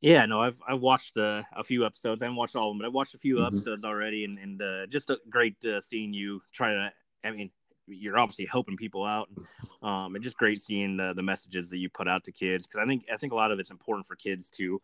Yeah, 0.02 0.26
no, 0.26 0.42
I've 0.42 0.60
I've 0.68 0.82
watched 0.82 1.18
uh, 1.18 1.44
a 1.56 1.64
few 1.64 1.86
episodes. 1.86 2.22
I 2.22 2.26
haven't 2.26 2.38
watched 2.38 2.56
all 2.56 2.70
of 2.70 2.74
them, 2.74 2.80
but 2.80 2.88
I've 2.88 2.94
watched 2.94 3.14
a 3.14 3.20
few 3.20 3.38
mm-hmm. 3.38 3.56
episodes 3.56 3.86
already, 3.86 4.26
and 4.26 4.40
and 4.40 4.62
uh, 4.62 4.88
just 4.88 5.10
a 5.10 5.20
great 5.30 5.64
uh, 5.64 5.80
seeing 5.80 6.14
you 6.14 6.42
try 6.52 6.74
to. 6.74 6.92
I 7.24 7.32
mean, 7.32 7.52
you're 7.88 8.18
obviously 8.18 8.48
helping 8.48 8.78
people 8.78 9.06
out, 9.06 9.30
um, 9.84 10.16
and 10.16 10.24
just 10.24 10.38
great 10.38 10.60
seeing 10.60 10.98
the 10.98 11.14
the 11.14 11.22
messages 11.22 11.70
that 11.70 11.78
you 11.78 11.90
put 11.90 12.08
out 12.08 12.24
to 12.24 12.32
kids 12.32 12.66
because 12.66 12.82
I 12.84 12.88
think 12.88 13.06
I 13.14 13.18
think 13.18 13.32
a 13.32 13.36
lot 13.36 13.52
of 13.52 13.60
it's 13.60 13.72
important 13.72 14.08
for 14.08 14.16
kids 14.16 14.50
to. 14.50 14.82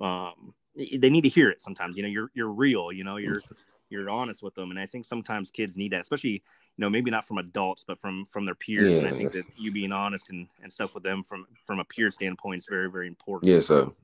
Um, 0.00 0.54
they 0.76 1.10
need 1.10 1.22
to 1.22 1.28
hear 1.28 1.50
it 1.50 1.60
sometimes. 1.60 1.96
You 1.96 2.04
know, 2.04 2.08
you're 2.08 2.30
you're 2.32 2.52
real. 2.52 2.92
You 2.92 3.02
know, 3.02 3.16
you're 3.16 3.42
you're 3.90 4.08
honest 4.08 4.42
with 4.42 4.54
them. 4.54 4.70
And 4.70 4.78
i 4.78 4.86
think 4.86 5.04
sometimes 5.04 5.50
kids 5.50 5.76
need 5.76 5.92
that 5.92 6.00
especially 6.00 6.30
you 6.30 6.40
know 6.78 6.88
maybe 6.88 7.10
not 7.10 7.26
from 7.26 7.38
adults 7.38 7.84
but 7.86 8.00
from 8.00 8.24
from 8.26 8.44
their 8.44 8.54
peers. 8.54 8.92
Yeah, 8.92 8.98
and 9.00 9.08
i 9.08 9.12
think 9.12 9.32
that 9.32 9.44
you 9.56 9.72
being 9.72 9.92
honest 9.92 10.30
and, 10.30 10.46
and 10.62 10.72
stuff 10.72 10.94
with 10.94 11.02
them 11.02 11.22
from 11.22 11.46
from 11.60 11.80
a 11.80 11.84
peer 11.84 12.10
standpoint 12.10 12.58
is 12.58 12.66
very 12.66 12.90
very 12.90 13.08
important. 13.08 13.50
Yeah 13.52 13.60
so 13.60 13.94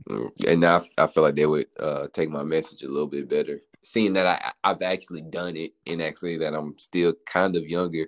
and 0.47 0.61
now 0.61 0.83
i 0.99 1.07
feel 1.07 1.23
like 1.23 1.37
they 1.37 1.47
would 1.47 1.67
uh 1.79 2.09
take 2.13 2.31
my 2.31 2.43
message 2.43 2.83
a 2.83 2.89
little 2.89 3.07
bit 3.07 3.29
better. 3.29 3.63
Seeing 3.83 4.13
that 4.15 4.27
i 4.27 4.71
i've 4.71 4.83
actually 4.83 5.23
done 5.23 5.57
it 5.57 5.73
and 5.87 6.03
actually 6.03 6.39
that 6.39 6.55
i'm 6.55 6.77
still 6.79 7.15
kind 7.25 7.57
of 7.57 7.69
younger 7.69 8.07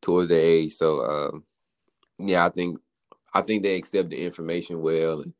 towards 0.00 0.28
the 0.28 0.36
age. 0.36 0.74
So 0.74 1.04
um 1.04 1.44
yeah 2.18 2.46
i 2.46 2.48
think 2.48 2.78
i 3.32 3.40
think 3.40 3.62
they 3.62 3.74
accept 3.76 4.10
the 4.10 4.24
information 4.24 4.80
well 4.80 5.22
and 5.22 5.32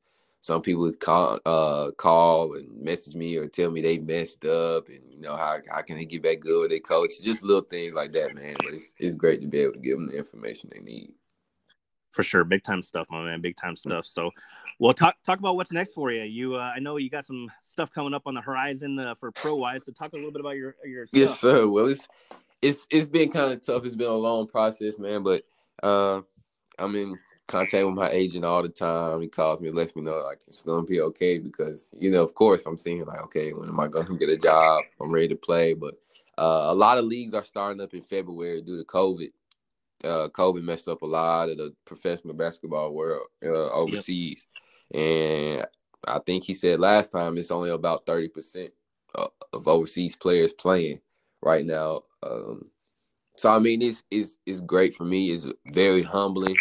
some 0.45 0.61
people 0.61 0.93
call 1.01 1.39
uh 1.47 1.91
call 1.93 2.55
and 2.55 2.69
message 2.79 3.15
me 3.15 3.35
or 3.39 3.49
tell 3.49 3.71
me 3.71 3.81
they 3.81 3.99
messed 3.99 4.45
up 4.45 4.89
and 4.89 5.01
you 5.11 5.19
know 5.19 5.35
how 5.35 5.57
how 5.71 5.81
can 5.81 5.97
they 5.97 6.05
get 6.05 6.23
back 6.23 6.41
good 6.41 6.61
with 6.61 6.69
their 6.69 6.81
coach? 6.81 7.13
Just 7.23 7.43
little 7.43 7.63
things 7.63 7.95
like 7.95 8.13
that 8.13 8.35
man 8.35 8.55
but 8.59 8.75
it's 8.75 8.93
it's 8.99 9.15
great 9.15 9.41
to 9.41 9.47
be 9.47 9.61
able 9.61 9.73
to 9.73 9.79
give 9.79 9.97
them 9.97 10.07
the 10.07 10.19
information 10.19 10.69
they 10.71 10.83
need. 10.83 11.15
For 12.11 12.23
sure. 12.23 12.45
Big 12.45 12.63
time 12.63 12.83
stuff 12.83 13.07
my 13.11 13.25
man. 13.25 13.41
Big 13.41 13.57
time 13.57 13.75
stuff. 13.75 14.05
So 14.05 14.33
well 14.79 14.93
talk 14.93 15.15
talk 15.25 15.39
about 15.39 15.57
what's 15.57 15.73
next 15.73 15.95
for 15.95 16.13
you. 16.13 16.25
You 16.25 16.57
uh, 16.57 16.73
i 16.77 16.79
know 16.79 16.99
you 16.99 17.09
got 17.09 17.25
some 17.25 17.51
stuff 17.63 17.91
coming 17.91 18.13
up 18.13 18.27
on 18.27 18.35
the 18.35 18.43
horizon 18.43 18.99
uh, 18.99 19.15
for 19.15 19.33
pro 19.33 19.55
wise 19.55 19.87
so 19.87 19.93
talk 19.93 20.13
a 20.13 20.17
little 20.17 20.31
bit 20.31 20.41
about 20.41 20.57
your 20.57 20.77
your 20.85 21.07
stuff. 21.07 21.19
yes 21.19 21.41
sir. 21.41 21.67
Well 21.67 21.87
it's 21.87 22.07
it's 22.61 22.87
it's 22.91 23.09
been 23.09 23.31
kind 23.31 23.55
of 23.55 23.65
tough. 23.65 23.87
It's 23.87 23.95
been 23.95 24.09
a 24.09 24.13
long 24.13 24.47
process 24.47 24.99
man 24.99 25.23
but 25.23 25.43
uh 25.83 26.21
i'm 26.79 26.95
in 26.97 27.19
contact 27.47 27.85
with 27.85 27.95
my 27.95 28.09
agent 28.11 28.45
all 28.45 28.63
the 28.63 28.69
time. 28.69 29.21
He 29.21 29.29
calls 29.29 29.61
me, 29.61 29.71
lets 29.71 29.95
me 29.97 30.03
know 30.03 30.19
like 30.19 30.41
it's 30.47 30.63
gonna 30.63 30.83
be 30.83 31.01
okay 31.01 31.39
because 31.39 31.91
you 31.95 32.11
know, 32.11 32.23
of 32.23 32.35
course, 32.35 32.67
I'm 32.67 32.79
seeing 32.79 33.05
like, 33.05 33.23
okay, 33.25 33.53
when 33.53 33.69
am 33.69 33.81
I 33.81 33.89
gonna 33.89 34.17
get 34.17 34.29
a 34.29 34.37
job? 34.37 34.85
I'm 35.01 35.13
ready 35.13 35.29
to 35.29 35.37
play, 35.37 35.75
but 35.75 35.95
uh, 36.39 36.67
a 36.69 36.75
lot 36.75 36.99
of 36.99 37.05
leagues 37.05 37.35
are 37.35 37.45
starting 37.45 37.81
up 37.81 37.95
in 37.95 38.03
February 38.03 38.63
due 38.63 38.79
to 38.79 38.85
COVID. 38.85 39.31
Uh, 40.03 40.29
COVID 40.29 40.63
messed 40.63 40.89
up 40.89 41.03
a 41.03 41.07
lot 41.07 41.49
of 41.49 41.57
the 41.57 41.75
professional 41.85 42.35
basketball 42.35 42.93
world 42.93 43.27
uh, 43.43 43.71
overseas, 43.71 44.47
yep. 44.91 45.03
and 45.03 45.67
I 46.07 46.19
think 46.19 46.45
he 46.45 46.53
said 46.53 46.81
last 46.81 47.11
time 47.11 47.39
it's 47.39 47.51
only 47.51 47.71
about 47.71 48.05
thirty 48.05 48.29
percent 48.29 48.71
of 49.15 49.69
overseas 49.69 50.17
players 50.17 50.53
playing 50.53 51.01
right 51.41 51.65
now. 51.65 52.03
Um, 52.23 52.67
so 53.37 53.51
I 53.51 53.59
mean, 53.59 53.81
it's 53.81 54.03
it's 54.11 54.37
it's 54.45 54.61
great 54.61 54.95
for 54.95 55.05
me. 55.05 55.31
It's 55.31 55.47
very 55.73 56.03
humbling 56.03 56.57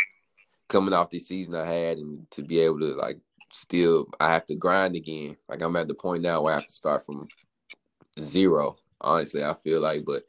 coming 0.74 0.94
off 0.94 1.12
the 1.12 1.20
season 1.20 1.54
I 1.54 1.66
had 1.66 2.00
and 2.00 2.30
to 2.32 2.42
be 2.42 2.60
able 2.60 2.80
to 2.80 2.96
like 2.96 3.20
still 3.52 4.08
I 4.20 4.34
have 4.34 4.44
to 4.46 4.56
grind 4.56 4.96
again. 4.96 5.38
Like 5.48 5.62
I'm 5.62 5.76
at 5.76 5.88
the 5.88 5.94
point 5.94 6.24
now 6.24 6.42
where 6.42 6.54
I 6.54 6.58
have 6.58 6.68
to 6.68 6.74
start 6.74 7.06
from 7.06 7.28
zero. 8.20 8.78
Honestly, 9.00 9.44
I 9.44 9.54
feel 9.54 9.82
like, 9.82 10.04
but 10.04 10.24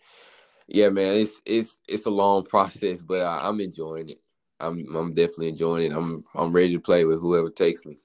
yeah, 0.69 0.91
man, 0.91 1.17
it's 1.17 1.41
it's 1.47 1.79
it's 1.89 2.05
a 2.05 2.11
long 2.11 2.45
process, 2.55 3.01
but 3.01 3.23
I, 3.23 3.49
am 3.49 3.61
enjoying 3.61 4.11
it. 4.11 4.21
I'm 4.61 4.95
I'm 4.95 5.13
definitely 5.13 5.49
enjoying 5.49 5.91
it. 5.91 5.97
I'm 5.97 6.23
I'm 6.35 6.53
ready 6.53 6.75
to 6.75 6.81
play 6.81 7.07
with 7.07 7.21
whoever 7.21 7.49
takes 7.49 7.87
me. 7.87 7.99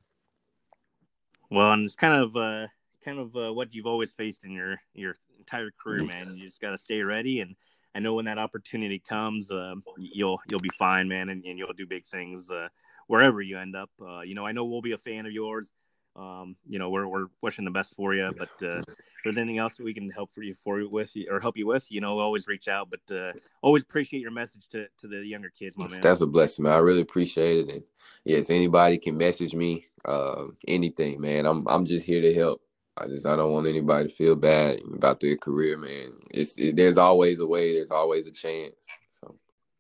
Well, 1.52 1.74
and 1.74 1.86
it's 1.86 1.96
kind 1.96 2.22
of 2.22 2.36
uh 2.38 2.68
kind 3.04 3.20
of 3.20 3.36
uh, 3.36 3.54
what 3.54 3.74
you've 3.74 3.86
always 3.86 4.14
faced 4.14 4.46
in 4.46 4.52
your 4.52 4.82
your 4.94 5.18
entire 5.38 5.72
career, 5.72 6.06
man. 6.06 6.36
You 6.36 6.46
just 6.46 6.62
got 6.62 6.72
to 6.72 6.78
stay 6.78 7.02
ready 7.02 7.42
and 7.42 7.58
I 7.96 8.00
know 8.00 8.14
when 8.14 8.26
that 8.26 8.38
opportunity 8.38 9.00
comes, 9.00 9.52
uh, 9.52 9.76
you'll 9.98 10.40
you'll 10.50 10.60
be 10.60 10.70
fine, 10.78 11.08
man, 11.08 11.30
and, 11.30 11.44
and 11.44 11.58
you'll 11.58 11.74
do 11.74 11.88
big 11.88 12.06
things 12.06 12.50
uh, 12.52 12.68
wherever 13.08 13.42
you 13.42 13.58
end 13.58 13.76
up. 13.76 13.90
Uh, 14.02 14.22
you 14.22 14.36
know, 14.36 14.46
I 14.46 14.52
know 14.52 14.66
we'll 14.66 14.82
be 14.82 14.92
a 14.92 14.98
fan 14.98 15.26
of 15.26 15.32
yours. 15.32 15.72
Um, 16.16 16.56
you 16.68 16.80
know, 16.80 16.90
we're 16.90 17.08
we're 17.08 17.28
wishing 17.42 17.66
the 17.66 17.72
best 17.72 17.96
for 17.96 18.14
you, 18.14 18.30
but 18.38 18.50
uh, 18.62 18.80
if 18.80 19.24
there's 19.24 19.38
anything 19.38 19.58
else 19.58 19.78
that 19.78 19.84
we 19.84 19.94
can 19.94 20.10
help 20.10 20.32
for 20.32 20.44
you 20.44 20.54
for 20.54 20.80
you 20.80 20.90
with 20.90 21.16
or 21.30 21.40
help 21.40 21.58
you 21.58 21.66
with, 21.66 21.92
you 21.92 22.02
know, 22.02 22.20
always 22.20 22.48
reach 22.48 22.68
out. 22.68 22.90
But 22.90 23.16
uh, 23.16 23.34
always 23.62 23.84
appreciate 23.84 24.20
your 24.20 24.32
message 24.32 24.68
to, 24.72 24.88
to 25.00 25.08
the 25.08 25.26
younger 25.26 25.50
kids, 25.50 25.78
my 25.78 25.88
man. 25.88 26.02
That's 26.02 26.22
a 26.22 26.28
blessing, 26.28 26.64
man. 26.64 26.74
I 26.74 26.80
really 26.80 27.02
appreciate 27.02 27.58
it. 27.58 27.74
And 27.74 27.84
yes, 28.26 28.50
anybody 28.50 28.98
can 28.98 29.18
message 29.18 29.54
me, 29.54 29.86
uh, 30.04 30.46
anything, 30.68 31.22
man. 31.22 31.46
I'm 31.46 31.62
I'm 31.68 31.86
just 31.86 32.06
here 32.06 32.22
to 32.22 32.34
help. 32.34 32.62
I 33.00 33.08
just 33.08 33.26
I 33.26 33.36
don't 33.36 33.52
want 33.52 33.68
anybody 33.68 34.10
to 34.10 34.14
feel 34.14 34.36
bad 34.36 34.80
about 34.94 35.20
their 35.20 35.38
career, 35.38 35.78
man. 35.78 36.12
It's 36.32 36.56
it, 36.58 36.76
there's 36.76 36.98
always 36.98 37.40
a 37.40 37.48
way. 37.48 37.74
There's 37.74 37.92
always 37.92 38.28
a 38.28 38.32
chance. 38.32 38.88
So 39.14 39.36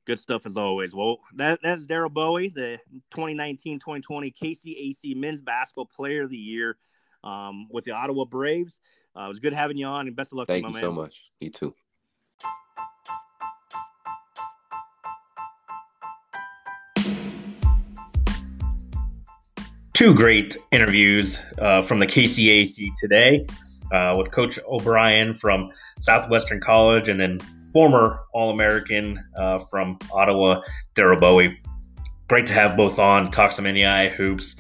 good 0.06 0.20
stuff 0.20 0.46
as 0.46 0.58
always. 0.58 0.94
Well, 0.94 1.20
that 1.36 1.60
that's 1.62 1.86
Daryl 1.86 2.12
Bowie, 2.12 2.50
the 2.50 2.80
2019-2020 3.12 3.82
KCAC 4.36 5.16
Men's 5.16 5.42
Basketball 5.42 5.86
Player 5.86 6.24
of 6.24 6.30
the 6.30 6.38
Year 6.38 6.78
um, 7.24 7.68
with 7.70 7.86
the 7.86 7.92
Ottawa 7.92 8.26
Braves. 8.26 8.80
Uh, 9.16 9.26
it 9.26 9.30
was 9.30 9.40
good 9.40 9.54
having 9.54 9.78
you 9.78 9.86
on, 9.86 10.08
and 10.08 10.16
best 10.16 10.32
of 10.32 10.38
luck. 10.38 10.48
Thank 10.48 10.66
you, 10.68 10.74
you 10.74 10.80
so 10.80 10.92
much. 10.92 11.32
You 11.40 11.50
too. 11.50 11.76
Two 20.00 20.14
great 20.14 20.56
interviews 20.72 21.39
uh, 21.58 21.82
from 21.82 22.00
the 22.00 22.08
KCAC 22.08 22.88
today 22.95 23.45
uh, 23.91 24.16
with 24.18 24.32
Coach 24.32 24.58
O'Brien 24.66 25.34
from 25.34 25.70
Southwestern 25.97 26.62
College 26.62 27.10
and 27.10 27.20
then 27.20 27.39
former 27.74 28.22
All 28.34 28.50
American 28.50 29.20
uh, 29.36 29.60
from 29.60 30.00
Ottawa, 30.14 30.62
Daryl 30.95 31.20
Bowie. 31.20 31.62
Great 32.30 32.45
to 32.45 32.54
have 32.54 32.78
both 32.78 32.97
on, 32.97 33.30
talk 33.30 33.52
some 33.52 33.66
NAIA 33.66 34.10
hoops. 34.10 34.56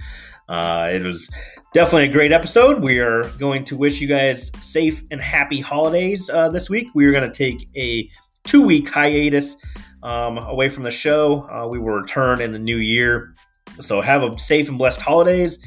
Uh, 0.49 0.89
it 0.91 1.03
was 1.03 1.29
definitely 1.73 2.09
a 2.09 2.11
great 2.11 2.33
episode. 2.33 2.83
We 2.83 2.99
are 2.99 3.23
going 3.37 3.63
to 3.63 3.77
wish 3.77 4.01
you 4.01 4.09
guys 4.09 4.51
safe 4.59 5.01
and 5.09 5.21
happy 5.21 5.61
holidays 5.61 6.29
uh, 6.29 6.49
this 6.49 6.69
week. 6.69 6.87
We 6.93 7.05
are 7.05 7.13
going 7.13 7.31
to 7.31 7.37
take 7.37 7.65
a 7.77 8.09
two 8.43 8.65
week 8.65 8.89
hiatus 8.89 9.55
um, 10.03 10.37
away 10.37 10.67
from 10.67 10.83
the 10.83 10.91
show. 10.91 11.47
Uh, 11.49 11.65
we 11.65 11.79
will 11.79 11.91
return 11.91 12.41
in 12.41 12.51
the 12.51 12.59
new 12.59 12.75
year 12.75 13.35
so 13.81 14.01
have 14.01 14.23
a 14.23 14.37
safe 14.37 14.69
and 14.69 14.77
blessed 14.77 15.01
holidays. 15.01 15.59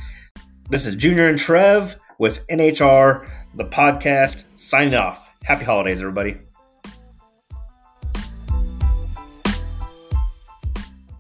This 0.71 0.87
is 0.87 0.95
Junior 0.95 1.29
and 1.29 1.39
Trev 1.39 1.97
with 2.19 2.47
NHR, 2.49 3.29
the 3.55 3.65
podcast, 3.65 4.45
signing 4.57 4.95
off. 4.95 5.31
Happy 5.43 5.65
holidays, 5.65 6.01
everybody. 6.01 6.39